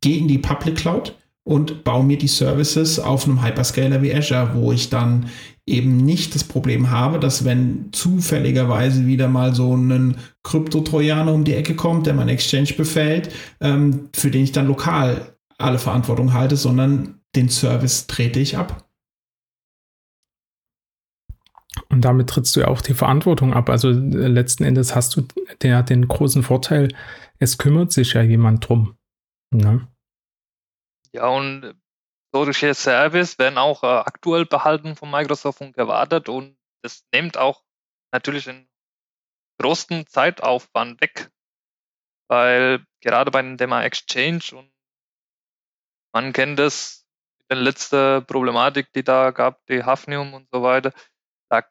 gehe 0.00 0.18
in 0.18 0.26
die 0.26 0.38
Public 0.38 0.74
Cloud 0.74 1.14
und 1.44 1.84
baue 1.84 2.04
mir 2.04 2.18
die 2.18 2.28
Services 2.28 2.98
auf 2.98 3.26
einem 3.26 3.42
Hyperscaler 3.42 4.02
wie 4.02 4.14
Azure, 4.14 4.50
wo 4.54 4.72
ich 4.72 4.90
dann 4.90 5.26
eben 5.66 5.96
nicht 5.96 6.34
das 6.34 6.44
Problem 6.44 6.90
habe, 6.90 7.18
dass 7.18 7.44
wenn 7.44 7.88
zufälligerweise 7.92 9.06
wieder 9.06 9.28
mal 9.28 9.54
so 9.54 9.74
ein 9.74 10.16
Krypto-Trojaner 10.42 11.32
um 11.32 11.44
die 11.44 11.54
Ecke 11.54 11.76
kommt, 11.76 12.06
der 12.06 12.14
mein 12.14 12.28
Exchange 12.28 12.74
befällt, 12.76 13.32
ähm, 13.60 14.08
für 14.14 14.30
den 14.30 14.44
ich 14.44 14.52
dann 14.52 14.66
lokal 14.66 15.34
alle 15.58 15.78
Verantwortung 15.78 16.32
halte, 16.32 16.56
sondern 16.56 17.20
den 17.36 17.48
Service 17.48 18.06
trete 18.06 18.40
ich 18.40 18.56
ab. 18.56 18.88
Und 21.88 22.04
damit 22.04 22.28
trittst 22.30 22.54
du 22.56 22.60
ja 22.60 22.68
auch 22.68 22.80
die 22.80 22.94
Verantwortung 22.94 23.52
ab. 23.52 23.68
Also 23.68 23.90
äh, 23.90 23.92
letzten 24.26 24.64
Endes 24.64 24.94
hast 24.94 25.16
du 25.16 25.22
der, 25.62 25.82
den 25.82 26.06
großen 26.08 26.42
Vorteil, 26.42 26.88
es 27.38 27.58
kümmert 27.58 27.92
sich 27.92 28.14
ja 28.14 28.22
jemand 28.22 28.68
drum. 28.68 28.94
Ne? 29.52 29.86
Ja, 31.12 31.26
und 31.28 31.80
solche 32.32 32.74
Service 32.74 33.38
werden 33.38 33.58
auch 33.58 33.82
äh, 33.82 33.86
aktuell 33.86 34.46
behalten 34.46 34.96
von 34.96 35.10
Microsoft 35.10 35.60
und 35.60 35.74
gewartet 35.74 36.28
und 36.28 36.56
das 36.82 37.04
nimmt 37.12 37.36
auch 37.36 37.62
natürlich 38.12 38.48
einen 38.48 38.68
großen 39.60 40.06
Zeitaufwand 40.06 41.00
weg, 41.00 41.30
weil 42.28 42.84
gerade 43.00 43.30
bei 43.30 43.42
dem 43.42 43.58
Thema 43.58 43.82
Exchange 43.82 44.42
und 44.52 44.72
man 46.12 46.32
kennt 46.32 46.58
das, 46.58 47.06
die 47.50 47.56
letzte 47.56 48.22
Problematik, 48.22 48.92
die 48.92 49.04
da 49.04 49.30
gab, 49.32 49.64
die 49.66 49.84
Hafnium 49.84 50.34
und 50.34 50.48
so 50.52 50.62
weiter, 50.62 50.92
da 51.50 51.64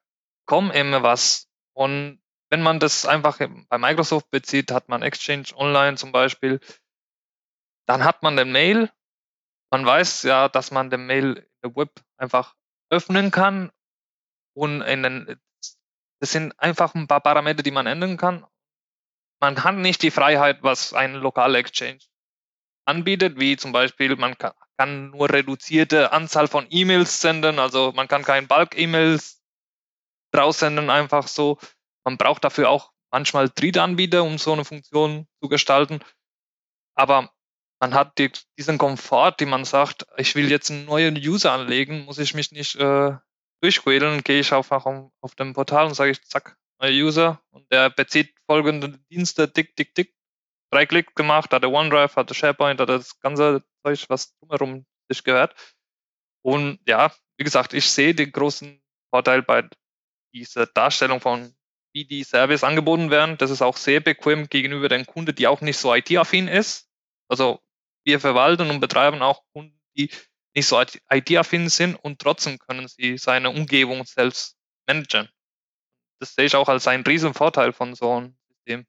kommt 0.45 0.75
immer 0.75 1.03
was. 1.03 1.49
Und 1.73 2.21
wenn 2.49 2.61
man 2.61 2.79
das 2.79 3.05
einfach 3.05 3.39
bei 3.69 3.77
Microsoft 3.77 4.29
bezieht, 4.29 4.71
hat 4.71 4.89
man 4.89 5.01
Exchange 5.01 5.47
Online 5.55 5.97
zum 5.97 6.11
Beispiel, 6.11 6.59
dann 7.87 8.03
hat 8.03 8.23
man 8.23 8.37
den 8.37 8.51
Mail 8.51 8.91
man 9.71 9.85
weiß 9.85 10.23
ja, 10.23 10.49
dass 10.49 10.71
man 10.71 10.89
den 10.89 11.05
Mail 11.05 11.47
der 11.63 11.75
Web 11.75 12.01
einfach 12.17 12.55
öffnen 12.89 13.31
kann 13.31 13.71
und 14.53 14.81
in 14.81 15.03
den, 15.03 15.39
das 16.19 16.31
sind 16.31 16.59
einfach 16.59 16.95
ein 16.95 17.07
paar 17.07 17.21
Parameter, 17.21 17.63
die 17.63 17.71
man 17.71 17.87
ändern 17.87 18.17
kann. 18.17 18.45
Man 19.41 19.63
hat 19.63 19.75
nicht 19.75 20.01
die 20.01 20.11
Freiheit, 20.11 20.63
was 20.63 20.93
ein 20.93 21.15
lokaler 21.15 21.59
Exchange 21.59 21.99
anbietet, 22.85 23.39
wie 23.39 23.55
zum 23.55 23.71
Beispiel, 23.71 24.15
man 24.15 24.37
kann, 24.37 24.53
kann 24.77 25.11
nur 25.11 25.29
reduzierte 25.29 26.11
Anzahl 26.11 26.47
von 26.47 26.65
E-Mails 26.69 27.21
senden, 27.21 27.59
also 27.59 27.91
man 27.93 28.07
kann 28.07 28.23
kein 28.23 28.47
Bulk-E-Mails 28.47 29.41
raussenden, 30.35 30.89
einfach 30.89 31.27
so. 31.27 31.57
Man 32.03 32.17
braucht 32.17 32.43
dafür 32.43 32.69
auch 32.69 32.91
manchmal 33.11 33.49
Drittanbieter, 33.49 34.23
um 34.23 34.37
so 34.37 34.53
eine 34.53 34.65
Funktion 34.65 35.27
zu 35.41 35.49
gestalten. 35.49 35.99
Aber 36.95 37.31
man 37.79 37.93
hat 37.93 38.17
die, 38.17 38.31
diesen 38.57 38.77
Komfort, 38.77 39.37
die 39.39 39.45
man 39.45 39.65
sagt, 39.65 40.05
ich 40.17 40.35
will 40.35 40.49
jetzt 40.51 40.69
einen 40.69 40.85
neuen 40.85 41.15
User 41.17 41.53
anlegen, 41.53 42.05
muss 42.05 42.17
ich 42.17 42.33
mich 42.33 42.51
nicht 42.51 42.75
äh, 42.75 43.17
durchquälen, 43.61 44.23
gehe 44.23 44.41
ich 44.41 44.53
einfach 44.53 44.85
auf, 44.85 45.11
auf 45.21 45.35
dem 45.35 45.53
Portal 45.53 45.87
und 45.87 45.93
sage 45.93 46.11
ich, 46.11 46.23
zack, 46.23 46.57
neuer 46.81 46.91
User 46.91 47.41
und 47.51 47.71
der 47.71 47.89
bezieht 47.89 48.33
folgende 48.45 48.99
Dienste, 49.09 49.47
dick, 49.47 49.75
dick, 49.75 49.93
dick, 49.95 50.13
drei 50.71 50.85
Klick 50.85 51.15
gemacht, 51.15 51.51
hat 51.51 51.63
der 51.63 51.71
OneDrive, 51.71 52.15
hat 52.15 52.29
der 52.29 52.35
SharePoint, 52.35 52.79
hat 52.79 52.89
das 52.89 53.19
ganze 53.19 53.63
Zeug, 53.83 54.05
was 54.09 54.37
drumherum 54.37 54.85
sich 55.09 55.23
gehört. 55.23 55.55
Und 56.41 56.79
ja, 56.87 57.11
wie 57.37 57.43
gesagt, 57.43 57.73
ich 57.73 57.89
sehe 57.89 58.13
den 58.13 58.31
großen 58.31 58.81
Vorteil 59.09 59.41
bei 59.41 59.67
dieser 60.33 60.67
Darstellung 60.67 61.19
von 61.19 61.53
wie 61.91 62.05
die 62.05 62.23
Service 62.23 62.63
angeboten 62.63 63.09
werden. 63.09 63.37
Das 63.37 63.49
ist 63.49 63.63
auch 63.63 63.75
sehr 63.75 63.99
bequem 63.99 64.47
gegenüber 64.47 64.89
den 64.89 65.07
Kunden, 65.07 65.33
die 65.33 65.47
auch 65.47 65.61
nicht 65.61 65.77
so 65.77 65.93
IT-affin 65.93 66.47
ist. 66.47 66.87
Also 67.27 67.59
wir 68.05 68.19
verwalten 68.19 68.69
und 68.69 68.79
betreiben 68.79 69.21
auch 69.21 69.43
Kunden, 69.53 69.79
die 69.97 70.09
nicht 70.55 70.67
so 70.67 70.81
IT-affin 71.11 71.69
sind 71.69 71.95
und 71.95 72.19
trotzdem 72.19 72.57
können 72.59 72.87
sie 72.87 73.17
seine 73.17 73.49
Umgebung 73.51 74.03
selbst 74.05 74.55
managen. 74.87 75.29
Das 76.19 76.35
sehe 76.35 76.45
ich 76.45 76.55
auch 76.55 76.67
als 76.67 76.87
einen 76.87 77.03
riesen 77.03 77.33
Vorteil 77.33 77.71
von 77.71 77.95
so 77.95 78.11
einem 78.11 78.35
System. 78.47 78.85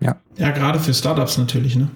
Ja. 0.00 0.20
Ja, 0.36 0.50
gerade 0.50 0.80
für 0.80 0.94
Startups 0.94 1.38
natürlich, 1.38 1.76
ne? 1.76 1.90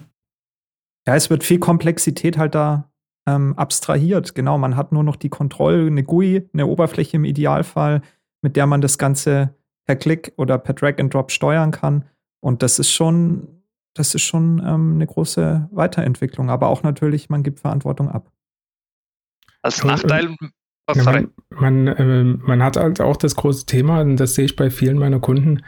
Ja, 1.07 1.15
es 1.15 1.29
wird 1.29 1.43
viel 1.43 1.59
Komplexität 1.59 2.37
halt 2.37 2.53
da 2.53 2.91
ähm, 3.25 3.57
abstrahiert. 3.57 4.35
Genau, 4.35 4.57
man 4.57 4.75
hat 4.75 4.91
nur 4.91 5.03
noch 5.03 5.15
die 5.15 5.29
Kontrolle, 5.29 5.87
eine 5.87 6.03
GUI, 6.03 6.47
eine 6.53 6.67
Oberfläche 6.67 7.17
im 7.17 7.25
Idealfall, 7.25 8.01
mit 8.41 8.55
der 8.55 8.67
man 8.67 8.81
das 8.81 8.97
Ganze 8.97 9.55
per 9.85 9.95
Klick 9.95 10.33
oder 10.37 10.57
per 10.57 10.73
Drag 10.73 10.99
and 10.99 11.13
Drop 11.13 11.31
steuern 11.31 11.71
kann. 11.71 12.05
Und 12.39 12.61
das 12.61 12.77
ist 12.77 12.91
schon 12.91 13.56
das 13.97 14.13
ist 14.15 14.23
schon 14.23 14.61
ähm, 14.65 14.93
eine 14.95 15.07
große 15.07 15.69
Weiterentwicklung. 15.71 16.49
Aber 16.49 16.67
auch 16.67 16.83
natürlich, 16.83 17.29
man 17.29 17.43
gibt 17.43 17.59
Verantwortung 17.59 18.09
ab. 18.09 18.31
Als 19.61 19.83
Nachteil. 19.83 20.35
Oh, 20.89 20.93
man, 21.03 21.31
man, 21.49 21.87
äh, 21.87 22.23
man, 22.23 22.63
hat 22.63 22.77
halt 22.77 23.01
auch 23.01 23.17
das 23.17 23.35
große 23.35 23.65
Thema, 23.65 24.01
und 24.01 24.17
das 24.17 24.35
sehe 24.35 24.45
ich 24.45 24.55
bei 24.55 24.69
vielen 24.69 24.97
meiner 24.97 25.19
Kunden, 25.19 25.63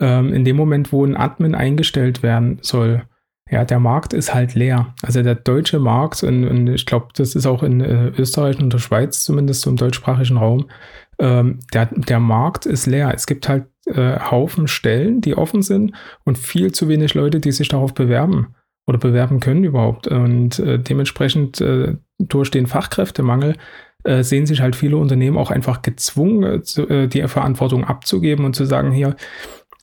ähm, 0.00 0.32
in 0.32 0.44
dem 0.44 0.56
Moment, 0.56 0.92
wo 0.92 1.04
ein 1.04 1.16
Admin 1.16 1.54
eingestellt 1.54 2.22
werden 2.22 2.58
soll, 2.62 3.02
ja, 3.50 3.66
der 3.66 3.80
Markt 3.80 4.14
ist 4.14 4.32
halt 4.32 4.54
leer. 4.54 4.94
Also 5.02 5.22
der 5.22 5.34
deutsche 5.34 5.78
Markt, 5.78 6.22
und, 6.22 6.48
und 6.48 6.68
ich 6.68 6.86
glaube, 6.86 7.08
das 7.14 7.34
ist 7.34 7.44
auch 7.44 7.62
in 7.62 7.82
äh, 7.82 8.08
Österreich 8.16 8.58
und 8.60 8.72
der 8.72 8.78
Schweiz, 8.78 9.24
zumindest 9.24 9.60
so 9.60 9.70
im 9.70 9.76
deutschsprachigen 9.76 10.38
Raum, 10.38 10.70
ähm, 11.18 11.60
der, 11.74 11.86
der 11.86 12.20
Markt 12.20 12.64
ist 12.64 12.86
leer. 12.86 13.12
Es 13.14 13.26
gibt 13.26 13.48
halt 13.50 13.66
äh, 13.86 14.18
Haufen 14.18 14.68
Stellen, 14.68 15.20
die 15.20 15.36
offen 15.36 15.62
sind 15.62 15.92
und 16.24 16.38
viel 16.38 16.72
zu 16.72 16.88
wenig 16.88 17.14
Leute, 17.14 17.40
die 17.40 17.52
sich 17.52 17.68
darauf 17.68 17.94
bewerben 17.94 18.54
oder 18.86 18.98
bewerben 18.98 19.40
können 19.40 19.64
überhaupt. 19.64 20.08
Und 20.08 20.58
äh, 20.58 20.78
dementsprechend 20.78 21.60
äh, 21.60 21.96
durch 22.18 22.50
den 22.50 22.66
Fachkräftemangel 22.66 23.56
äh, 24.04 24.22
sehen 24.22 24.46
sich 24.46 24.60
halt 24.60 24.76
viele 24.76 24.96
Unternehmen 24.96 25.38
auch 25.38 25.50
einfach 25.50 25.82
gezwungen, 25.82 26.42
äh, 26.42 26.82
äh, 26.82 27.06
die 27.06 27.26
Verantwortung 27.28 27.84
abzugeben 27.84 28.44
und 28.44 28.56
zu 28.56 28.64
sagen, 28.64 28.92
hier, 28.92 29.16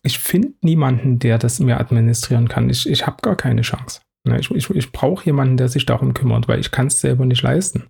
ich 0.04 0.20
finde 0.20 0.54
niemanden, 0.62 1.20
der 1.20 1.38
das 1.38 1.60
mir 1.60 1.80
administrieren 1.80 2.48
kann. 2.48 2.70
Ich, 2.70 2.90
ich 2.90 3.06
habe 3.06 3.18
gar 3.22 3.36
keine 3.36 3.62
Chance. 3.62 4.02
Ne, 4.26 4.40
ich, 4.40 4.52
ich, 4.52 4.70
ich 4.70 4.92
brauche 4.92 5.26
jemanden, 5.26 5.58
der 5.58 5.70
sich 5.70 5.86
darum 5.86 6.14
kümmert, 6.14 6.48
weil 6.48 6.60
ich 6.60 6.72
kann 6.72 6.88
es 6.88 7.00
selber 7.00 7.26
nicht 7.26 7.42
leisten. 7.42 7.88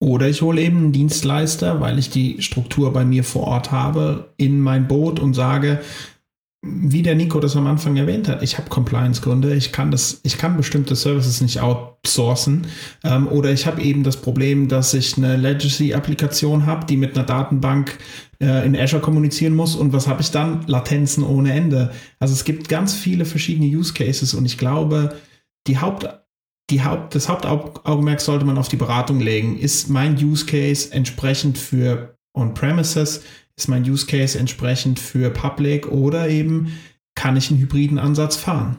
Oder 0.00 0.28
ich 0.28 0.40
hole 0.40 0.62
eben 0.62 0.78
einen 0.78 0.92
Dienstleister, 0.92 1.80
weil 1.80 1.98
ich 1.98 2.08
die 2.08 2.40
Struktur 2.40 2.92
bei 2.92 3.04
mir 3.04 3.22
vor 3.22 3.42
Ort 3.42 3.70
habe, 3.70 4.32
in 4.38 4.58
mein 4.58 4.88
Boot 4.88 5.20
und 5.20 5.34
sage, 5.34 5.80
wie 6.62 7.02
der 7.02 7.14
Nico 7.14 7.40
das 7.40 7.56
am 7.56 7.66
Anfang 7.66 7.96
erwähnt 7.96 8.28
hat, 8.28 8.42
ich 8.42 8.58
habe 8.58 8.68
Compliance-Gründe, 8.68 9.54
ich 9.54 9.72
kann 9.72 9.90
das, 9.90 10.20
ich 10.24 10.36
kann 10.36 10.58
bestimmte 10.58 10.94
Services 10.94 11.40
nicht 11.40 11.60
outsourcen 11.60 12.66
ähm, 13.02 13.28
oder 13.28 13.50
ich 13.50 13.66
habe 13.66 13.80
eben 13.80 14.02
das 14.02 14.18
Problem, 14.18 14.68
dass 14.68 14.92
ich 14.92 15.16
eine 15.16 15.36
Legacy-Applikation 15.36 16.66
habe, 16.66 16.84
die 16.84 16.98
mit 16.98 17.16
einer 17.16 17.26
Datenbank 17.26 17.98
äh, 18.42 18.66
in 18.66 18.76
Azure 18.76 19.00
kommunizieren 19.00 19.54
muss 19.54 19.74
und 19.74 19.94
was 19.94 20.06
habe 20.06 20.20
ich 20.20 20.32
dann? 20.32 20.66
Latenzen 20.66 21.24
ohne 21.24 21.52
Ende. 21.52 21.92
Also 22.18 22.34
es 22.34 22.44
gibt 22.44 22.68
ganz 22.68 22.94
viele 22.94 23.24
verschiedene 23.24 23.66
Use 23.66 23.94
Cases 23.94 24.34
und 24.34 24.44
ich 24.44 24.58
glaube, 24.58 25.14
die 25.66 25.78
Haupt, 25.78 26.08
die 26.70 26.82
Haupt, 26.82 27.14
das 27.14 27.28
Hauptaugenmerk 27.28 28.20
sollte 28.20 28.44
man 28.44 28.58
auf 28.58 28.68
die 28.68 28.76
Beratung 28.76 29.20
legen. 29.20 29.58
Ist 29.58 29.88
mein 29.88 30.14
Use 30.14 30.46
Case 30.46 30.92
entsprechend 30.92 31.58
für 31.58 32.16
On-Premises? 32.34 33.24
Ist 33.56 33.68
mein 33.68 33.82
Use 33.82 34.06
Case 34.06 34.38
entsprechend 34.38 34.98
für 34.98 35.30
Public 35.30 35.88
oder 35.88 36.28
eben 36.28 36.78
kann 37.14 37.36
ich 37.36 37.50
einen 37.50 37.60
hybriden 37.60 37.98
Ansatz 37.98 38.36
fahren? 38.36 38.78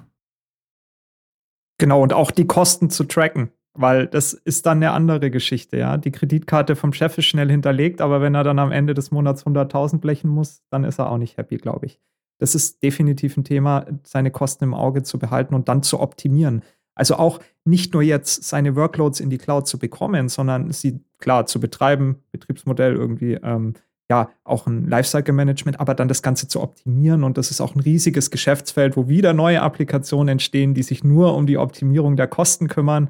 Genau, 1.78 2.02
und 2.02 2.14
auch 2.14 2.32
die 2.32 2.48
Kosten 2.48 2.90
zu 2.90 3.04
tracken, 3.04 3.52
weil 3.74 4.08
das 4.08 4.34
ist 4.34 4.66
dann 4.66 4.78
eine 4.78 4.92
andere 4.92 5.32
Geschichte, 5.32 5.78
ja. 5.78 5.98
Die 5.98 6.12
Kreditkarte 6.12 6.76
vom 6.76 6.94
Chef 6.94 7.18
ist 7.18 7.26
schnell 7.26 7.50
hinterlegt, 7.50 8.02
aber 8.02 8.22
wenn 8.22 8.36
er 8.36 8.44
dann 8.44 8.60
am 8.60 8.72
Ende 8.72 8.94
des 8.94 9.12
Monats 9.12 9.46
100.000 9.46 10.00
blechen 10.00 10.30
muss, 10.30 10.62
dann 10.70 10.84
ist 10.84 11.00
er 11.00 11.12
auch 11.12 11.18
nicht 11.18 11.38
happy, 11.38 11.58
glaube 11.58 11.88
ich. 11.88 12.00
Das 12.40 12.56
ist 12.56 12.82
definitiv 12.82 13.38
ein 13.38 13.44
Thema, 13.44 13.86
seine 14.04 14.32
Kosten 14.32 14.64
im 14.64 14.74
Auge 14.74 15.04
zu 15.04 15.20
behalten 15.20 15.54
und 15.54 15.70
dann 15.70 15.84
zu 15.84 16.00
optimieren. 16.00 16.64
Also 16.96 17.16
auch 17.16 17.40
nicht 17.64 17.94
nur 17.94 18.02
jetzt 18.02 18.44
seine 18.44 18.76
Workloads 18.76 19.20
in 19.20 19.30
die 19.30 19.38
Cloud 19.38 19.68
zu 19.68 19.80
bekommen, 19.80 20.30
sondern 20.30 20.72
sie 20.72 21.00
klar 21.20 21.46
zu 21.46 21.60
betreiben, 21.60 22.18
Betriebsmodell 22.32 22.96
irgendwie 22.96 23.34
ähm, 23.36 23.76
ja 24.10 24.30
auch 24.44 24.68
ein 24.68 24.88
Lifecycle-Management, 24.88 25.80
aber 25.80 25.96
dann 25.96 26.10
das 26.10 26.22
Ganze 26.22 26.48
zu 26.48 26.62
optimieren. 26.62 27.24
Und 27.24 27.38
das 27.38 27.50
ist 27.50 27.62
auch 27.62 27.76
ein 27.76 27.80
riesiges 27.80 28.30
Geschäftsfeld, 28.30 28.98
wo 28.98 29.08
wieder 29.08 29.34
neue 29.34 29.62
Applikationen 29.62 30.34
entstehen, 30.34 30.74
die 30.74 30.84
sich 30.84 31.04
nur 31.04 31.36
um 31.36 31.48
die 31.48 31.58
Optimierung 31.58 32.18
der 32.18 32.28
Kosten 32.28 32.68
kümmern. 32.68 33.10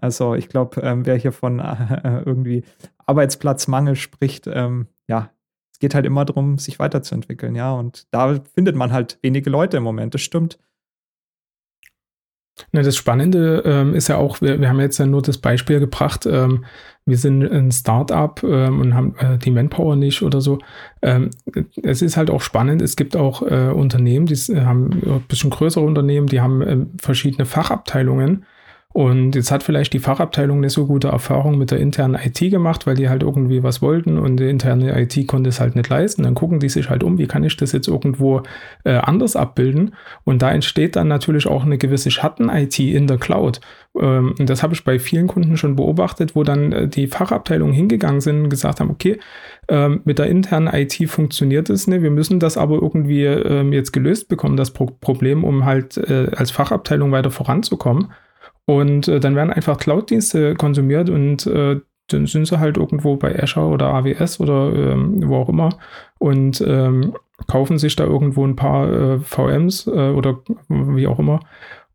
Also 0.00 0.34
ich 0.34 0.48
glaube, 0.48 0.80
ähm, 0.80 1.04
wer 1.04 1.16
hier 1.16 1.32
von 1.32 1.58
äh, 1.58 2.22
irgendwie 2.24 2.64
Arbeitsplatzmangel 3.06 3.96
spricht, 3.96 4.46
ähm, 4.46 4.86
ja, 5.06 5.30
es 5.72 5.78
geht 5.80 5.94
halt 5.94 6.06
immer 6.06 6.24
darum, 6.24 6.58
sich 6.58 6.78
weiterzuentwickeln, 6.78 7.54
ja. 7.54 7.72
Und 7.72 8.06
da 8.10 8.40
findet 8.54 8.74
man 8.74 8.92
halt 8.92 9.18
wenige 9.22 9.50
Leute 9.50 9.76
im 9.76 9.82
Moment, 9.82 10.14
das 10.14 10.22
stimmt. 10.22 10.58
Na, 12.72 12.82
das 12.82 12.96
Spannende 12.96 13.62
ähm, 13.64 13.94
ist 13.94 14.08
ja 14.08 14.16
auch, 14.16 14.40
wir, 14.40 14.60
wir, 14.60 14.68
haben 14.68 14.80
jetzt 14.80 14.98
ja 14.98 15.06
nur 15.06 15.22
das 15.22 15.38
Beispiel 15.38 15.80
gebracht, 15.80 16.26
ähm, 16.26 16.64
wir 17.06 17.16
sind 17.16 17.42
ein 17.42 17.72
Start-up 17.72 18.42
ähm, 18.42 18.80
und 18.80 18.94
haben 18.94 19.14
äh, 19.18 19.38
die 19.38 19.50
Manpower 19.50 19.96
nicht 19.96 20.22
oder 20.22 20.40
so. 20.40 20.58
Ähm, 21.00 21.30
es 21.82 22.02
ist 22.02 22.16
halt 22.16 22.30
auch 22.30 22.42
spannend, 22.42 22.82
es 22.82 22.96
gibt 22.96 23.16
auch 23.16 23.42
äh, 23.42 23.70
Unternehmen, 23.70 24.26
die 24.26 24.36
haben 24.56 24.90
ein 24.90 25.24
bisschen 25.26 25.50
größere 25.50 25.84
Unternehmen, 25.84 26.26
die 26.26 26.40
haben 26.40 26.62
äh, 26.62 26.76
verschiedene 27.00 27.46
Fachabteilungen 27.46 28.44
und 28.94 29.36
jetzt 29.36 29.52
hat 29.52 29.62
vielleicht 29.62 29.92
die 29.92 29.98
Fachabteilung 29.98 30.58
eine 30.58 30.70
so 30.70 30.86
gute 30.86 31.08
Erfahrung 31.08 31.58
mit 31.58 31.70
der 31.70 31.78
internen 31.78 32.14
IT 32.16 32.38
gemacht, 32.50 32.86
weil 32.86 32.96
die 32.96 33.10
halt 33.10 33.22
irgendwie 33.22 33.62
was 33.62 33.82
wollten 33.82 34.18
und 34.18 34.38
die 34.38 34.48
interne 34.48 34.98
IT 35.00 35.28
konnte 35.28 35.50
es 35.50 35.60
halt 35.60 35.76
nicht 35.76 35.90
leisten. 35.90 36.22
Dann 36.22 36.34
gucken 36.34 36.58
die 36.58 36.70
sich 36.70 36.88
halt 36.88 37.04
um, 37.04 37.18
wie 37.18 37.26
kann 37.26 37.44
ich 37.44 37.56
das 37.56 37.72
jetzt 37.72 37.86
irgendwo 37.86 38.42
äh, 38.84 38.94
anders 38.94 39.36
abbilden? 39.36 39.94
Und 40.24 40.40
da 40.40 40.50
entsteht 40.50 40.96
dann 40.96 41.06
natürlich 41.06 41.46
auch 41.46 41.64
eine 41.64 41.76
gewisse 41.76 42.10
Schatten-IT 42.10 42.78
in 42.78 43.06
der 43.06 43.18
Cloud. 43.18 43.60
Ähm, 44.00 44.34
und 44.38 44.48
das 44.48 44.62
habe 44.62 44.72
ich 44.72 44.84
bei 44.84 44.98
vielen 44.98 45.26
Kunden 45.26 45.58
schon 45.58 45.76
beobachtet, 45.76 46.34
wo 46.34 46.42
dann 46.42 46.72
äh, 46.72 46.88
die 46.88 47.08
Fachabteilungen 47.08 47.74
hingegangen 47.74 48.22
sind 48.22 48.44
und 48.44 48.48
gesagt 48.48 48.80
haben, 48.80 48.90
okay, 48.90 49.20
ähm, 49.68 50.00
mit 50.04 50.18
der 50.18 50.26
internen 50.26 50.66
IT 50.66 51.08
funktioniert 51.10 51.68
es 51.68 51.86
nicht, 51.86 52.02
wir 52.02 52.10
müssen 52.10 52.40
das 52.40 52.56
aber 52.56 52.76
irgendwie 52.82 53.26
ähm, 53.26 53.74
jetzt 53.74 53.92
gelöst 53.92 54.28
bekommen, 54.28 54.56
das 54.56 54.72
Pro 54.72 54.86
Problem, 54.86 55.44
um 55.44 55.66
halt 55.66 55.98
äh, 55.98 56.30
als 56.34 56.50
Fachabteilung 56.50 57.12
weiter 57.12 57.30
voranzukommen. 57.30 58.08
Und 58.68 59.08
äh, 59.08 59.18
dann 59.18 59.34
werden 59.34 59.50
einfach 59.50 59.78
Cloud-Dienste 59.78 60.54
konsumiert 60.54 61.08
und 61.08 61.46
äh, 61.46 61.80
dann 62.08 62.26
sind 62.26 62.46
sie 62.46 62.60
halt 62.60 62.76
irgendwo 62.76 63.16
bei 63.16 63.42
Azure 63.42 63.68
oder 63.68 63.86
AWS 63.94 64.40
oder 64.40 64.74
ähm, 64.74 65.26
wo 65.26 65.36
auch 65.36 65.48
immer 65.48 65.70
und 66.18 66.60
ähm, 66.60 67.14
kaufen 67.46 67.78
sich 67.78 67.96
da 67.96 68.04
irgendwo 68.04 68.44
ein 68.44 68.56
paar 68.56 68.92
äh, 68.92 69.20
VMs 69.20 69.86
äh, 69.86 70.10
oder 70.10 70.40
wie 70.68 71.06
auch 71.06 71.18
immer. 71.18 71.40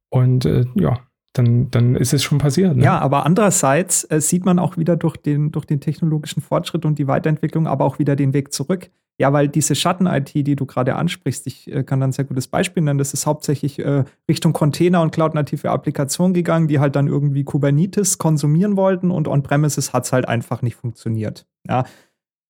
Und 0.10 0.46
äh, 0.46 0.66
ja, 0.74 0.98
dann, 1.34 1.72
dann 1.72 1.96
ist 1.96 2.14
es 2.14 2.24
schon 2.24 2.38
passiert. 2.38 2.78
Ne? 2.78 2.84
Ja, 2.84 3.00
aber 3.00 3.26
andererseits 3.26 4.10
äh, 4.10 4.22
sieht 4.22 4.46
man 4.46 4.60
auch 4.60 4.78
wieder 4.78 4.96
durch 4.96 5.18
den, 5.18 5.52
durch 5.52 5.66
den 5.66 5.82
technologischen 5.82 6.42
Fortschritt 6.42 6.86
und 6.86 7.00
die 7.00 7.08
Weiterentwicklung 7.08 7.68
aber 7.68 7.86
auch 7.86 8.00
wieder 8.00 8.16
den 8.16 8.34
Weg 8.34 8.54
zurück. 8.54 8.90
Ja, 9.20 9.32
weil 9.32 9.48
diese 9.48 9.76
Schatten-IT, 9.76 10.34
die 10.34 10.56
du 10.56 10.66
gerade 10.66 10.96
ansprichst, 10.96 11.46
ich 11.46 11.72
äh, 11.72 11.84
kann 11.84 12.00
da 12.00 12.08
ein 12.08 12.12
sehr 12.12 12.26
gutes 12.26 12.48
Beispiel 12.48 12.82
nennen, 12.82 12.98
das 12.98 13.14
ist 13.14 13.28
hauptsächlich 13.28 13.78
äh, 13.80 14.06
Richtung 14.28 14.54
Container 14.54 15.02
und 15.02 15.12
Cloud-native 15.12 15.70
Applikationen 15.70 16.34
gegangen, 16.34 16.68
die 16.68 16.80
halt 16.80 16.96
dann 16.96 17.08
irgendwie 17.08 17.44
Kubernetes 17.44 18.18
konsumieren 18.18 18.76
wollten 18.76 19.12
und 19.12 19.28
On-Premises 19.28 19.94
hat 19.94 20.06
es 20.06 20.14
halt 20.14 20.28
einfach 20.28 20.64
nicht 20.64 20.76
funktioniert. 20.76 21.46
Ja, 21.68 21.86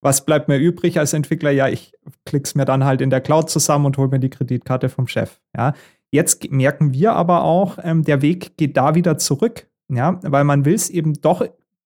was 0.02 0.26
bleibt 0.26 0.48
mir 0.48 0.58
übrig 0.58 1.00
als 1.00 1.14
Entwickler? 1.14 1.52
Ja, 1.52 1.68
ich 1.68 1.94
klick's 2.26 2.56
mir 2.56 2.66
dann 2.66 2.86
halt 2.86 3.02
in 3.02 3.10
der 3.10 3.22
Cloud 3.22 3.50
zusammen 3.50 3.86
und 3.86 3.98
hole 3.98 4.10
mir 4.10 4.20
die 4.20 4.30
Kreditkarte 4.30 4.90
vom 4.90 5.08
Chef. 5.08 5.42
Ja, 5.56 5.74
jetzt 6.14 6.52
merken 6.52 6.94
wir 6.94 7.14
aber 7.14 7.44
auch, 7.44 7.80
ähm, 7.82 8.04
der 8.04 8.22
Weg 8.22 8.56
geht 8.56 8.78
da 8.78 8.96
wieder 8.96 9.18
zurück. 9.18 9.68
Ja, 9.90 10.20
weil 10.24 10.44
man 10.44 10.64
will 10.64 10.76
es 10.76 10.90
eben 10.90 11.14
doch 11.14 11.46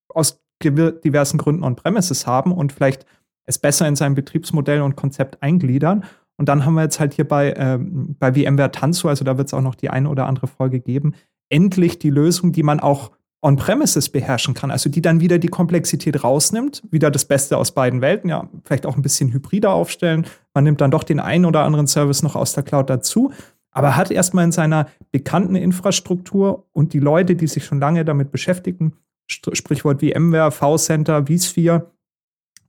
aus 0.09 0.39
diversen 0.63 1.37
Gründen 1.37 1.63
On-Premises 1.63 2.27
haben 2.27 2.51
und 2.51 2.71
vielleicht 2.71 3.05
es 3.45 3.57
besser 3.57 3.87
in 3.87 3.95
sein 3.95 4.15
Betriebsmodell 4.15 4.81
und 4.81 4.95
Konzept 4.95 5.41
eingliedern. 5.41 6.03
Und 6.37 6.49
dann 6.49 6.65
haben 6.65 6.75
wir 6.75 6.83
jetzt 6.83 6.99
halt 6.99 7.13
hier 7.13 7.27
bei, 7.27 7.53
ähm, 7.57 8.15
bei 8.19 8.33
VMware 8.33 8.71
Tanzu, 8.71 9.07
also 9.07 9.25
da 9.25 9.37
wird 9.37 9.47
es 9.47 9.53
auch 9.53 9.61
noch 9.61 9.75
die 9.75 9.89
eine 9.89 10.09
oder 10.09 10.27
andere 10.27 10.47
Folge 10.47 10.79
geben, 10.79 11.15
endlich 11.49 11.97
die 11.97 12.09
Lösung, 12.09 12.51
die 12.51 12.63
man 12.63 12.79
auch 12.79 13.11
on-premises 13.41 14.09
beherrschen 14.09 14.53
kann, 14.53 14.71
also 14.71 14.89
die 14.89 15.01
dann 15.01 15.21
wieder 15.21 15.37
die 15.39 15.47
Komplexität 15.47 16.23
rausnimmt, 16.23 16.83
wieder 16.89 17.11
das 17.11 17.25
Beste 17.25 17.57
aus 17.57 17.71
beiden 17.71 18.01
Welten, 18.01 18.29
ja, 18.29 18.49
vielleicht 18.63 18.85
auch 18.85 18.95
ein 18.95 19.01
bisschen 19.01 19.31
hybrider 19.31 19.71
aufstellen. 19.71 20.25
Man 20.53 20.63
nimmt 20.63 20.81
dann 20.81 20.91
doch 20.91 21.03
den 21.03 21.19
einen 21.19 21.45
oder 21.45 21.63
anderen 21.63 21.87
Service 21.87 22.23
noch 22.23 22.35
aus 22.35 22.53
der 22.53 22.63
Cloud 22.63 22.89
dazu, 22.89 23.31
aber 23.77 23.95
hat 23.95 24.09
erstmal 24.09 24.43
in 24.43 24.51
seiner 24.51 24.87
bekannten 25.11 25.55
Infrastruktur 25.55 26.65
und 26.73 26.93
die 26.93 26.99
Leute, 26.99 27.35
die 27.35 27.45
sich 27.45 27.63
schon 27.63 27.79
lange 27.79 28.03
damit 28.03 28.31
beschäftigen, 28.31 28.93
Sprichwort 29.27 29.99
VMware, 29.99 30.49
V-Center, 30.49 31.27
vSphere, 31.27 31.91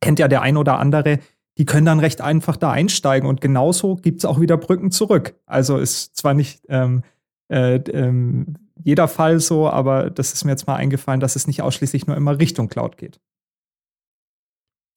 kennt 0.02 0.18
ja 0.18 0.28
der 0.28 0.42
ein 0.42 0.58
oder 0.58 0.78
andere, 0.78 1.20
die 1.56 1.64
können 1.64 1.86
dann 1.86 1.98
recht 2.00 2.20
einfach 2.20 2.58
da 2.58 2.72
einsteigen. 2.72 3.26
Und 3.26 3.40
genauso 3.40 3.96
gibt 3.96 4.18
es 4.18 4.26
auch 4.26 4.38
wieder 4.38 4.58
Brücken 4.58 4.90
zurück. 4.90 5.34
Also 5.46 5.78
ist 5.78 6.14
zwar 6.14 6.34
nicht 6.34 6.60
ähm, 6.68 7.04
äh, 7.48 7.76
ähm, 7.76 8.56
jeder 8.84 9.08
Fall 9.08 9.40
so, 9.40 9.66
aber 9.66 10.10
das 10.10 10.34
ist 10.34 10.44
mir 10.44 10.50
jetzt 10.50 10.66
mal 10.66 10.76
eingefallen, 10.76 11.20
dass 11.20 11.36
es 11.36 11.46
nicht 11.46 11.62
ausschließlich 11.62 12.06
nur 12.06 12.18
immer 12.18 12.38
Richtung 12.38 12.68
Cloud 12.68 12.98
geht. 12.98 13.18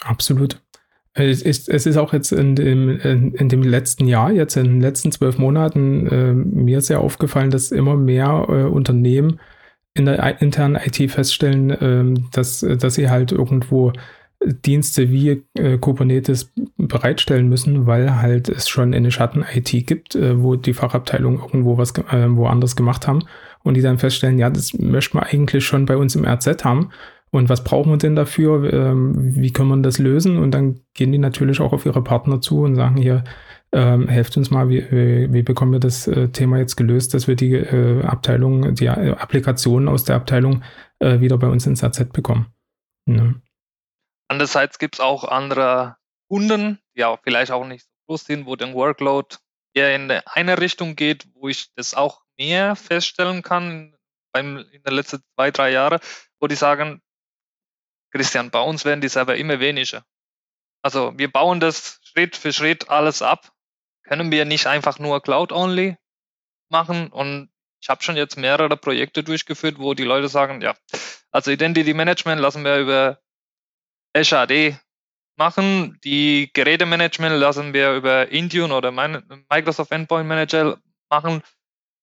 Absolut. 0.03 0.61
Es 1.13 1.41
ist, 1.41 1.67
es 1.67 1.85
ist 1.85 1.97
auch 1.97 2.13
jetzt 2.13 2.31
in 2.31 2.55
dem, 2.55 2.89
in, 2.99 3.33
in, 3.33 3.49
dem 3.49 3.63
letzten 3.63 4.07
Jahr, 4.07 4.31
jetzt 4.31 4.55
in 4.55 4.65
den 4.65 4.81
letzten 4.81 5.11
zwölf 5.11 5.37
Monaten, 5.37 6.07
äh, 6.07 6.33
mir 6.33 6.79
sehr 6.79 7.01
aufgefallen, 7.01 7.51
dass 7.51 7.71
immer 7.71 7.97
mehr 7.97 8.45
äh, 8.47 8.63
Unternehmen 8.63 9.39
in 9.93 10.05
der 10.05 10.41
internen 10.41 10.77
IT 10.77 11.11
feststellen, 11.11 11.69
äh, 11.69 12.21
dass, 12.31 12.61
dass 12.61 12.95
sie 12.95 13.09
halt 13.09 13.33
irgendwo 13.33 13.91
Dienste 14.43 15.11
wie 15.11 15.43
äh, 15.53 15.77
Kubernetes 15.77 16.51
bereitstellen 16.77 17.47
müssen, 17.47 17.85
weil 17.85 18.21
halt 18.21 18.49
es 18.49 18.69
schon 18.69 18.93
eine 18.93 19.11
Schatten-IT 19.11 19.85
gibt, 19.85 20.15
äh, 20.15 20.41
wo 20.41 20.55
die 20.55 20.73
Fachabteilungen 20.73 21.39
irgendwo 21.39 21.77
was 21.77 21.91
äh, 21.97 22.27
woanders 22.29 22.75
gemacht 22.75 23.07
haben 23.07 23.23
und 23.63 23.75
die 23.75 23.81
dann 23.81 23.99
feststellen, 23.99 24.39
ja, 24.39 24.49
das 24.49 24.73
möchten 24.73 25.17
wir 25.17 25.27
eigentlich 25.27 25.65
schon 25.65 25.85
bei 25.85 25.95
uns 25.95 26.15
im 26.15 26.25
RZ 26.25 26.63
haben. 26.63 26.89
Und 27.33 27.47
was 27.47 27.63
brauchen 27.63 27.91
wir 27.91 27.97
denn 27.97 28.15
dafür? 28.15 28.71
Ähm, 28.73 29.13
wie 29.35 29.53
können 29.53 29.69
wir 29.69 29.77
das 29.77 29.99
lösen? 29.99 30.37
Und 30.37 30.51
dann 30.51 30.81
gehen 30.93 31.13
die 31.13 31.17
natürlich 31.17 31.61
auch 31.61 31.71
auf 31.71 31.85
ihre 31.85 32.03
Partner 32.03 32.41
zu 32.41 32.61
und 32.63 32.75
sagen 32.75 32.97
hier, 32.97 33.23
ähm, 33.71 34.09
helft 34.09 34.35
uns 34.35 34.51
mal, 34.51 34.67
wie, 34.67 34.85
wie 34.91 35.41
bekommen 35.41 35.71
wir 35.71 35.79
das 35.79 36.07
äh, 36.07 36.27
Thema 36.29 36.57
jetzt 36.57 36.75
gelöst, 36.75 37.13
dass 37.13 37.29
wir 37.29 37.35
die 37.35 37.53
äh, 37.53 38.03
Abteilung, 38.03 38.75
die 38.75 38.87
äh, 38.87 39.11
Applikationen 39.11 39.87
aus 39.87 40.03
der 40.03 40.17
Abteilung 40.17 40.63
äh, 40.99 41.21
wieder 41.21 41.37
bei 41.37 41.47
uns 41.47 41.65
ins 41.65 41.81
RZ 41.81 42.11
bekommen. 42.11 42.53
Ja. 43.05 43.33
Andererseits 44.27 44.77
gibt 44.77 44.95
es 44.95 44.99
auch 44.99 45.23
andere 45.23 45.95
Kunden, 46.29 46.79
die 46.97 47.05
auch 47.05 47.19
vielleicht 47.23 47.51
auch 47.51 47.65
nicht 47.65 47.83
so 47.83 47.89
groß 48.07 48.25
sind, 48.25 48.45
wo 48.45 48.57
der 48.57 48.73
Workload 48.73 49.37
eher 49.73 49.95
in 49.95 50.11
eine 50.25 50.59
Richtung 50.59 50.97
geht, 50.97 51.27
wo 51.33 51.47
ich 51.47 51.73
das 51.75 51.93
auch 51.93 52.23
mehr 52.37 52.75
feststellen 52.75 53.41
kann 53.41 53.95
beim, 54.33 54.65
in 54.71 54.83
den 54.83 54.93
letzten 54.93 55.21
zwei, 55.35 55.51
drei 55.51 55.71
Jahren, 55.71 55.99
wo 56.39 56.47
die 56.47 56.55
sagen, 56.55 57.01
Christian, 58.11 58.51
bei 58.51 58.61
uns 58.61 58.85
werden 58.85 59.01
die 59.01 59.09
Server 59.09 59.35
immer 59.35 59.59
weniger. 59.59 60.03
Also 60.81 61.13
wir 61.17 61.31
bauen 61.31 61.59
das 61.59 61.99
Schritt 62.03 62.35
für 62.35 62.53
Schritt 62.53 62.89
alles 62.89 63.21
ab. 63.21 63.51
Können 64.03 64.31
wir 64.31 64.45
nicht 64.45 64.67
einfach 64.67 64.99
nur 64.99 65.21
Cloud-only 65.21 65.97
machen 66.69 67.07
und 67.07 67.49
ich 67.81 67.89
habe 67.89 68.03
schon 68.03 68.15
jetzt 68.15 68.37
mehrere 68.37 68.77
Projekte 68.77 69.23
durchgeführt, 69.23 69.79
wo 69.79 69.93
die 69.93 70.03
Leute 70.03 70.27
sagen, 70.27 70.61
ja, 70.61 70.75
also 71.31 71.51
Identity 71.51 71.93
Management 71.93 72.39
lassen 72.39 72.63
wir 72.63 72.77
über 72.77 73.19
Azure 74.13 74.79
machen, 75.37 75.97
die 76.03 76.51
Gerätemanagement 76.53 77.35
lassen 77.35 77.73
wir 77.73 77.95
über 77.95 78.27
Intune 78.29 78.73
oder 78.75 78.91
Microsoft 78.91 79.91
Endpoint 79.91 80.27
Manager 80.27 80.77
machen. 81.09 81.41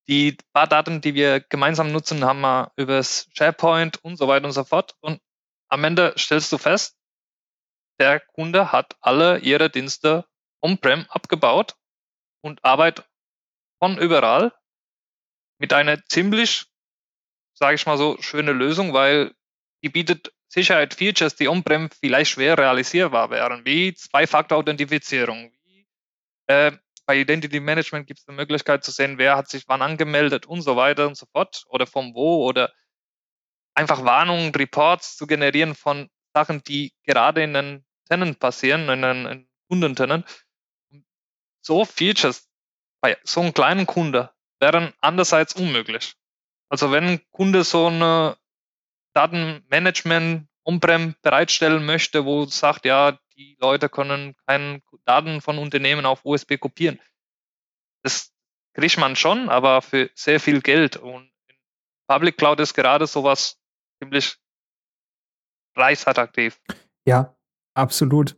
Die 0.08 0.36
paar 0.52 0.66
Daten, 0.66 1.00
die 1.02 1.14
wir 1.14 1.40
gemeinsam 1.40 1.92
nutzen, 1.92 2.24
haben 2.24 2.40
wir 2.40 2.72
über 2.76 3.02
SharePoint 3.02 4.02
und 4.02 4.16
so 4.16 4.26
weiter 4.26 4.46
und 4.46 4.52
so 4.52 4.64
fort. 4.64 4.94
Und 5.00 5.20
am 5.68 5.84
Ende 5.84 6.14
stellst 6.16 6.52
du 6.52 6.58
fest, 6.58 6.96
der 7.98 8.20
Kunde 8.20 8.72
hat 8.72 8.96
alle 9.00 9.38
ihre 9.38 9.70
Dienste 9.70 10.24
on-prem 10.60 11.06
abgebaut 11.08 11.76
und 12.40 12.64
arbeitet 12.64 13.06
von 13.78 13.98
überall 13.98 14.52
mit 15.58 15.72
einer 15.72 16.04
ziemlich, 16.06 16.66
sage 17.54 17.74
ich 17.74 17.86
mal 17.86 17.98
so, 17.98 18.16
schöne 18.20 18.52
Lösung, 18.52 18.92
weil 18.92 19.34
die 19.82 19.88
bietet 19.88 20.32
Sicherheit-Features, 20.48 21.36
die 21.36 21.48
on-prem 21.48 21.90
vielleicht 21.90 22.32
schwer 22.32 22.56
realisierbar 22.56 23.30
wären, 23.30 23.64
wie 23.64 23.94
Zwei-Faktor-Authentifizierung. 23.94 25.52
Äh, 26.46 26.72
bei 27.04 27.18
Identity 27.20 27.60
Management 27.60 28.06
gibt 28.06 28.20
es 28.20 28.28
eine 28.28 28.36
Möglichkeit 28.36 28.84
zu 28.84 28.90
sehen, 28.90 29.18
wer 29.18 29.36
hat 29.36 29.48
sich 29.48 29.64
wann 29.66 29.82
angemeldet 29.82 30.46
und 30.46 30.62
so 30.62 30.76
weiter 30.76 31.06
und 31.06 31.16
so 31.16 31.26
fort 31.26 31.64
oder 31.68 31.86
vom 31.86 32.14
wo 32.14 32.46
oder 32.46 32.72
einfach 33.78 34.04
Warnungen, 34.04 34.52
Reports 34.54 35.16
zu 35.16 35.26
generieren 35.28 35.76
von 35.76 36.10
Sachen, 36.34 36.64
die 36.64 36.92
gerade 37.04 37.44
in 37.44 37.54
den 37.54 37.84
Tenant 38.08 38.40
passieren, 38.40 38.88
in 38.88 39.02
den 39.02 39.48
Kundentenant. 39.68 40.26
So 41.62 41.84
Features 41.84 42.48
bei 43.00 43.16
so 43.22 43.40
einem 43.40 43.54
kleinen 43.54 43.86
Kunde 43.86 44.30
wären 44.58 44.92
andererseits 45.00 45.54
unmöglich. 45.54 46.14
Also 46.68 46.90
wenn 46.90 47.04
ein 47.04 47.20
Kunde 47.30 47.62
so 47.62 47.86
eine 47.86 48.36
Datenmanagement 49.14 50.48
on-prem 50.64 51.14
bereitstellen 51.22 51.86
möchte, 51.86 52.24
wo 52.24 52.46
sagt, 52.46 52.84
ja, 52.84 53.16
die 53.36 53.56
Leute 53.60 53.88
können 53.88 54.34
keine 54.46 54.82
Daten 55.04 55.40
von 55.40 55.58
Unternehmen 55.58 56.04
auf 56.04 56.24
USB 56.24 56.58
kopieren. 56.58 57.00
Das 58.02 58.32
kriegt 58.74 58.98
man 58.98 59.14
schon, 59.14 59.48
aber 59.48 59.82
für 59.82 60.10
sehr 60.14 60.40
viel 60.40 60.60
Geld. 60.60 60.96
Und 60.96 61.30
in 61.48 61.56
Public 62.08 62.36
Cloud 62.36 62.58
ist 62.58 62.74
gerade 62.74 63.06
sowas 63.06 63.58
ziemlich 63.98 64.38
preisattraktiv. 65.74 66.60
Ja, 67.06 67.36
absolut. 67.74 68.36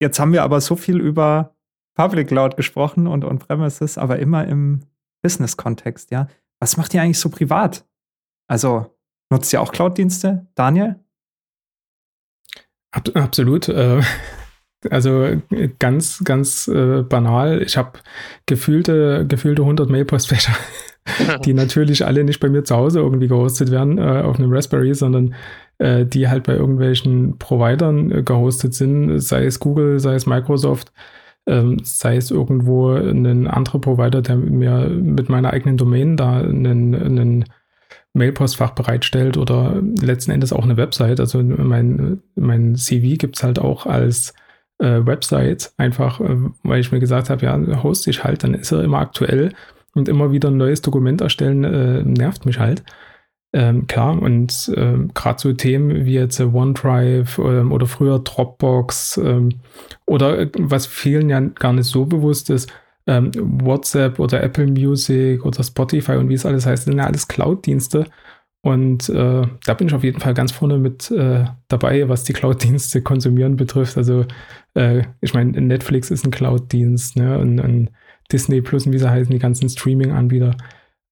Jetzt 0.00 0.18
haben 0.18 0.32
wir 0.32 0.42
aber 0.42 0.60
so 0.60 0.76
viel 0.76 1.00
über 1.00 1.54
Public 1.94 2.28
Cloud 2.28 2.56
gesprochen 2.56 3.06
und 3.06 3.24
On-Premises, 3.24 3.98
aber 3.98 4.18
immer 4.18 4.46
im 4.46 4.86
Business-Kontext, 5.22 6.10
ja. 6.10 6.28
Was 6.60 6.76
macht 6.76 6.94
ihr 6.94 7.02
eigentlich 7.02 7.18
so 7.18 7.30
privat? 7.30 7.86
Also, 8.48 8.98
nutzt 9.30 9.52
ihr 9.52 9.60
auch 9.60 9.72
Cloud-Dienste, 9.72 10.46
Daniel? 10.54 10.98
Ab, 12.92 13.08
absolut. 13.14 13.68
Äh, 13.68 14.02
also 14.90 15.40
ganz, 15.78 16.22
ganz 16.24 16.68
äh, 16.68 17.02
banal. 17.02 17.62
Ich 17.62 17.76
habe 17.76 18.00
gefühlte, 18.46 19.26
gefühlte 19.26 19.62
100 19.62 19.90
Mailpostfächer, 19.90 20.56
die 21.44 21.54
natürlich 21.54 22.04
alle 22.06 22.24
nicht 22.24 22.40
bei 22.40 22.48
mir 22.48 22.64
zu 22.64 22.76
Hause 22.76 23.00
irgendwie 23.00 23.28
gehostet 23.28 23.70
werden 23.70 23.98
äh, 23.98 24.22
auf 24.22 24.38
einem 24.38 24.52
Raspberry, 24.52 24.94
sondern 24.94 25.34
äh, 25.78 26.06
die 26.06 26.28
halt 26.28 26.44
bei 26.44 26.54
irgendwelchen 26.54 27.38
Providern 27.38 28.10
äh, 28.10 28.22
gehostet 28.22 28.74
sind, 28.74 29.20
sei 29.20 29.44
es 29.44 29.60
Google, 29.60 30.00
sei 30.00 30.14
es 30.14 30.26
Microsoft 30.26 30.92
ähm, 31.46 31.78
sei 31.82 32.16
es 32.16 32.30
irgendwo 32.30 32.90
ein 32.92 33.46
anderer 33.46 33.80
Provider, 33.80 34.22
der 34.22 34.36
mir 34.36 34.88
mit 34.88 35.28
meiner 35.28 35.52
eigenen 35.52 35.76
Domain 35.76 36.16
da 36.16 36.38
einen, 36.38 36.94
einen 36.94 37.44
Mailpostfach 38.12 38.72
bereitstellt 38.72 39.36
oder 39.36 39.80
letzten 40.00 40.32
Endes 40.32 40.52
auch 40.52 40.64
eine 40.64 40.76
Website. 40.76 41.20
Also 41.20 41.42
mein, 41.42 42.22
mein 42.34 42.76
CV 42.76 43.16
gibt 43.18 43.36
es 43.36 43.42
halt 43.42 43.58
auch 43.58 43.86
als 43.86 44.34
äh, 44.78 45.04
Website, 45.04 45.72
einfach 45.76 46.20
äh, 46.20 46.36
weil 46.62 46.80
ich 46.80 46.92
mir 46.92 47.00
gesagt 47.00 47.30
habe, 47.30 47.44
ja, 47.44 47.82
hoste 47.82 48.10
ich 48.10 48.24
halt, 48.24 48.44
dann 48.44 48.54
ist 48.54 48.72
er 48.72 48.82
immer 48.82 48.98
aktuell 48.98 49.52
und 49.94 50.08
immer 50.08 50.32
wieder 50.32 50.48
ein 50.50 50.56
neues 50.56 50.82
Dokument 50.82 51.20
erstellen, 51.20 51.64
äh, 51.64 52.02
nervt 52.02 52.46
mich 52.46 52.58
halt. 52.58 52.82
Ähm, 53.52 53.88
klar, 53.88 54.20
und 54.22 54.72
ähm, 54.76 55.10
gerade 55.12 55.40
so 55.40 55.52
Themen 55.52 56.04
wie 56.04 56.14
jetzt 56.14 56.38
äh, 56.38 56.44
OneDrive 56.44 57.38
ähm, 57.38 57.72
oder 57.72 57.86
früher 57.86 58.20
Dropbox 58.20 59.16
ähm, 59.16 59.48
oder 60.06 60.38
äh, 60.38 60.50
was 60.56 60.86
vielen 60.86 61.28
ja 61.28 61.40
gar 61.40 61.72
nicht 61.72 61.86
so 61.86 62.06
bewusst 62.06 62.48
ist, 62.50 62.72
ähm, 63.08 63.32
WhatsApp 63.34 64.20
oder 64.20 64.42
Apple 64.42 64.68
Music 64.68 65.44
oder 65.44 65.64
Spotify 65.64 66.12
und 66.12 66.28
wie 66.28 66.34
es 66.34 66.46
alles 66.46 66.64
heißt, 66.66 66.84
sind 66.84 66.96
ja 66.96 67.06
alles 67.06 67.26
Cloud-Dienste. 67.26 68.06
Und 68.62 69.08
äh, 69.08 69.46
da 69.64 69.74
bin 69.74 69.88
ich 69.88 69.94
auf 69.94 70.04
jeden 70.04 70.20
Fall 70.20 70.34
ganz 70.34 70.52
vorne 70.52 70.76
mit 70.78 71.10
äh, 71.10 71.44
dabei, 71.68 72.08
was 72.08 72.24
die 72.24 72.34
Cloud-Dienste 72.34 73.02
konsumieren 73.02 73.56
betrifft. 73.56 73.96
Also 73.96 74.26
äh, 74.74 75.04
ich 75.20 75.34
meine, 75.34 75.58
Netflix 75.60 76.10
ist 76.10 76.26
ein 76.26 76.30
Cloud-Dienst, 76.30 77.16
ne? 77.16 77.38
Und, 77.38 77.58
und, 77.58 77.90
Disney 78.32 78.60
Plus 78.60 78.86
und 78.86 78.92
wie 78.92 78.98
sie 78.98 79.10
heißen, 79.10 79.32
die 79.32 79.38
ganzen 79.38 79.68
Streaming-Anbieter. 79.68 80.56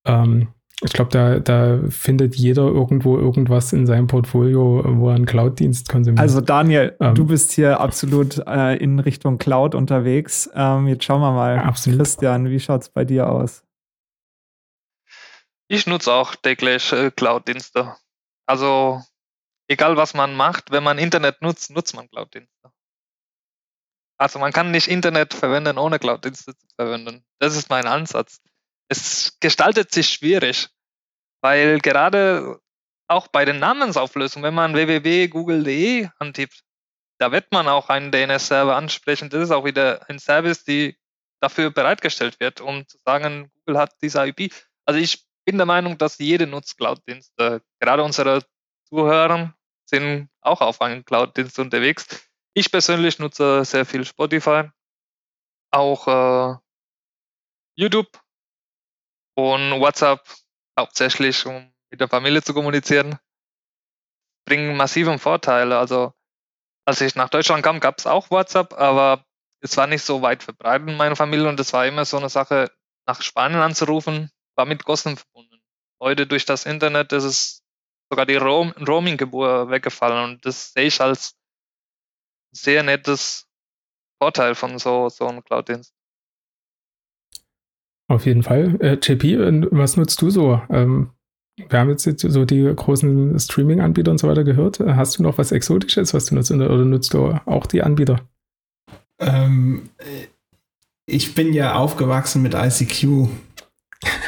Ähm, 0.07 0.49
ich 0.81 0.93
glaube, 0.93 1.11
da, 1.11 1.41
da 1.41 1.81
findet 1.89 2.37
jeder 2.37 2.63
irgendwo 2.63 3.19
irgendwas 3.19 3.73
in 3.73 3.85
seinem 3.85 4.07
Portfolio, 4.07 4.85
wo 4.87 5.09
er 5.09 5.17
einen 5.17 5.27
Cloud-Dienst 5.27 5.89
konsumiert. 5.89 6.21
Also 6.21 6.41
Daniel, 6.41 6.97
ähm, 7.01 7.17
du 7.17 7.27
bist 7.27 7.51
hier 7.51 7.81
absolut 7.81 8.39
äh, 8.47 8.77
in 8.77 9.01
Richtung 9.01 9.39
Cloud 9.39 9.75
unterwegs. 9.75 10.49
Ähm, 10.55 10.87
jetzt 10.87 11.05
schauen 11.05 11.21
wir 11.21 11.33
mal, 11.33 11.59
absolut. 11.59 11.99
Christian, 11.99 12.49
wie 12.49 12.61
schaut 12.61 12.83
es 12.83 12.89
bei 12.91 13.05
dir 13.05 13.29
aus? 13.29 13.65
Ich 15.67 15.87
nutze 15.87 16.13
auch 16.13 16.37
täglich 16.37 16.93
äh, 16.93 17.11
Cloud-Dienste. 17.11 17.95
Also 18.47 19.03
egal 19.67 19.97
was 19.97 20.15
man 20.15 20.35
macht, 20.35 20.71
wenn 20.71 20.85
man 20.85 20.99
Internet 20.99 21.43
nutzt, 21.43 21.71
nutzt 21.71 21.97
man 21.97 22.09
Cloud-Dienste. 22.09 22.71
Also 24.19 24.39
man 24.39 24.53
kann 24.53 24.71
nicht 24.71 24.89
Internet 24.89 25.33
verwenden, 25.33 25.79
ohne 25.79 25.99
Cloud-Dienste 25.99 26.57
zu 26.57 26.67
verwenden. 26.77 27.25
Das 27.39 27.57
ist 27.57 27.71
mein 27.71 27.87
Ansatz 27.87 28.41
es 28.89 29.39
gestaltet 29.41 29.93
sich 29.93 30.09
schwierig, 30.09 30.69
weil 31.43 31.79
gerade 31.79 32.61
auch 33.07 33.29
bei 33.29 33.45
den 33.45 33.59
Namensauflösungen, 33.59 34.45
wenn 34.45 34.55
man 34.55 34.75
www.google.de 34.75 36.09
antippt, 36.19 36.63
da 37.19 37.33
wird 37.33 37.53
man 37.53 37.69
auch 37.69 37.89
einen 37.89 38.13
DNS-Server 38.13 38.77
ansprechen. 38.77 39.31
Das 39.31 39.43
ist 39.43 39.51
auch 39.51 39.65
wieder 39.65 40.09
ein 40.09 40.19
Service, 40.19 40.65
die 40.65 40.97
dafür 41.41 41.71
bereitgestellt 41.71 42.41
wird, 42.41 42.61
um 42.61 42.87
zu 42.87 42.99
sagen, 43.05 43.51
Google 43.55 43.79
hat 43.79 43.93
diese 44.03 44.25
IP. 44.27 44.53
Also 44.85 45.01
ich 45.01 45.25
bin 45.45 45.57
der 45.57 45.67
Meinung, 45.67 45.99
dass 45.99 46.19
jede 46.19 46.47
nutzt 46.47 46.77
Cloud-Dienste. 46.77 47.63
Gerade 47.81 48.03
unsere 48.03 48.45
Zuhörer 48.89 49.55
sind 49.85 50.29
auch 50.41 50.61
auf 50.61 50.81
einem 50.81 51.05
Cloud-Dienst 51.05 51.59
unterwegs. 51.59 52.28
Ich 52.59 52.73
persönlich 52.73 53.21
nutze 53.21 53.65
sehr 53.65 53.87
viel 53.87 54.05
Spotify, 54.05 54.69
auch 55.71 56.09
äh, 56.09 56.59
YouTube 57.77 58.21
und 59.37 59.81
WhatsApp 59.81 60.29
hauptsächlich, 60.77 61.47
um 61.47 61.73
mit 61.93 62.01
der 62.01 62.09
Familie 62.09 62.43
zu 62.43 62.55
kommunizieren, 62.55 63.17
bringen 64.45 64.77
massiven 64.77 65.21
Vorteile. 65.21 65.79
Also 65.79 66.15
als 66.85 67.01
ich 67.01 67.15
nach 67.15 67.29
Deutschland 67.29 67.63
kam, 67.63 67.79
gab 67.79 68.01
es 68.01 68.09
auch 68.09 68.29
WhatsApp, 68.33 68.73
aber 68.73 69.25
es 69.61 69.77
war 69.77 69.87
nicht 69.87 70.03
so 70.03 70.21
weit 70.23 70.43
verbreitet 70.43 70.89
in 70.89 70.97
meiner 70.97 71.15
Familie 71.15 71.49
und 71.49 71.61
es 71.61 71.73
war 71.73 71.87
immer 71.87 72.05
so 72.07 72.17
eine 72.17 72.29
Sache, 72.29 72.73
nach 73.07 73.23
Spanien 73.23 73.61
anzurufen, 73.61 74.33
war 74.57 74.65
mit 74.65 74.83
Kosten 74.83 75.17
verbunden. 75.17 75.63
Heute 76.03 76.27
durch 76.27 76.45
das 76.45 76.67
Internet 76.67 77.13
ist 77.13 77.23
es 77.23 77.63
sogar 78.11 78.27
die 78.27 78.35
Roam 78.35 78.73
Roaming-Gebühr 78.73 79.71
weggefallen 79.71 80.25
und 80.25 80.45
das 80.45 80.73
sehe 80.73 80.87
ich 80.87 81.01
als 81.01 81.38
sehr 82.53 82.83
nettes 82.83 83.47
Vorteil 84.21 84.55
von 84.55 84.79
so, 84.79 85.09
so 85.09 85.27
einem 85.27 85.45
Cloud-Dienst. 85.45 85.93
Auf 88.09 88.27
jeden 88.27 88.43
Fall. 88.43 88.77
Äh, 88.81 88.95
JP, 88.95 89.69
was 89.71 89.97
nutzt 89.97 90.21
du 90.23 90.31
so? 90.31 90.61
Ähm, 90.71 91.11
wir 91.69 91.79
haben 91.79 91.91
jetzt 91.91 92.05
so 92.21 92.45
die 92.45 92.73
großen 92.75 93.39
Streaming-Anbieter 93.39 94.11
und 94.11 94.19
so 94.19 94.29
weiter 94.29 94.45
gehört. 94.45 94.81
Hast 94.81 95.19
du 95.19 95.23
noch 95.23 95.39
was 95.39 95.53
Exotisches, 95.53 96.15
was 96.15 96.27
du 96.27 96.35
nutzt? 96.35 96.51
Oder 96.51 96.85
nutzt 96.85 97.13
du 97.15 97.39
auch 97.47 97.67
die 97.67 97.83
Anbieter? 97.83 98.21
Ähm, 99.19 99.91
ich 101.07 101.35
bin 101.35 101.53
ja 101.53 101.75
aufgewachsen 101.75 102.43
mit 102.43 102.55
ICQ. 102.55 103.29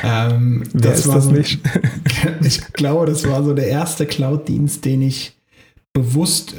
Ähm, 0.02 0.68
Wer 0.72 0.90
das 0.90 1.00
ist 1.00 1.08
war 1.08 1.14
das 1.16 1.24
so, 1.24 1.30
nicht? 1.30 1.60
ich 2.42 2.72
glaube, 2.72 3.06
das 3.06 3.28
war 3.28 3.44
so 3.44 3.54
der 3.54 3.68
erste 3.68 4.06
Cloud-Dienst, 4.06 4.84
den 4.84 5.02
ich 5.02 5.38
bewusst 5.92 6.56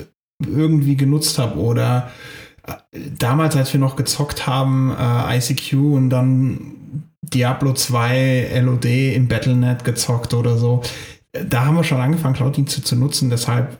irgendwie 0.48 0.96
genutzt 0.96 1.38
habe 1.40 1.60
oder 1.60 2.12
äh, 2.68 2.74
damals, 3.18 3.56
als 3.56 3.74
wir 3.74 3.80
noch 3.80 3.96
gezockt 3.96 4.48
haben, 4.48 4.96
äh, 4.98 5.38
ICQ 5.38 5.74
und 5.74 6.10
dann 6.10 7.04
Diablo 7.22 7.74
2 7.74 8.62
LOD 8.64 8.86
im 9.16 9.28
Battlenet 9.28 9.84
gezockt 9.84 10.34
oder 10.34 10.58
so. 10.58 10.82
Da 11.32 11.66
haben 11.66 11.76
wir 11.76 11.84
schon 11.84 12.02
angefangen, 12.02 12.36
Cloud-Dienste 12.36 12.84
zu 12.84 12.96
nutzen. 12.96 13.30
Deshalb 13.30 13.78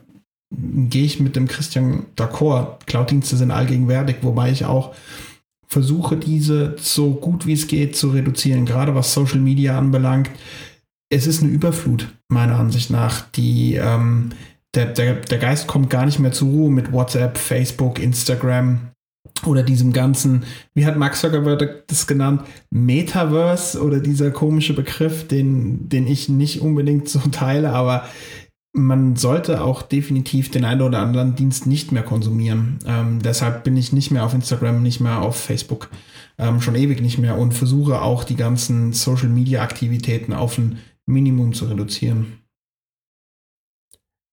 gehe 0.54 1.04
ich 1.04 1.20
mit 1.20 1.36
dem 1.36 1.48
Christian 1.48 2.06
d'accord. 2.16 2.86
Cloud-Dienste 2.86 3.36
sind 3.36 3.50
allgegenwärtig, 3.50 4.16
wobei 4.22 4.50
ich 4.50 4.64
auch 4.64 4.94
versuche, 5.66 6.16
diese 6.16 6.76
so 6.78 7.14
gut 7.14 7.46
wie 7.46 7.54
es 7.54 7.66
geht 7.66 7.96
zu 7.96 8.10
reduzieren. 8.10 8.66
Gerade 8.66 8.94
was 8.94 9.12
Social 9.12 9.40
Media 9.40 9.78
anbelangt, 9.78 10.30
es 11.10 11.26
ist 11.26 11.42
eine 11.42 11.52
Überflut, 11.52 12.08
meiner 12.28 12.58
Ansicht 12.58 12.90
nach. 12.90 13.30
Die, 13.32 13.74
ähm, 13.74 14.30
der, 14.74 14.86
der, 14.86 15.14
der 15.16 15.38
Geist 15.38 15.66
kommt 15.66 15.90
gar 15.90 16.06
nicht 16.06 16.18
mehr 16.18 16.32
zur 16.32 16.48
Ruhe 16.48 16.70
mit 16.70 16.92
WhatsApp, 16.92 17.38
Facebook, 17.38 17.98
Instagram 17.98 18.92
oder 19.46 19.62
diesem 19.62 19.92
ganzen, 19.92 20.44
wie 20.74 20.86
hat 20.86 20.96
Max 20.96 21.20
Zuckerberg 21.20 21.86
das 21.88 22.06
genannt, 22.06 22.42
Metaverse 22.70 23.82
oder 23.82 24.00
dieser 24.00 24.30
komische 24.30 24.74
Begriff, 24.74 25.26
den, 25.26 25.88
den 25.88 26.06
ich 26.06 26.28
nicht 26.28 26.60
unbedingt 26.60 27.08
so 27.08 27.18
teile, 27.30 27.70
aber 27.70 28.04
man 28.74 29.16
sollte 29.16 29.62
auch 29.62 29.82
definitiv 29.82 30.50
den 30.50 30.64
einen 30.64 30.80
oder 30.80 31.00
anderen 31.00 31.34
Dienst 31.34 31.66
nicht 31.66 31.92
mehr 31.92 32.02
konsumieren. 32.02 32.78
Ähm, 32.86 33.20
deshalb 33.20 33.64
bin 33.64 33.76
ich 33.76 33.92
nicht 33.92 34.10
mehr 34.10 34.24
auf 34.24 34.32
Instagram, 34.32 34.82
nicht 34.82 35.00
mehr 35.00 35.20
auf 35.20 35.36
Facebook, 35.36 35.90
ähm, 36.38 36.62
schon 36.62 36.74
ewig 36.74 37.02
nicht 37.02 37.18
mehr 37.18 37.36
und 37.36 37.52
versuche 37.52 38.00
auch 38.00 38.24
die 38.24 38.36
ganzen 38.36 38.94
Social-Media-Aktivitäten 38.94 40.32
auf 40.32 40.56
ein 40.56 40.78
Minimum 41.04 41.52
zu 41.52 41.66
reduzieren. 41.66 42.41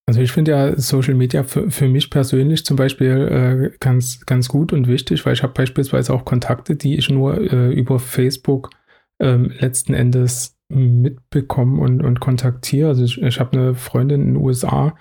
Also 0.09 0.21
ich 0.21 0.31
finde 0.31 0.51
ja 0.53 0.75
Social 0.75 1.13
Media 1.13 1.43
für, 1.43 1.69
für 1.69 1.87
mich 1.87 2.09
persönlich 2.09 2.65
zum 2.65 2.77
Beispiel 2.77 3.71
äh, 3.71 3.77
ganz, 3.79 4.25
ganz 4.25 4.47
gut 4.47 4.73
und 4.73 4.87
wichtig, 4.87 5.23
weil 5.23 5.33
ich 5.33 5.43
habe 5.43 5.53
beispielsweise 5.53 6.15
auch 6.15 6.25
Kontakte, 6.25 6.75
die 6.75 6.97
ich 6.97 7.11
nur 7.11 7.39
äh, 7.39 7.71
über 7.71 7.99
Facebook 7.99 8.71
ähm, 9.19 9.53
letzten 9.59 9.93
Endes 9.93 10.57
mitbekomme 10.67 11.79
und, 11.79 12.01
und 12.01 12.19
kontaktiere. 12.21 12.87
Also 12.87 13.03
ich, 13.03 13.21
ich 13.21 13.39
habe 13.39 13.55
eine 13.55 13.75
Freundin 13.75 14.21
in 14.21 14.27
den 14.33 14.37
USA, 14.37 14.95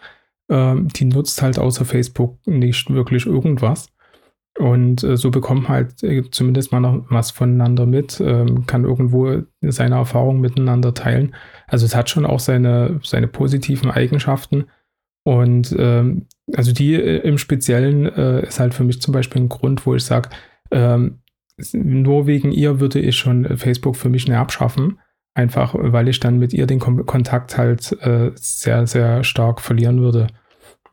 ähm, 0.51 0.89
die 0.89 1.07
nutzt 1.07 1.41
halt 1.41 1.59
außer 1.59 1.87
Facebook 1.87 2.37
nicht 2.47 2.91
wirklich 2.91 3.25
irgendwas. 3.25 3.89
Und 4.59 5.03
äh, 5.05 5.17
so 5.17 5.31
bekommt 5.31 5.71
halt 5.71 6.03
äh, 6.03 6.23
zumindest 6.31 6.71
mal 6.71 6.81
noch 6.81 7.07
was 7.09 7.31
voneinander 7.31 7.87
mit, 7.87 8.21
ähm, 8.21 8.67
kann 8.67 8.85
irgendwo 8.85 9.41
seine 9.63 9.95
Erfahrungen 9.95 10.43
miteinander 10.43 10.93
teilen. 10.93 11.35
Also 11.67 11.87
es 11.87 11.97
hat 11.97 12.11
schon 12.11 12.27
auch 12.27 12.41
seine, 12.41 13.01
seine 13.03 13.27
positiven 13.27 13.91
Eigenschaften. 13.91 14.67
Und 15.25 15.75
ähm, 15.79 16.27
also 16.55 16.73
die 16.73 16.95
äh, 16.95 17.19
im 17.19 17.39
Speziellen 17.39 18.07
äh, 18.07 18.47
ist 18.47 18.61
halt 18.61 18.75
für 18.75 18.85
mich 18.85 19.01
zum 19.03 19.13
Beispiel 19.13 19.43
ein 19.43 19.49
Grund, 19.49 19.85
wo 19.85 19.95
ich 19.95 20.05
sage, 20.05 20.31
ähm, 20.71 21.21
nur 21.73 22.27
wegen 22.27 22.53
ihr 22.53 22.81
würde 22.81 23.01
ich 23.01 23.17
schon 23.17 23.57
Facebook 23.57 23.97
für 23.97 24.09
mich 24.09 24.27
nicht 24.27 24.37
abschaffen. 24.37 25.01
Einfach 25.35 25.75
weil 25.77 26.09
ich 26.09 26.19
dann 26.19 26.39
mit 26.39 26.53
ihr 26.53 26.67
den 26.67 26.81
Kom 26.81 27.07
Kontakt 27.07 27.57
halt 27.57 27.93
äh, 28.03 28.33
sehr, 28.35 28.87
sehr 28.87 29.23
stark 29.23 29.61
verlieren 29.61 30.01
würde. 30.01 30.29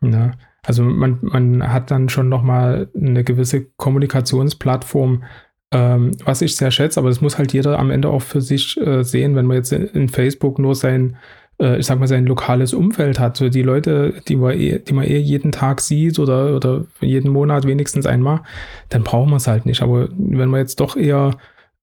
Ne? 0.01 0.33
Also 0.65 0.83
man, 0.83 1.19
man 1.21 1.71
hat 1.71 1.91
dann 1.91 2.09
schon 2.09 2.29
nochmal 2.29 2.89
eine 2.95 3.23
gewisse 3.23 3.65
Kommunikationsplattform, 3.77 5.23
ähm, 5.71 6.11
was 6.23 6.41
ich 6.41 6.55
sehr 6.55 6.71
schätze, 6.71 6.99
aber 6.99 7.09
das 7.09 7.21
muss 7.21 7.37
halt 7.37 7.53
jeder 7.53 7.79
am 7.79 7.91
Ende 7.91 8.09
auch 8.09 8.21
für 8.21 8.41
sich 8.41 8.79
äh, 8.79 9.03
sehen, 9.03 9.35
wenn 9.35 9.45
man 9.45 9.57
jetzt 9.57 9.71
in, 9.71 9.85
in 9.87 10.09
Facebook 10.09 10.59
nur 10.59 10.75
sein, 10.75 11.17
äh, 11.59 11.77
ich 11.79 11.85
sag 11.85 11.99
mal, 11.99 12.07
sein 12.07 12.25
lokales 12.25 12.73
Umfeld 12.73 13.19
hat. 13.19 13.37
So 13.37 13.49
die 13.49 13.61
Leute, 13.61 14.21
die 14.27 14.35
man 14.35 14.53
eh, 14.53 14.79
die 14.79 14.93
man 14.93 15.05
eh 15.05 15.17
jeden 15.17 15.51
Tag 15.51 15.81
sieht 15.81 16.19
oder, 16.19 16.55
oder 16.55 16.85
jeden 17.01 17.31
Monat 17.31 17.65
wenigstens 17.65 18.05
einmal, 18.05 18.41
dann 18.89 19.03
braucht 19.03 19.29
man 19.29 19.37
es 19.37 19.47
halt 19.47 19.65
nicht. 19.65 19.81
Aber 19.81 20.09
wenn 20.17 20.49
man 20.49 20.59
jetzt 20.59 20.79
doch 20.79 20.95
eher 20.95 21.37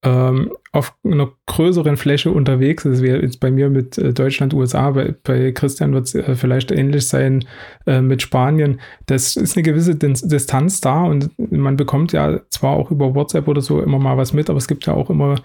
ähm, 0.04 0.52
auf 0.72 0.96
einer 1.04 1.30
größeren 1.46 1.96
Fläche 1.96 2.30
unterwegs 2.30 2.84
ist, 2.84 3.02
wie 3.02 3.08
jetzt 3.08 3.38
bei 3.40 3.50
mir 3.50 3.70
mit 3.70 3.98
äh, 3.98 4.12
Deutschland, 4.12 4.52
USA, 4.52 4.90
bei, 4.90 5.14
bei 5.22 5.52
Christian 5.52 5.92
wird 5.92 6.06
es 6.06 6.14
äh, 6.14 6.34
vielleicht 6.34 6.72
ähnlich 6.72 7.06
sein 7.06 7.44
äh, 7.86 8.00
mit 8.00 8.20
Spanien. 8.20 8.80
Das 9.06 9.36
ist 9.36 9.56
eine 9.56 9.62
gewisse 9.62 9.94
Distanz 9.94 10.80
da 10.80 11.04
und 11.04 11.30
man 11.38 11.76
bekommt 11.76 12.12
ja 12.12 12.40
zwar 12.50 12.72
auch 12.72 12.90
über 12.90 13.14
WhatsApp 13.14 13.46
oder 13.46 13.60
so 13.60 13.80
immer 13.80 13.98
mal 13.98 14.16
was 14.16 14.32
mit, 14.32 14.50
aber 14.50 14.58
es 14.58 14.66
gibt 14.66 14.86
ja 14.86 14.94
auch 14.94 15.08
immer, 15.08 15.36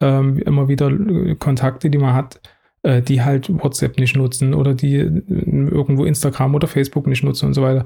ähm, 0.00 0.38
immer 0.38 0.68
wieder 0.68 0.90
Kontakte, 1.38 1.90
die 1.90 1.98
man 1.98 2.14
hat, 2.14 2.40
äh, 2.82 3.02
die 3.02 3.22
halt 3.22 3.48
WhatsApp 3.50 3.98
nicht 3.98 4.16
nutzen 4.16 4.54
oder 4.54 4.74
die 4.74 4.96
äh, 4.96 5.22
irgendwo 5.28 6.04
Instagram 6.04 6.54
oder 6.54 6.68
Facebook 6.68 7.06
nicht 7.06 7.24
nutzen 7.24 7.46
und 7.46 7.54
so 7.54 7.62
weiter. 7.62 7.84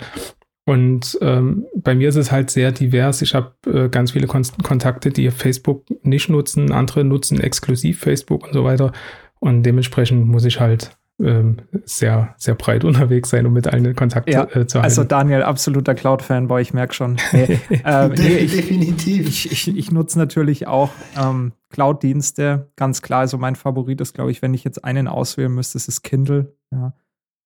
Und 0.65 1.19
ähm, 1.21 1.65
bei 1.75 1.95
mir 1.95 2.09
ist 2.09 2.17
es 2.17 2.31
halt 2.31 2.51
sehr 2.51 2.71
divers. 2.71 3.21
Ich 3.23 3.35
habe 3.35 3.55
äh, 3.67 3.89
ganz 3.89 4.13
viele 4.13 4.29
Kon 4.29 4.43
Kontakte, 4.63 5.11
die 5.11 5.31
Facebook 5.31 5.85
nicht 6.05 6.29
nutzen, 6.29 6.71
andere 6.71 7.05
nutzen 7.05 7.41
exklusiv 7.41 7.99
Facebook 7.99 8.47
und 8.47 8.53
so 8.53 8.63
weiter. 8.63 8.93
Und 9.41 9.65
dementsprechend 9.65 10.29
muss 10.29 10.45
ich 10.45 10.61
halt 10.61 10.97
ähm, 11.23 11.57
sehr, 11.85 12.35
sehr 12.37 12.55
breit 12.55 12.85
unterwegs 12.85 13.31
sein, 13.31 13.47
um 13.47 13.53
mit 13.53 13.69
allen 13.69 13.95
Kontakt 13.95 14.29
ja, 14.29 14.45
äh, 14.45 14.67
zu 14.67 14.79
halten. 14.79 14.85
Also 14.85 15.05
Daniel, 15.05 15.43
absoluter 15.43 15.95
Cloud-Fanboy, 15.95 16.61
ich 16.61 16.75
merke 16.75 16.95
schon. 16.95 17.17
Nee, 17.33 17.59
äh, 17.85 18.09
nee, 18.09 18.37
ich, 18.39 18.57
Definitiv. 18.57 19.29
Ich, 19.29 19.53
ich, 19.53 19.77
ich, 19.77 19.93
nutze 19.93 20.19
natürlich 20.19 20.67
auch 20.67 20.91
ähm, 21.19 21.53
Cloud-Dienste, 21.71 22.71
ganz 22.77 23.03
klar. 23.03 23.21
Also 23.21 23.39
mein 23.39 23.57
Favorit 23.57 24.01
ist, 24.01 24.15
glaube 24.15 24.31
ich, 24.31 24.43
wenn 24.43 24.55
ich 24.55 24.65
jetzt 24.65 24.85
einen 24.85 25.09
auswählen 25.09 25.53
müsste, 25.53 25.79
ist 25.79 25.89
es 25.89 26.03
Kindle. 26.03 26.55
Ja. 26.71 26.95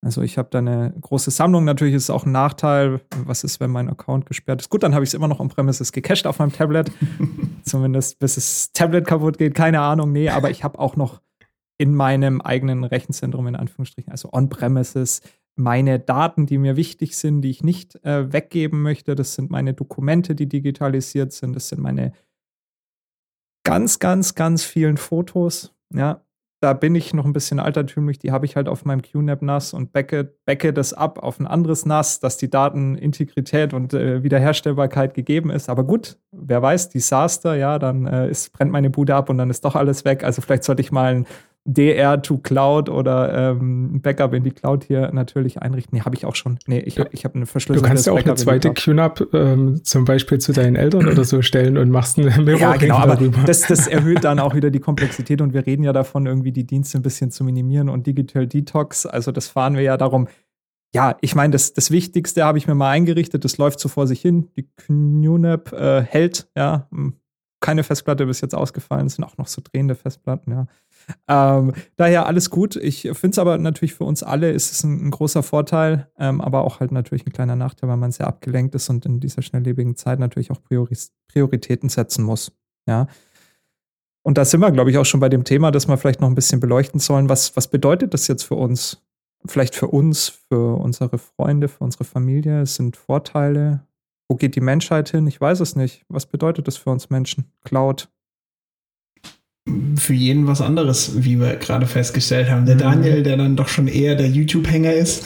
Also 0.03 0.23
ich 0.23 0.39
habe 0.39 0.49
da 0.51 0.59
eine 0.59 0.95
große 1.01 1.31
Sammlung. 1.31 1.65
Natürlich 1.65 1.95
ist 1.95 2.05
es 2.05 2.11
auch 2.11 2.27
ein 2.27 2.33
Nachteil. 2.33 3.01
Was 3.25 3.45
ist, 3.45 3.61
wenn 3.61 3.71
mein 3.71 3.89
Account 3.89 4.27
gesperrt 4.27 4.61
ist? 4.61 4.71
Gut, 4.71 4.83
dann 4.83 4.95
habe 4.95 5.03
ich 5.03 5.11
es 5.11 5.15
immer 5.15 5.27
noch 5.27 5.41
on-premises 5.41 5.91
gecached 5.93 6.27
auf 6.27 6.39
meinem 6.39 6.53
Tablet. 6.53 6.93
Zumindest 7.65 8.19
bis 8.19 8.37
das 8.37 8.73
Tablet 8.73 9.07
kaputt 9.07 9.37
geht. 9.39 9.55
Keine 9.55 9.81
Ahnung. 9.81 10.13
Nee, 10.13 10.29
aber 10.29 10.51
ich 10.51 10.63
habe 10.63 10.79
auch 10.79 10.97
noch 10.97 11.21
in 11.79 11.95
meinem 11.95 12.41
eigenen 12.41 12.85
Rechenzentrum, 12.85 13.47
in 13.47 13.57
Anführungsstrichen, 13.57 14.11
also 14.11 14.31
on-premises, 14.33 15.21
meine 15.57 15.99
Daten, 15.99 16.47
die 16.47 16.59
mir 16.59 16.77
wichtig 16.77 17.17
sind, 17.17 17.41
die 17.41 17.51
ich 17.51 17.65
nicht 17.65 18.03
äh, 18.05 18.33
weggeben 18.33 18.83
möchte. 18.83 19.15
Das 19.15 19.35
sind 19.35 19.51
meine 19.51 19.73
Dokumente, 19.73 20.35
die 20.35 20.49
digitalisiert 20.49 21.33
sind. 21.33 21.57
Das 21.57 21.69
sind 21.69 21.81
meine 21.81 22.13
ganz, 23.65 23.99
ganz, 23.99 24.35
ganz 24.35 24.65
vielen 24.65 24.99
Fotos. 24.99 25.75
Ja, 25.95 26.27
da 26.61 26.73
bin 26.73 26.95
ich 26.95 27.13
noch 27.13 27.25
ein 27.25 27.33
bisschen 27.33 27.61
altertümlich, 27.61 28.19
die 28.19 28.33
habe 28.33 28.47
ich 28.47 28.57
halt 28.57 28.69
auf 28.69 28.85
meinem 28.85 29.03
QNAP 29.03 29.43
NAS 29.43 29.75
und 29.75 29.93
backe, 29.93 30.37
backe 30.47 30.73
das 30.73 30.93
ab 30.93 31.23
auf 31.23 31.39
ein 31.39 31.47
anderes 31.47 31.85
NAS, 31.85 32.19
dass 32.21 32.39
die 32.39 32.51
Datenintegrität 32.51 33.75
und 33.75 33.93
äh, 33.93 34.23
Wiederherstellbarkeit 34.23 35.15
gegeben 35.15 35.51
ist. 35.51 35.69
Aber 35.69 35.85
gut, 35.85 36.19
wer 36.33 36.63
weiß, 36.63 36.89
Desaster, 36.89 37.57
ja, 37.57 37.79
dann 37.79 38.07
äh, 38.07 38.31
ist, 38.31 38.53
brennt 38.53 38.73
meine 38.73 38.91
Bude 38.91 39.15
ab 39.15 39.29
und 39.31 39.39
dann 39.39 39.51
ist 39.51 39.65
doch 39.65 39.75
alles 39.75 40.05
weg. 40.05 40.25
Also 40.25 40.43
vielleicht 40.43 40.65
sollte 40.65 40.81
ich 40.81 40.91
mal 40.91 41.15
ein 41.15 41.27
DR 41.67 42.23
to 42.23 42.39
Cloud 42.39 42.89
oder 42.89 43.51
ähm, 43.51 44.01
Backup 44.01 44.33
in 44.33 44.45
die 44.45 44.53
Cloud 44.53 44.85
hier 44.85 45.11
natürlich 45.13 45.61
einrichten. 45.61 45.99
Nee, 45.99 46.05
habe 46.05 46.15
ich 46.15 46.25
auch 46.25 46.37
schon. 46.37 46.59
Nee, 46.67 46.79
ich 46.79 46.99
habe 46.99 47.11
ich 47.13 47.25
hab 47.25 47.35
eine 47.35 47.45
verschlüsselte 47.47 47.83
Du 47.83 47.89
kannst 47.89 48.07
ja 48.07 48.13
auch 48.13 48.17
Backup 48.17 48.31
eine 48.31 48.37
zweite 48.37 48.73
QNAP 48.73 49.35
ähm, 49.35 49.85
zum 49.85 50.05
Beispiel 50.05 50.39
zu 50.39 50.53
deinen 50.53 50.77
Eltern 50.77 51.09
oder 51.09 51.25
so 51.25 51.43
stellen 51.43 51.77
und 51.77 51.91
machst 51.91 52.19
eine 52.19 52.31
Mirroring 52.31 52.59
Ja, 52.61 52.77
genau, 52.77 52.97
aber 52.97 53.17
das, 53.17 53.63
das 53.63 53.89
erhöht 53.89 54.25
dann 54.25 54.39
auch 54.39 54.55
wieder 54.55 54.71
die 54.71 54.81
Komplexität 54.81 55.41
und 55.41 55.55
wir 55.55 55.67
reden 55.67 55.83
ja 55.83 55.93
davon, 55.93 56.27
irgendwie 56.27 56.53
die 56.53 56.65
Dienste 56.65 56.99
ein 56.99 57.03
bisschen 57.03 57.31
zu 57.33 57.43
minimieren 57.43 57.89
und 57.89 58.07
Digital 58.07 58.47
Detox. 58.47 59.05
Also 59.05 59.33
das 59.33 59.49
fahren 59.49 59.75
wir 59.75 59.83
ja 59.83 59.97
darum. 59.97 60.29
Ja, 60.95 61.17
ich 61.21 61.35
meine, 61.35 61.51
das, 61.51 61.75
das 61.75 61.91
Wichtigste 61.91 62.45
habe 62.45 62.59
ich 62.59 62.69
mir 62.69 62.75
mal 62.75 62.91
eingerichtet, 62.91 63.45
das 63.45 63.59
läuft 63.59 63.81
so 63.81 63.89
vor 63.89 64.07
sich 64.07 64.21
hin. 64.21 64.49
Die 64.57 64.69
QNAP 64.77 65.73
äh, 65.73 66.03
hält, 66.03 66.49
ja, 66.57 66.87
hm, 66.91 67.15
keine 67.61 67.83
Festplatte 67.83 68.27
bis 68.27 68.41
jetzt 68.41 68.55
ausgefallen, 68.55 69.07
es 69.07 69.17
sind 69.17 69.25
auch 69.25 69.37
noch 69.39 69.49
so 69.49 69.61
drehende 69.63 69.95
Festplatten, 69.95 70.53
ja. 70.53 70.67
Ähm, 71.29 71.73
daher 71.97 72.27
alles 72.27 72.51
gut. 72.51 72.77
Ich 72.77 73.03
finde 73.03 73.31
es 73.31 73.39
aber 73.39 73.59
natürlich 73.59 73.95
für 73.95 74.05
uns 74.05 74.23
alle 74.23 74.51
ist 74.51 74.73
es 74.73 74.85
ein, 74.85 75.07
ein 75.07 75.11
großer 75.11 75.43
Vorteil, 75.43 76.11
ähm, 76.19 76.41
aber 76.41 76.63
auch 76.63 76.81
halt 76.81 76.93
natürlich 76.93 77.27
ein 77.27 77.33
kleiner 77.33 77.57
Nachteil, 77.57 77.89
weil 77.89 77.97
man 77.97 78.13
sehr 78.13 78.27
abgelenkt 78.27 78.75
ist 78.75 78.89
und 78.89 79.07
in 79.07 79.21
dieser 79.21 79.43
schnelllebigen 79.43 79.97
Zeit 79.97 80.19
natürlich 80.19 80.51
auch 80.51 80.63
Prioris 80.63 81.13
Prioritäten 81.29 81.89
setzen 81.89 82.25
muss. 82.25 82.53
Ja. 82.89 83.07
Und 84.23 84.39
da 84.39 84.45
sind 84.45 84.61
wir, 84.61 84.73
glaube 84.73 84.91
ich, 84.91 84.99
auch 84.99 85.05
schon 85.05 85.21
bei 85.21 85.29
dem 85.29 85.45
Thema, 85.45 85.71
das 85.71 85.87
wir 85.87 85.97
vielleicht 85.97 86.21
noch 86.21 86.29
ein 86.29 86.35
bisschen 86.35 86.59
beleuchten 86.59 86.99
sollen. 86.99 87.29
Was, 87.29 87.57
was 87.57 87.69
bedeutet 87.69 88.13
das 88.13 88.27
jetzt 88.27 88.43
für 88.43 88.57
uns? 88.57 89.03
Vielleicht 89.47 89.77
für 89.77 89.87
uns, 89.87 90.29
für 90.49 90.81
unsere 90.81 91.19
Freunde, 91.19 91.69
für 91.69 91.85
unsere 91.85 92.05
Familie? 92.05 92.63
Es 92.63 92.75
sind 92.75 92.97
Vorteile. 92.97 93.87
Wo 94.29 94.35
geht 94.35 94.57
die 94.57 94.61
Menschheit 94.61 95.11
hin? 95.11 95.29
Ich 95.29 95.41
weiß 95.41 95.61
es 95.61 95.77
nicht. 95.77 96.05
Was 96.09 96.27
bedeutet 96.27 96.67
das 96.67 96.77
für 96.77 96.91
uns 96.91 97.11
Menschen? 97.11 97.53
Cloud, 97.63 98.09
für 99.97 100.15
jeden 100.15 100.47
was 100.47 100.61
anderes, 100.61 101.25
wie 101.25 101.41
wir 101.41 101.57
gerade 101.57 101.87
festgestellt 101.87 102.49
haben. 102.49 102.67
Der 102.67 102.77
mhm. 102.77 102.81
Daniel, 102.81 103.23
der 103.23 103.37
dann 103.37 103.57
doch 103.57 103.69
schon 103.69 103.89
eher 103.89 104.15
der 104.15 104.29
YouTube-Hänger 104.29 104.93
ist, 104.93 105.25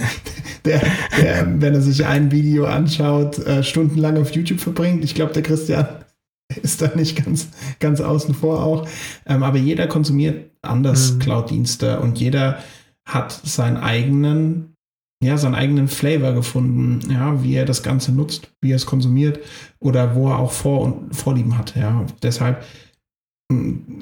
der, 0.64 0.80
der, 1.20 1.60
wenn 1.60 1.74
er 1.74 1.80
sich 1.80 2.06
ein 2.06 2.30
Video 2.30 2.66
anschaut, 2.66 3.38
äh, 3.38 3.64
stundenlang 3.64 4.16
auf 4.18 4.30
YouTube 4.32 4.60
verbringt. 4.60 5.02
Ich 5.02 5.14
glaube, 5.14 5.32
der 5.32 5.42
Christian 5.42 5.86
ist 6.62 6.82
da 6.82 6.90
nicht 6.94 7.24
ganz, 7.24 7.48
ganz 7.80 8.00
außen 8.00 8.34
vor 8.34 8.62
auch. 8.62 8.88
Ähm, 9.26 9.42
aber 9.42 9.58
jeder 9.58 9.88
konsumiert 9.88 10.50
anders 10.62 11.14
mhm. 11.14 11.18
Cloud-Dienste 11.18 11.98
und 12.00 12.18
jeder 12.18 12.58
hat 13.06 13.32
seinen 13.32 13.76
eigenen, 13.76 14.76
ja, 15.22 15.36
seinen 15.36 15.56
eigenen 15.56 15.88
Flavor 15.88 16.32
gefunden, 16.32 17.10
ja, 17.10 17.42
wie 17.42 17.54
er 17.54 17.64
das 17.64 17.82
Ganze 17.82 18.12
nutzt, 18.12 18.52
wie 18.60 18.70
er 18.70 18.76
es 18.76 18.86
konsumiert 18.86 19.40
oder 19.80 20.14
wo 20.14 20.28
er 20.28 20.38
auch 20.38 20.52
Vor- 20.52 20.82
und 20.82 21.14
Vorlieben 21.14 21.58
hat. 21.58 21.74
Ja, 21.76 22.06
deshalb 22.22 22.64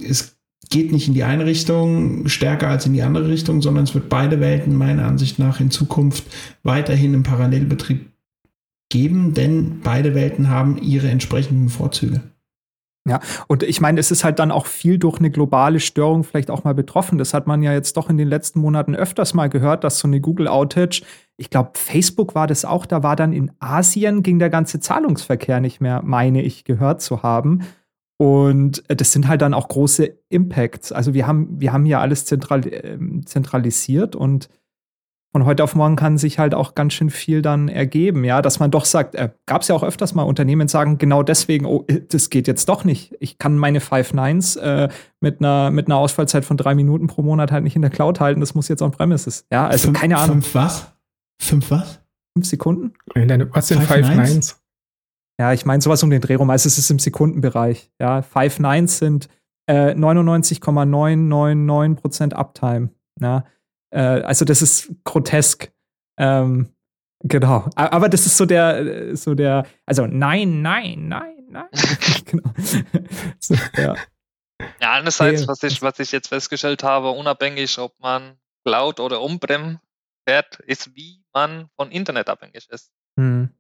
es 0.02 0.36
geht 0.70 0.92
nicht 0.92 1.08
in 1.08 1.14
die 1.14 1.24
eine 1.24 1.44
Richtung 1.44 2.28
stärker 2.28 2.68
als 2.68 2.86
in 2.86 2.94
die 2.94 3.02
andere 3.02 3.28
Richtung, 3.28 3.60
sondern 3.60 3.84
es 3.84 3.94
wird 3.94 4.08
beide 4.08 4.40
Welten 4.40 4.74
meiner 4.74 5.06
Ansicht 5.06 5.38
nach 5.38 5.60
in 5.60 5.70
Zukunft 5.70 6.24
weiterhin 6.62 7.14
im 7.14 7.22
Parallelbetrieb 7.22 8.10
geben, 8.90 9.34
denn 9.34 9.80
beide 9.82 10.14
Welten 10.14 10.48
haben 10.48 10.78
ihre 10.78 11.08
entsprechenden 11.08 11.68
Vorzüge. 11.68 12.20
Ja, 13.08 13.18
und 13.48 13.64
ich 13.64 13.80
meine, 13.80 13.98
es 13.98 14.12
ist 14.12 14.22
halt 14.22 14.38
dann 14.38 14.52
auch 14.52 14.66
viel 14.66 14.96
durch 14.96 15.18
eine 15.18 15.30
globale 15.30 15.80
Störung 15.80 16.22
vielleicht 16.22 16.52
auch 16.52 16.62
mal 16.62 16.74
betroffen. 16.74 17.18
Das 17.18 17.34
hat 17.34 17.48
man 17.48 17.60
ja 17.62 17.72
jetzt 17.72 17.96
doch 17.96 18.08
in 18.08 18.16
den 18.16 18.28
letzten 18.28 18.60
Monaten 18.60 18.94
öfters 18.94 19.34
mal 19.34 19.48
gehört, 19.48 19.82
dass 19.82 19.98
so 19.98 20.06
eine 20.06 20.20
Google-Outage, 20.20 21.02
ich 21.36 21.50
glaube, 21.50 21.72
Facebook 21.74 22.36
war 22.36 22.46
das 22.46 22.64
auch, 22.64 22.86
da 22.86 23.02
war 23.02 23.16
dann 23.16 23.32
in 23.32 23.50
Asien, 23.58 24.22
ging 24.22 24.38
der 24.38 24.50
ganze 24.50 24.78
Zahlungsverkehr 24.78 25.60
nicht 25.60 25.80
mehr, 25.80 26.02
meine 26.04 26.42
ich, 26.42 26.62
gehört 26.62 27.02
zu 27.02 27.24
haben. 27.24 27.62
Und 28.22 28.84
das 28.86 29.10
sind 29.10 29.26
halt 29.26 29.42
dann 29.42 29.52
auch 29.52 29.66
große 29.66 30.16
Impacts. 30.28 30.92
Also 30.92 31.12
wir 31.12 31.26
haben, 31.26 31.60
wir 31.60 31.72
haben 31.72 31.84
hier 31.84 31.98
alles 31.98 32.24
zentral, 32.24 32.64
äh, 32.68 32.96
zentralisiert 33.24 34.14
und 34.14 34.48
von 35.32 35.44
heute 35.44 35.64
auf 35.64 35.74
morgen 35.74 35.96
kann 35.96 36.18
sich 36.18 36.38
halt 36.38 36.54
auch 36.54 36.76
ganz 36.76 36.92
schön 36.92 37.10
viel 37.10 37.42
dann 37.42 37.66
ergeben, 37.68 38.22
ja, 38.22 38.40
dass 38.40 38.60
man 38.60 38.70
doch 38.70 38.84
sagt, 38.84 39.16
äh, 39.16 39.30
gab 39.46 39.62
es 39.62 39.68
ja 39.68 39.74
auch 39.74 39.82
öfters 39.82 40.14
mal 40.14 40.22
Unternehmen 40.22 40.68
sagen, 40.68 40.98
genau 40.98 41.24
deswegen, 41.24 41.66
oh, 41.66 41.82
äh, 41.88 42.00
das 42.08 42.30
geht 42.30 42.46
jetzt 42.46 42.68
doch 42.68 42.84
nicht. 42.84 43.16
Ich 43.18 43.38
kann 43.38 43.58
meine 43.58 43.80
Five 43.80 44.14
Nines 44.14 44.54
äh, 44.54 44.88
mit 45.18 45.40
einer 45.40 45.72
mit 45.72 45.88
einer 45.88 45.96
Ausfallzeit 45.96 46.44
von 46.44 46.56
drei 46.56 46.76
Minuten 46.76 47.08
pro 47.08 47.22
Monat 47.22 47.50
halt 47.50 47.64
nicht 47.64 47.74
in 47.74 47.82
der 47.82 47.90
Cloud 47.90 48.20
halten. 48.20 48.38
Das 48.38 48.54
muss 48.54 48.68
jetzt 48.68 48.82
on 48.82 48.92
Premises. 48.92 49.46
Ja, 49.50 49.66
also 49.66 49.86
fünf, 49.88 49.98
keine 49.98 50.16
Ahnung. 50.18 50.42
Fünf 50.42 50.54
was? 50.54 50.92
Fünf 51.40 51.72
was? 51.72 52.00
Fünf 52.36 52.46
Sekunden? 52.46 52.92
Was 53.50 53.66
sind 53.66 53.82
Five, 53.82 54.06
Five 54.06 54.08
Nines? 54.10 54.30
Nines? 54.30 54.61
Ja, 55.42 55.52
ich 55.52 55.66
meine 55.66 55.82
sowas 55.82 56.02
um 56.04 56.10
den 56.10 56.20
Dreh 56.20 56.36
rum. 56.36 56.50
Also 56.50 56.68
es 56.68 56.78
ist 56.78 56.88
im 56.88 57.00
Sekundenbereich. 57.00 57.90
Ja, 57.98 58.22
Five 58.22 58.60
Nines 58.60 58.98
sind 58.98 59.28
äh, 59.66 59.90
99,999% 59.90 62.32
Uptime. 62.32 62.90
Ja. 63.20 63.44
Äh, 63.90 64.22
also 64.22 64.44
das 64.44 64.62
ist 64.62 64.92
grotesk. 65.02 65.72
Ähm, 66.16 66.68
genau. 67.24 67.68
Aber 67.74 68.08
das 68.08 68.26
ist 68.26 68.36
so 68.36 68.46
der, 68.46 69.16
so 69.16 69.34
der, 69.34 69.66
also 69.84 70.06
nein, 70.06 70.62
nein, 70.62 71.08
nein, 71.08 71.34
nein. 71.48 71.66
genau. 72.24 72.48
so, 73.40 73.56
ja. 73.76 73.96
Ja, 74.80 74.92
einerseits, 74.92 75.48
was 75.48 75.60
ich, 75.64 75.82
was 75.82 75.98
ich 75.98 76.12
jetzt 76.12 76.28
festgestellt 76.28 76.84
habe, 76.84 77.10
unabhängig, 77.10 77.80
ob 77.80 77.98
man 77.98 78.36
Cloud 78.64 79.00
oder 79.00 79.20
On-Prem 79.20 79.80
fährt, 80.24 80.60
ist, 80.60 80.94
wie 80.94 81.24
man 81.34 81.68
von 81.74 81.90
Internet 81.90 82.28
abhängig 82.28 82.68
ist. 82.70 82.92
Hm. 83.18 83.50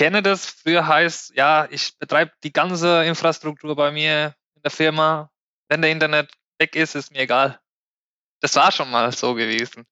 Kenne 0.00 0.22
das, 0.22 0.46
früher 0.46 0.86
heißt, 0.86 1.36
ja, 1.36 1.68
ich 1.70 1.98
betreibe 1.98 2.32
die 2.42 2.54
ganze 2.54 3.04
Infrastruktur 3.04 3.76
bei 3.76 3.90
mir 3.90 4.34
in 4.54 4.62
der 4.62 4.70
Firma. 4.70 5.30
Wenn 5.68 5.82
der 5.82 5.90
Internet 5.90 6.32
weg 6.58 6.74
ist, 6.74 6.94
ist 6.94 7.10
mir 7.12 7.18
egal. 7.18 7.60
Das 8.40 8.56
war 8.56 8.72
schon 8.72 8.90
mal 8.90 9.12
so 9.12 9.34
gewesen. 9.34 9.84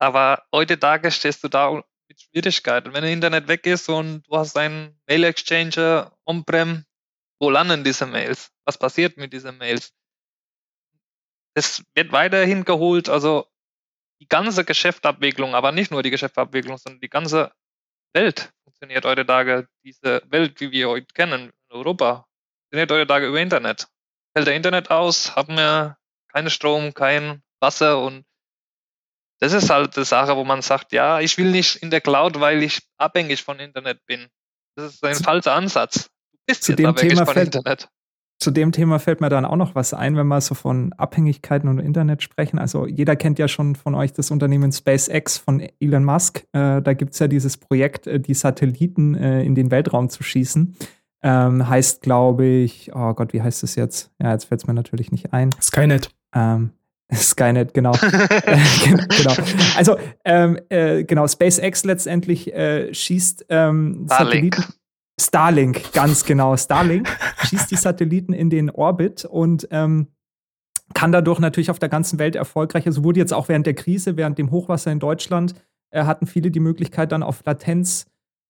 Aber 0.00 0.44
heutzutage 0.52 1.12
stehst 1.12 1.44
du 1.44 1.48
da 1.48 1.70
mit 2.08 2.20
Schwierigkeiten. 2.20 2.92
Wenn 2.94 3.02
das 3.02 3.12
Internet 3.12 3.46
weg 3.46 3.64
ist 3.64 3.88
und 3.88 4.24
du 4.26 4.36
hast 4.36 4.56
einen 4.56 5.00
Mail-Exchanger 5.06 6.10
on-prem, 6.26 6.84
wo 7.38 7.48
landen 7.48 7.84
diese 7.84 8.06
Mails? 8.06 8.50
Was 8.64 8.76
passiert 8.76 9.18
mit 9.18 9.32
diesen 9.32 9.56
Mails? 9.56 9.94
Es 11.54 11.84
wird 11.94 12.10
weiterhin 12.10 12.64
geholt, 12.64 13.08
also 13.08 13.46
die 14.20 14.26
ganze 14.26 14.64
Geschäftsabwicklung, 14.64 15.54
aber 15.54 15.70
nicht 15.70 15.92
nur 15.92 16.02
die 16.02 16.10
Geschäftsabwicklung, 16.10 16.76
sondern 16.76 17.00
die 17.00 17.08
ganze 17.08 17.52
Welt 18.14 18.52
funktioniert 18.82 19.04
heutzutage, 19.04 19.68
diese 19.84 20.22
Welt, 20.28 20.60
wie 20.60 20.72
wir 20.72 20.88
heute 20.88 21.06
kennen, 21.14 21.52
in 21.70 21.76
Europa, 21.76 22.26
funktioniert 22.64 22.90
heutzutage 22.90 23.28
über 23.28 23.40
Internet. 23.40 23.86
Fällt 24.34 24.48
der 24.48 24.56
Internet 24.56 24.90
aus, 24.90 25.36
haben 25.36 25.56
wir 25.56 25.96
keinen 26.32 26.50
Strom, 26.50 26.92
kein 26.92 27.42
Wasser 27.60 28.02
und 28.02 28.24
das 29.38 29.52
ist 29.52 29.70
halt 29.70 29.96
die 29.96 30.04
Sache, 30.04 30.36
wo 30.36 30.44
man 30.44 30.62
sagt, 30.62 30.92
ja, 30.92 31.20
ich 31.20 31.38
will 31.38 31.50
nicht 31.50 31.76
in 31.76 31.90
der 31.90 32.00
Cloud, 32.00 32.40
weil 32.40 32.62
ich 32.62 32.80
abhängig 32.96 33.42
von 33.42 33.58
Internet 33.60 34.04
bin. 34.06 34.28
Das 34.76 34.94
ist 34.94 35.04
ein 35.04 35.14
zu, 35.14 35.22
falscher 35.22 35.52
Ansatz. 35.52 36.10
Du 36.32 36.38
bist 36.46 36.64
zu 36.64 36.74
dem 36.74 36.94
Thema 36.96 37.24
von 37.24 37.34
fällt, 37.34 37.54
Internet. 37.54 37.88
Zu 38.42 38.50
dem 38.50 38.72
Thema 38.72 38.98
fällt 38.98 39.20
mir 39.20 39.28
dann 39.28 39.44
auch 39.44 39.54
noch 39.54 39.76
was 39.76 39.94
ein, 39.94 40.16
wenn 40.16 40.26
wir 40.26 40.40
so 40.40 40.56
von 40.56 40.92
Abhängigkeiten 40.94 41.68
und 41.68 41.78
Internet 41.78 42.24
sprechen. 42.24 42.58
Also 42.58 42.88
jeder 42.88 43.14
kennt 43.14 43.38
ja 43.38 43.46
schon 43.46 43.76
von 43.76 43.94
euch 43.94 44.12
das 44.12 44.32
Unternehmen 44.32 44.72
SpaceX 44.72 45.38
von 45.38 45.62
Elon 45.78 46.02
Musk. 46.02 46.40
Äh, 46.50 46.82
da 46.82 46.92
gibt 46.92 47.12
es 47.12 47.20
ja 47.20 47.28
dieses 47.28 47.56
Projekt, 47.56 48.08
äh, 48.08 48.18
die 48.18 48.34
Satelliten 48.34 49.14
äh, 49.14 49.44
in 49.44 49.54
den 49.54 49.70
Weltraum 49.70 50.08
zu 50.08 50.24
schießen. 50.24 50.74
Ähm, 51.22 51.68
heißt, 51.68 52.02
glaube 52.02 52.44
ich, 52.44 52.90
oh 52.92 53.14
Gott, 53.14 53.32
wie 53.32 53.42
heißt 53.42 53.62
das 53.62 53.76
jetzt? 53.76 54.10
Ja, 54.20 54.32
jetzt 54.32 54.46
fällt 54.46 54.60
es 54.60 54.66
mir 54.66 54.74
natürlich 54.74 55.12
nicht 55.12 55.32
ein. 55.32 55.50
Skynet. 55.62 56.10
Ähm, 56.34 56.70
Skynet, 57.14 57.74
genau. 57.74 57.92
genau. 58.84 59.34
Also, 59.76 59.98
ähm, 60.24 60.58
äh, 60.68 61.04
genau, 61.04 61.28
SpaceX 61.28 61.84
letztendlich 61.84 62.52
äh, 62.52 62.92
schießt 62.92 63.46
ähm, 63.50 64.08
Starlink. 64.10 64.56
Satelliten. 64.56 64.81
Starlink, 65.22 65.92
ganz 65.92 66.24
genau. 66.24 66.56
Starlink 66.56 67.08
schießt 67.44 67.70
die 67.70 67.76
Satelliten 67.76 68.32
in 68.32 68.50
den 68.50 68.70
Orbit 68.70 69.24
und 69.24 69.68
ähm, 69.70 70.08
kann 70.94 71.12
dadurch 71.12 71.38
natürlich 71.38 71.70
auf 71.70 71.78
der 71.78 71.88
ganzen 71.88 72.18
Welt 72.18 72.36
erfolgreich. 72.36 72.86
Also 72.86 73.04
wurde 73.04 73.20
jetzt 73.20 73.32
auch 73.32 73.48
während 73.48 73.66
der 73.66 73.74
Krise, 73.74 74.16
während 74.16 74.38
dem 74.38 74.50
Hochwasser 74.50 74.90
in 74.90 74.98
Deutschland, 74.98 75.54
äh, 75.90 76.04
hatten 76.04 76.26
viele 76.26 76.50
die 76.50 76.60
Möglichkeit, 76.60 77.12
dann 77.12 77.22
auf 77.22 77.42
Latenz 77.44 78.06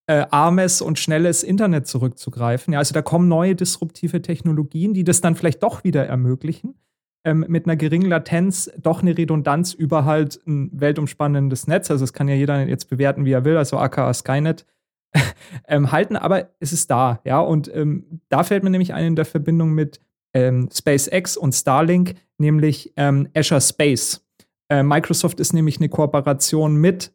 äh, 0.06 0.26
armes 0.30 0.82
und 0.82 0.98
schnelles 0.98 1.42
Internet 1.42 1.86
zurückzugreifen. 1.86 2.72
Ja, 2.72 2.80
also 2.80 2.94
da 2.94 3.02
kommen 3.02 3.28
neue 3.28 3.54
disruptive 3.54 4.22
Technologien, 4.22 4.94
die 4.94 5.04
das 5.04 5.20
dann 5.20 5.36
vielleicht 5.36 5.62
doch 5.62 5.84
wieder 5.84 6.06
ermöglichen 6.06 6.74
ähm, 7.24 7.44
mit 7.48 7.66
einer 7.66 7.76
geringen 7.76 8.08
Latenz 8.08 8.70
doch 8.80 9.02
eine 9.02 9.16
Redundanz 9.16 9.72
über 9.72 10.04
halt 10.04 10.40
ein 10.46 10.70
weltumspannendes 10.72 11.66
Netz. 11.66 11.90
Also 11.90 12.04
es 12.04 12.12
kann 12.12 12.28
ja 12.28 12.34
jeder 12.34 12.66
jetzt 12.66 12.90
bewerten, 12.90 13.24
wie 13.24 13.32
er 13.32 13.44
will, 13.44 13.56
also 13.56 13.78
aka 13.78 14.12
Skynet 14.12 14.66
ähm, 15.68 15.92
halten, 15.92 16.16
aber 16.16 16.50
es 16.60 16.72
ist 16.72 16.90
da, 16.90 17.20
ja. 17.24 17.40
Und 17.40 17.72
ähm, 17.74 18.20
da 18.28 18.42
fällt 18.44 18.64
mir 18.64 18.70
nämlich 18.70 18.94
ein 18.94 19.06
in 19.06 19.16
der 19.16 19.24
Verbindung 19.24 19.72
mit 19.72 20.00
ähm, 20.34 20.68
SpaceX 20.72 21.36
und 21.36 21.52
Starlink, 21.52 22.14
nämlich 22.38 22.92
ähm, 22.96 23.28
Azure 23.34 23.60
Space. 23.60 24.24
Äh, 24.70 24.82
Microsoft 24.82 25.40
ist 25.40 25.52
nämlich 25.52 25.78
eine 25.78 25.88
Kooperation 25.88 26.76
mit 26.76 27.12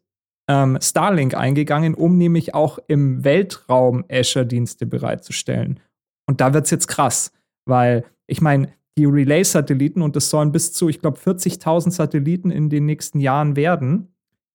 ähm, 0.48 0.78
Starlink 0.80 1.34
eingegangen, 1.34 1.94
um 1.94 2.16
nämlich 2.16 2.54
auch 2.54 2.78
im 2.86 3.24
Weltraum 3.24 4.04
Azure-Dienste 4.10 4.86
bereitzustellen. 4.86 5.80
Und 6.26 6.40
da 6.40 6.54
wird 6.54 6.66
es 6.66 6.70
jetzt 6.70 6.88
krass, 6.88 7.32
weil 7.66 8.04
ich 8.26 8.40
meine, 8.40 8.72
die 8.96 9.04
Relay-Satelliten 9.04 10.02
und 10.02 10.16
das 10.16 10.30
sollen 10.30 10.52
bis 10.52 10.72
zu, 10.72 10.88
ich 10.88 11.00
glaube, 11.00 11.18
40.000 11.18 11.90
Satelliten 11.92 12.50
in 12.50 12.68
den 12.68 12.84
nächsten 12.84 13.20
Jahren 13.20 13.56
werden, 13.56 14.08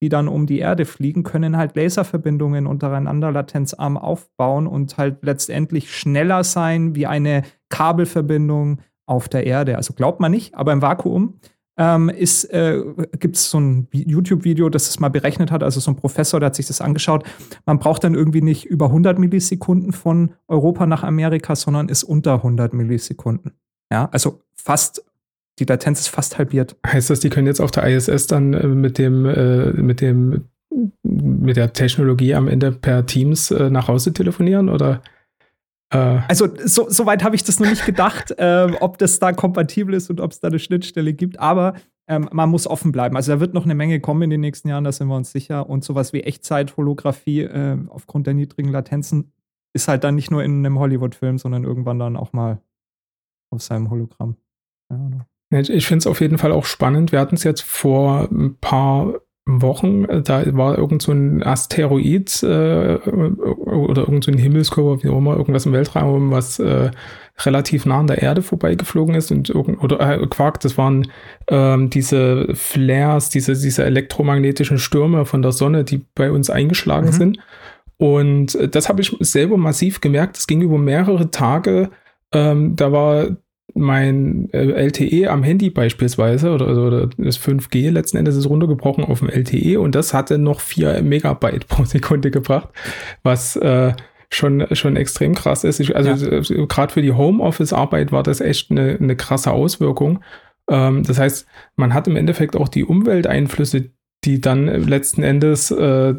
die 0.04 0.10
dann 0.10 0.28
um 0.28 0.48
die 0.48 0.60
Erde 0.60 0.84
fliegen, 0.84 1.24
können 1.24 1.56
halt 1.56 1.78
Laserverbindungen 1.78 2.68
untereinander 2.68 3.32
latenzarm 3.32 3.96
aufbauen 3.96 4.68
und 4.68 4.98
halt 4.98 5.20
letztendlich 5.22 5.96
schneller 5.96 6.44
sein 6.44 6.94
wie 6.94 7.08
eine 7.08 7.44
Kabelverbindung 7.70 8.82
auf 9.06 9.30
der 9.30 9.46
Erde. 9.48 9.78
Also 9.78 9.94
glaubt 9.94 10.20
man 10.20 10.34
nicht, 10.34 10.56
aber 10.56 10.74
im 10.74 10.82
Vakuum 10.82 11.40
ähm, 11.78 12.10
äh, 12.10 12.82
gibt 13.18 13.38
es 13.38 13.50
so 13.50 13.62
ein 13.62 13.88
YouTube-Video, 13.94 14.68
das 14.68 14.90
es 14.90 15.00
mal 15.00 15.08
berechnet 15.08 15.52
hat, 15.52 15.64
also 15.64 15.80
so 15.80 15.92
ein 15.92 15.96
Professor, 15.96 16.42
der 16.42 16.48
hat 16.48 16.56
sich 16.56 16.68
das 16.68 16.82
angeschaut. 16.82 17.24
Man 17.66 17.80
braucht 17.80 18.04
dann 18.04 18.14
irgendwie 18.14 18.42
nicht 18.42 18.66
über 18.66 18.88
100 18.88 19.18
Millisekunden 19.18 19.94
von 19.94 20.34
Europa 20.50 20.86
nach 20.86 21.04
Amerika, 21.04 21.56
sondern 21.56 21.88
ist 21.88 22.04
unter 22.04 22.34
100 22.34 22.74
Millisekunden. 22.74 23.54
Ja, 23.90 24.10
also 24.12 24.42
fast, 24.54 25.06
die 25.60 25.66
Latenz 25.66 26.02
ist 26.02 26.08
fast 26.08 26.38
halbiert. 26.38 26.76
Heißt 26.86 27.10
das, 27.10 27.20
die 27.20 27.30
können 27.30 27.48
jetzt 27.48 27.62
auf 27.62 27.72
der 27.72 27.86
ISS 27.86 28.28
dann 28.28 28.54
äh, 28.54 28.68
mit 28.68 28.98
dem, 28.98 29.26
äh, 29.26 29.72
mit 29.74 30.02
dem, 30.02 30.46
mit 31.04 31.58
der 31.58 31.74
Technologie 31.74 32.34
am 32.34 32.48
Ende 32.48 32.72
per 32.72 33.06
Teams 33.06 33.52
äh, 33.52 33.70
nach 33.70 33.88
Hause 33.88 34.14
telefonieren 34.14 34.70
oder? 34.70 35.02
Äh? 35.92 35.98
Also, 36.28 36.48
so, 36.66 36.90
so 36.90 37.06
weit 37.06 37.24
habe 37.24 37.36
ich 37.36 37.44
das 37.44 37.60
noch 37.60 37.70
nicht 37.70 37.86
gedacht, 37.86 38.34
ähm, 38.38 38.76
ob 38.80 38.98
das 38.98 39.20
da 39.20 39.32
kompatibel 39.32 39.94
ist 39.94 40.10
und 40.10 40.20
ob 40.20 40.32
es 40.32 40.40
da 40.40 40.48
eine 40.48 40.60
Schnittstelle 40.60 41.14
gibt, 41.14 41.40
aber 41.40 41.76
ähm, 42.08 42.28
man 42.32 42.50
muss 42.50 42.68
offen 42.68 42.92
bleiben. 42.92 43.16
Also 43.16 43.32
da 43.32 43.40
wird 43.40 43.54
noch 43.54 43.64
eine 43.64 43.76
Menge 43.76 44.00
kommen 44.00 44.24
in 44.24 44.30
den 44.32 44.42
nächsten 44.42 44.68
Jahren, 44.68 44.84
da 44.84 44.92
sind 44.92 45.08
wir 45.08 45.16
uns 45.16 45.32
sicher. 45.32 45.70
Und 45.70 45.84
sowas 45.84 46.12
wie 46.12 46.22
Echtzeit-Holographie 46.22 47.42
äh, 47.42 47.78
aufgrund 47.88 48.28
der 48.28 48.34
niedrigen 48.34 48.70
Latenzen 48.70 49.32
ist 49.74 49.88
halt 49.88 50.04
dann 50.04 50.16
nicht 50.16 50.30
nur 50.30 50.44
in 50.44 50.66
einem 50.66 50.80
Hollywood-Film, 50.80 51.38
sondern 51.38 51.64
irgendwann 51.64 52.00
dann 52.00 52.18
auch 52.18 52.34
mal 52.34 52.60
auf 53.50 53.62
seinem 53.62 53.90
Hologramm. 53.90 54.36
Ich 55.54 55.88
finde 55.88 56.00
es 56.00 56.08
auf 56.08 56.22
jeden 56.22 56.38
Fall 56.38 56.52
auch 56.52 56.66
spannend. 56.66 57.12
Wir 57.12 57.20
hatten 57.20 57.36
es 57.36 57.44
jetzt 57.44 57.64
vor 57.64 58.28
ein 58.32 58.58
paar 58.60 59.16
Wochen, 59.46 60.06
äh, 60.06 60.22
da 60.22 60.44
war 60.56 60.78
irgend 60.78 61.02
so 61.02 61.12
ein 61.12 61.44
Asteroid 61.44 62.44
äh, 62.44 62.96
oder 62.96 64.04
irgend 64.04 64.24
so 64.24 64.32
ein 64.32 64.38
Himmelskörper, 64.38 65.04
wie 65.04 65.10
auch 65.10 65.18
immer, 65.18 65.36
irgendwas 65.36 65.66
im 65.66 65.74
Weltraum, 65.74 66.32
was 66.32 66.60
äh, 66.60 66.92
relativ 67.40 67.86
nah 67.86 68.00
an 68.00 68.08
der 68.08 68.22
Erde 68.22 68.42
vorbeigeflogen 68.42 69.16
ist 69.16 69.32
und 69.32 69.54
oder 69.54 70.00
äh, 70.00 70.26
Quark, 70.28 70.62
das 70.62 70.78
waren 70.78 71.12
ähm, 71.50 71.90
diese 71.90 72.56
Flares, 72.56 73.30
diese, 73.30 73.54
diese 73.54 73.84
elektromagnetischen 73.84 74.78
Stürme 74.78 75.26
von 75.26 75.42
der 75.42 75.52
Sonne, 75.52 75.84
die 75.84 76.06
bei 76.16 76.32
uns 76.32 76.50
eingeschlagen 76.50 77.08
mhm. 77.08 77.14
sind. 77.14 77.38
Und 77.98 78.56
äh, 78.56 78.70
das 78.70 78.88
habe 78.88 79.02
ich 79.02 79.16
selber 79.20 79.58
massiv 79.58 80.00
gemerkt. 80.00 80.38
Es 80.38 80.48
ging 80.48 80.62
über 80.62 80.78
mehrere 80.78 81.32
Tage. 81.32 81.90
Ähm, 82.32 82.76
da 82.76 82.92
war 82.92 83.28
mein 83.76 84.50
äh, 84.52 84.72
LTE 84.88 85.30
am 85.30 85.44
Handy 85.44 85.70
beispielsweise 85.70 86.52
oder, 86.52 86.68
oder 86.68 87.10
das 87.18 87.40
5G 87.40 87.90
letzten 87.90 88.18
Endes 88.18 88.36
ist 88.36 88.50
runtergebrochen 88.50 89.04
auf 89.04 89.20
dem 89.20 89.30
LTE 89.30 89.80
und 89.80 89.96
das 89.96 90.14
hatte 90.14 90.38
noch 90.38 90.60
4 90.60 91.02
Megabyte 91.02 91.68
pro 91.68 91.84
Sekunde 91.86 92.32
gebracht, 92.32 92.70
was 93.24 93.56
äh, 93.56 93.94
schon, 94.30 94.66
schon 94.72 94.96
extrem 94.96 95.36
krass 95.36 95.64
ist. 95.64 95.80
Ich, 95.80 95.96
also 95.96 96.12
ja. 96.12 96.66
gerade 96.66 96.94
für 96.94 97.02
die 97.02 97.14
Homeoffice-Arbeit 97.14 98.12
war 98.12 98.24
das 98.24 98.42
echt 98.42 98.72
eine, 98.72 98.98
eine 99.00 99.16
krasse 99.16 99.52
Auswirkung. 99.52 100.24
Ähm, 100.70 101.04
das 101.04 101.20
heißt, 101.20 101.48
man 101.76 101.94
hat 101.94 102.08
im 102.08 102.16
Endeffekt 102.16 102.56
auch 102.56 102.68
die 102.68 102.86
Umwelteinflüsse, 102.86 103.90
die 104.26 104.42
dann 104.42 104.66
letzten 104.66 105.24
Endes 105.24 105.72
äh, 105.72 106.16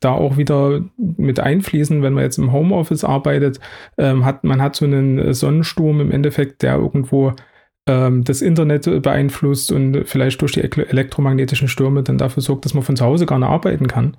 da 0.00 0.10
auch 0.12 0.36
wieder 0.36 0.82
mit 0.96 1.40
einfließen, 1.40 2.02
wenn 2.02 2.12
man 2.12 2.24
jetzt 2.24 2.38
im 2.38 2.52
Homeoffice 2.52 3.04
arbeitet, 3.04 3.60
ähm, 3.98 4.24
hat 4.24 4.44
man 4.44 4.60
hat 4.60 4.76
so 4.76 4.84
einen 4.84 5.32
Sonnensturm 5.32 6.00
im 6.00 6.10
Endeffekt, 6.10 6.62
der 6.62 6.76
irgendwo 6.76 7.32
ähm, 7.86 8.24
das 8.24 8.42
Internet 8.42 9.02
beeinflusst 9.02 9.72
und 9.72 10.04
vielleicht 10.06 10.40
durch 10.40 10.52
die 10.52 10.62
elektromagnetischen 10.62 11.68
Stürme 11.68 12.02
dann 12.02 12.18
dafür 12.18 12.42
sorgt, 12.42 12.64
dass 12.64 12.74
man 12.74 12.82
von 12.82 12.96
zu 12.96 13.04
Hause 13.04 13.26
gar 13.26 13.38
nicht 13.38 13.48
arbeiten 13.48 13.86
kann. 13.86 14.16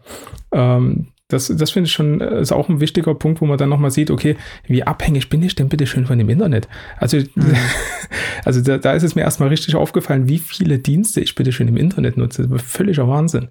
Ähm, 0.52 1.08
das, 1.28 1.48
das 1.48 1.72
finde 1.72 1.88
ich 1.88 1.94
schon, 1.94 2.22
äh, 2.22 2.40
ist 2.40 2.52
auch 2.52 2.70
ein 2.70 2.80
wichtiger 2.80 3.16
Punkt, 3.16 3.42
wo 3.42 3.46
man 3.46 3.58
dann 3.58 3.70
nochmal 3.70 3.92
sieht, 3.92 4.12
okay, 4.12 4.38
wie 4.68 4.84
abhängig 4.84 5.30
bin 5.30 5.42
ich 5.42 5.56
denn 5.56 5.70
bitte 5.70 5.88
schön 5.88 6.06
von 6.06 6.20
dem 6.20 6.30
Internet? 6.30 6.68
Also, 6.98 7.18
mhm. 7.18 7.56
also 8.46 8.62
da, 8.62 8.78
da, 8.78 8.94
ist 8.94 9.04
es 9.04 9.16
mir 9.16 9.22
erstmal 9.22 9.50
richtig 9.50 9.76
aufgefallen, 9.76 10.28
wie 10.28 10.38
viele 10.38 10.78
Dienste 10.78 11.22
ich 11.22 11.34
bitte 11.34 11.52
schön 11.52 11.68
im 11.68 11.78
Internet 11.78 12.18
nutze. 12.18 12.48
Das 12.48 12.62
ist 12.62 12.72
völliger 12.72 13.08
Wahnsinn. 13.08 13.50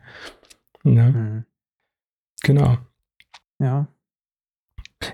Ja. 0.84 1.10
Mhm. 1.10 1.44
Genau. 2.42 2.78
Ja. 3.58 3.88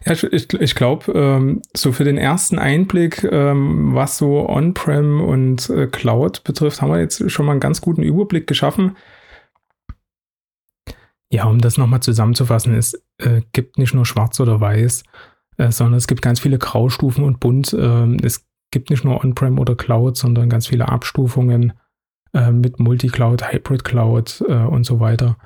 Ja, 0.05 0.13
ich, 0.13 0.25
ich, 0.25 0.53
ich 0.53 0.75
glaube, 0.75 1.13
ähm, 1.13 1.63
so 1.75 1.93
für 1.93 2.05
den 2.05 2.19
ersten 2.19 2.59
Einblick, 2.59 3.25
ähm, 3.25 3.95
was 3.95 4.19
so 4.19 4.49
On-Prem 4.49 5.21
und 5.21 5.69
äh, 5.71 5.87
Cloud 5.87 6.45
betrifft, 6.45 6.81
haben 6.83 6.91
wir 6.91 7.01
jetzt 7.01 7.31
schon 7.31 7.47
mal 7.47 7.53
einen 7.53 7.61
ganz 7.61 7.81
guten 7.81 8.03
Überblick 8.03 8.47
geschaffen. 8.47 8.97
Ja, 11.33 11.45
um 11.45 11.61
das 11.61 11.79
nochmal 11.79 12.01
zusammenzufassen, 12.01 12.75
es 12.75 12.95
äh, 13.19 13.43
gibt 13.53 13.79
nicht 13.79 13.95
nur 13.95 14.05
schwarz 14.05 14.41
oder 14.41 14.61
weiß, 14.61 15.05
äh, 15.59 15.71
sondern 15.71 15.95
es 15.95 16.09
gibt 16.09 16.23
ganz 16.23 16.41
viele 16.41 16.59
Graustufen 16.59 17.23
und 17.23 17.39
bunt. 17.39 17.73
Ähm, 17.79 18.17
es 18.23 18.49
gibt 18.73 18.91
nicht 18.91 19.05
nur 19.05 19.23
On-Prem 19.23 19.59
oder 19.59 19.77
Cloud, 19.77 20.17
sondern 20.17 20.49
ganz 20.49 20.67
viele 20.67 20.89
Abstufungen 20.89 21.73
äh, 22.35 22.51
mit 22.51 22.81
Multi-Cloud, 22.81 23.53
Hybrid-Cloud 23.53 24.45
äh, 24.49 24.55
und 24.55 24.85
so 24.85 24.99
weiter. 24.99 25.37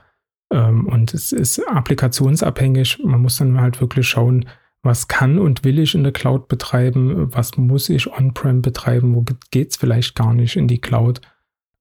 Ähm, 0.51 0.87
und 0.87 1.13
es 1.13 1.33
ist 1.33 1.59
applikationsabhängig. 1.69 3.01
Man 3.05 3.21
muss 3.21 3.37
dann 3.37 3.61
halt 3.61 3.81
wirklich 3.81 4.09
schauen, 4.09 4.47
was 4.83 5.09
kann 5.09 5.39
und 5.39 5.65
will 5.65 5.79
ich 5.79 5.95
in 5.95 6.03
der 6.03 6.13
Cloud 6.13 6.49
betreiben, 6.49 7.35
was 7.35 7.57
muss 7.57 7.89
ich 7.89 8.11
on-prem 8.13 8.63
betreiben, 8.63 9.15
wo 9.15 9.25
geht 9.51 9.71
es 9.71 9.77
vielleicht 9.77 10.15
gar 10.15 10.35
nicht 10.35 10.57
in 10.57 10.69
die 10.69 10.81
Cloud. 10.81 11.21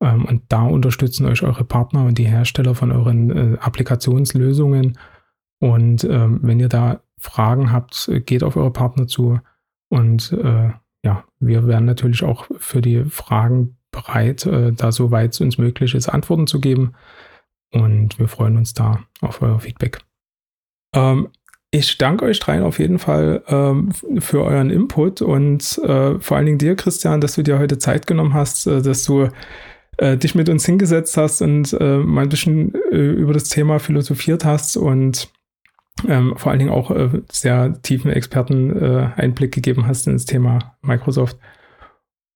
Ähm, 0.03 0.25
und 0.25 0.43
da 0.49 0.63
unterstützen 0.63 1.25
euch 1.25 1.43
eure 1.43 1.63
Partner 1.63 2.05
und 2.05 2.17
die 2.17 2.27
Hersteller 2.27 2.75
von 2.75 2.91
euren 2.91 3.55
äh, 3.55 3.57
Applikationslösungen. 3.59 4.97
Und 5.59 6.03
ähm, 6.03 6.39
wenn 6.41 6.59
ihr 6.59 6.69
da 6.69 6.99
Fragen 7.17 7.71
habt, 7.71 8.11
geht 8.25 8.43
auf 8.43 8.57
eure 8.57 8.71
Partner 8.71 9.07
zu. 9.07 9.39
Und 9.89 10.33
äh, 10.33 10.71
ja, 11.05 11.23
wir 11.39 11.67
wären 11.67 11.85
natürlich 11.85 12.23
auch 12.23 12.47
für 12.57 12.81
die 12.81 13.05
Fragen 13.05 13.77
bereit, 13.91 14.45
äh, 14.45 14.73
da 14.73 14.91
soweit 14.91 15.33
es 15.33 15.39
uns 15.39 15.57
möglich 15.57 15.95
ist, 15.95 16.09
Antworten 16.09 16.47
zu 16.47 16.59
geben. 16.59 16.93
Und 17.71 18.19
wir 18.19 18.27
freuen 18.27 18.57
uns 18.57 18.73
da 18.73 18.99
auf 19.21 19.41
euer 19.41 19.59
Feedback. 19.59 19.99
Ähm, 20.93 21.29
ich 21.71 21.97
danke 21.97 22.25
euch 22.25 22.39
dreien 22.39 22.61
auf 22.61 22.77
jeden 22.77 22.99
Fall 22.99 23.43
ähm, 23.47 23.91
für 24.19 24.43
euren 24.43 24.69
Input 24.69 25.23
und 25.23 25.79
äh, 25.79 26.19
vor 26.19 26.37
allen 26.37 26.45
Dingen 26.45 26.59
dir, 26.59 26.75
Christian, 26.75 27.19
dass 27.19 27.33
du 27.33 27.41
dir 27.41 27.57
heute 27.57 27.79
Zeit 27.79 28.05
genommen 28.05 28.35
hast, 28.35 28.67
äh, 28.67 28.81
dass 28.81 29.05
du 29.05 29.29
äh, 29.97 30.17
dich 30.17 30.35
mit 30.35 30.49
uns 30.49 30.65
hingesetzt 30.65 31.17
hast 31.17 31.41
und 31.41 31.73
äh, 31.79 31.97
mal 31.97 32.23
ein 32.23 32.29
bisschen 32.29 32.73
äh, 32.91 32.97
über 32.97 33.33
das 33.33 33.49
Thema 33.49 33.79
philosophiert 33.79 34.45
hast 34.45 34.77
und 34.77 35.31
ähm, 36.07 36.33
vor 36.37 36.51
allen 36.51 36.59
Dingen 36.59 36.71
auch 36.71 36.91
äh, 36.91 37.21
sehr 37.31 37.81
tiefen 37.81 38.11
Experten-Einblick 38.11 39.53
gegeben 39.53 39.87
hast 39.87 40.07
ins 40.07 40.25
Thema 40.25 40.75
Microsoft. 40.81 41.37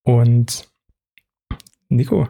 Und 0.03 0.69
Nico. 1.89 2.29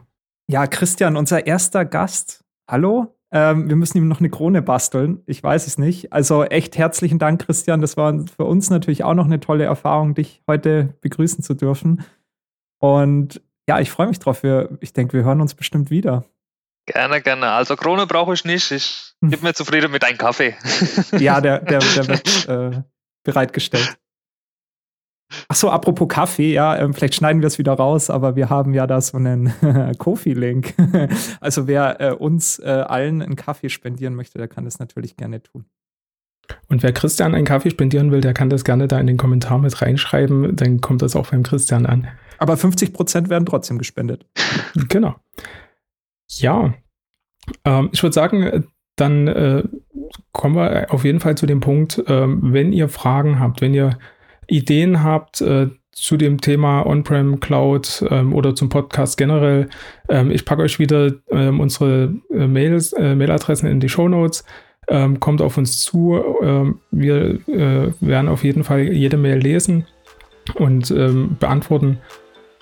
Ja, 0.50 0.66
Christian, 0.68 1.18
unser 1.18 1.46
erster 1.46 1.84
Gast 1.86 2.46
hallo, 2.70 3.18
ähm, 3.32 3.68
wir 3.68 3.76
müssen 3.76 3.98
ihm 3.98 4.08
noch 4.08 4.20
eine 4.20 4.30
Krone 4.30 4.62
basteln. 4.62 5.22
Ich 5.26 5.44
weiß 5.44 5.68
es 5.68 5.78
nicht. 5.78 6.14
Also 6.14 6.44
echt 6.44 6.78
herzlichen 6.78 7.20
Dank, 7.20 7.46
Christian. 7.46 7.82
Das 7.82 7.98
war 7.98 8.26
für 8.26 8.46
uns 8.46 8.70
natürlich 8.70 9.04
auch 9.04 9.14
noch 9.14 9.26
eine 9.26 9.40
tolle 9.40 9.66
Erfahrung, 9.66 10.16
dich 10.16 10.42
heute 10.48 10.96
begrüßen 11.02 11.44
zu 11.44 11.54
dürfen. 11.54 12.04
Und 12.80 13.42
ja, 13.68 13.80
ich 13.80 13.92
freue 13.92 14.08
mich 14.08 14.20
drauf. 14.20 14.44
Wir, 14.44 14.78
ich 14.82 14.94
denke, 14.94 15.14
wir 15.14 15.24
hören 15.24 15.42
uns 15.42 15.54
bestimmt 15.54 15.90
wieder. 15.90 16.26
Gerne, 16.86 17.22
gerne. 17.22 17.50
Also 17.50 17.76
Krone 17.76 18.08
brauche 18.08 18.34
ich 18.34 18.46
nicht. 18.46 18.72
Ich 18.72 19.14
bin 19.20 19.40
mir 19.42 19.54
zufrieden 19.54 19.92
mit 19.92 20.04
einem 20.06 20.18
Kaffee. 20.18 20.56
ja, 21.20 21.42
der, 21.42 21.60
der, 21.60 21.80
der 21.80 22.08
wird 22.08 22.48
äh, 22.48 22.82
bereitgestellt. 23.24 23.98
Ach 25.50 25.56
so, 25.56 25.70
apropos 25.70 26.08
Kaffee, 26.08 26.54
ja, 26.54 26.78
ähm, 26.78 26.94
vielleicht 26.94 27.16
schneiden 27.16 27.42
wir 27.42 27.48
es 27.48 27.58
wieder 27.58 27.74
raus, 27.74 28.10
aber 28.10 28.38
wir 28.38 28.50
haben 28.50 28.74
ja 28.74 28.88
da 28.88 29.02
so 29.02 29.18
einen 29.18 29.54
Kofi-Link. 29.98 30.74
also 31.42 31.68
wer 31.68 32.00
äh, 32.00 32.12
uns 32.14 32.60
äh, 32.60 32.86
allen 32.88 33.22
einen 33.22 33.36
Kaffee 33.36 33.68
spendieren 33.68 34.16
möchte, 34.16 34.38
der 34.38 34.48
kann 34.48 34.64
das 34.64 34.80
natürlich 34.80 35.18
gerne 35.18 35.44
tun. 35.44 35.66
Und 36.70 36.82
wer 36.82 36.94
Christian 36.94 37.36
einen 37.36 37.44
Kaffee 37.44 37.72
spendieren 37.72 38.12
will, 38.14 38.22
der 38.22 38.34
kann 38.34 38.50
das 38.50 38.64
gerne 38.64 38.88
da 38.88 38.98
in 39.00 39.08
den 39.08 39.18
Kommentar 39.18 39.58
mit 39.58 39.82
reinschreiben, 39.82 40.56
dann 40.56 40.80
kommt 40.80 41.02
das 41.02 41.18
auch 41.18 41.32
beim 41.32 41.44
Christian 41.44 41.86
an. 41.86 42.08
Aber 42.38 42.58
50 42.58 42.94
Prozent 42.94 43.30
werden 43.30 43.46
trotzdem 43.46 43.78
gespendet. 43.78 44.26
Genau. 44.90 45.16
Ja, 46.30 46.74
ähm, 47.66 47.90
ich 47.92 48.04
würde 48.04 48.14
sagen, 48.14 48.66
dann 48.96 49.28
äh, 49.28 49.64
kommen 50.32 50.56
wir 50.56 50.88
auf 50.94 51.06
jeden 51.06 51.20
Fall 51.20 51.36
zu 51.36 51.46
dem 51.46 51.60
Punkt, 51.60 52.04
ähm, 52.08 52.40
wenn 52.42 52.74
ihr 52.74 52.90
Fragen 52.90 53.40
habt, 53.40 53.62
wenn 53.62 53.74
ihr 53.74 53.98
Ideen 54.48 55.04
habt 55.04 55.42
äh, 55.42 55.68
zu 55.92 56.18
dem 56.18 56.42
Thema 56.42 56.86
On-Prem 56.86 57.40
Cloud 57.40 58.06
ähm, 58.10 58.34
oder 58.34 58.56
zum 58.56 58.70
Podcast 58.70 59.18
generell, 59.18 59.70
ähm, 60.10 60.32
ich 60.32 60.46
packe 60.46 60.62
euch 60.62 60.80
wieder 60.80 61.12
ähm, 61.30 61.60
unsere 61.60 62.16
äh, 62.32 62.48
Mails, 62.48 62.94
äh, 62.94 63.16
Mailadressen 63.16 63.70
in 63.70 63.80
die 63.80 63.90
Show 63.90 64.08
Notes. 64.08 64.44
Kommt 65.20 65.42
auf 65.42 65.58
uns 65.58 65.82
zu. 65.82 66.18
Wir 66.92 67.40
äh, 67.50 67.92
werden 68.00 68.30
auf 68.30 68.46
jeden 68.46 68.64
Fall 68.64 68.84
jede 68.84 69.18
Mail 69.18 69.38
lesen 69.38 69.86
und 70.54 70.96
beantworten. 71.42 71.98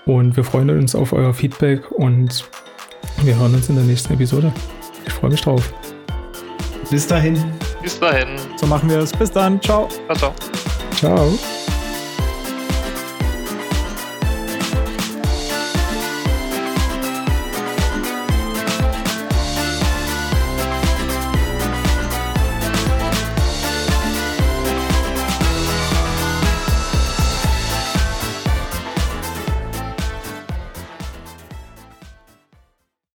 Und 0.05 0.35
wir 0.35 0.43
freuen 0.43 0.69
uns 0.69 0.95
auf 0.95 1.13
euer 1.13 1.33
Feedback 1.33 1.91
und 1.91 2.45
wir 3.23 3.35
hören 3.35 3.55
uns 3.55 3.69
in 3.69 3.75
der 3.75 3.85
nächsten 3.85 4.13
Episode. 4.13 4.53
Ich 5.05 5.13
freue 5.13 5.31
mich 5.31 5.41
drauf. 5.41 5.73
Bis 6.89 7.07
dahin. 7.07 7.43
Bis 7.81 7.99
dahin. 7.99 8.27
So 8.57 8.67
machen 8.67 8.89
wir 8.89 8.99
es. 8.99 9.11
Bis 9.11 9.31
dann. 9.31 9.61
Ciao. 9.61 9.89
Ciao, 10.07 10.15
ciao. 10.15 10.33
Ciao. 10.95 11.64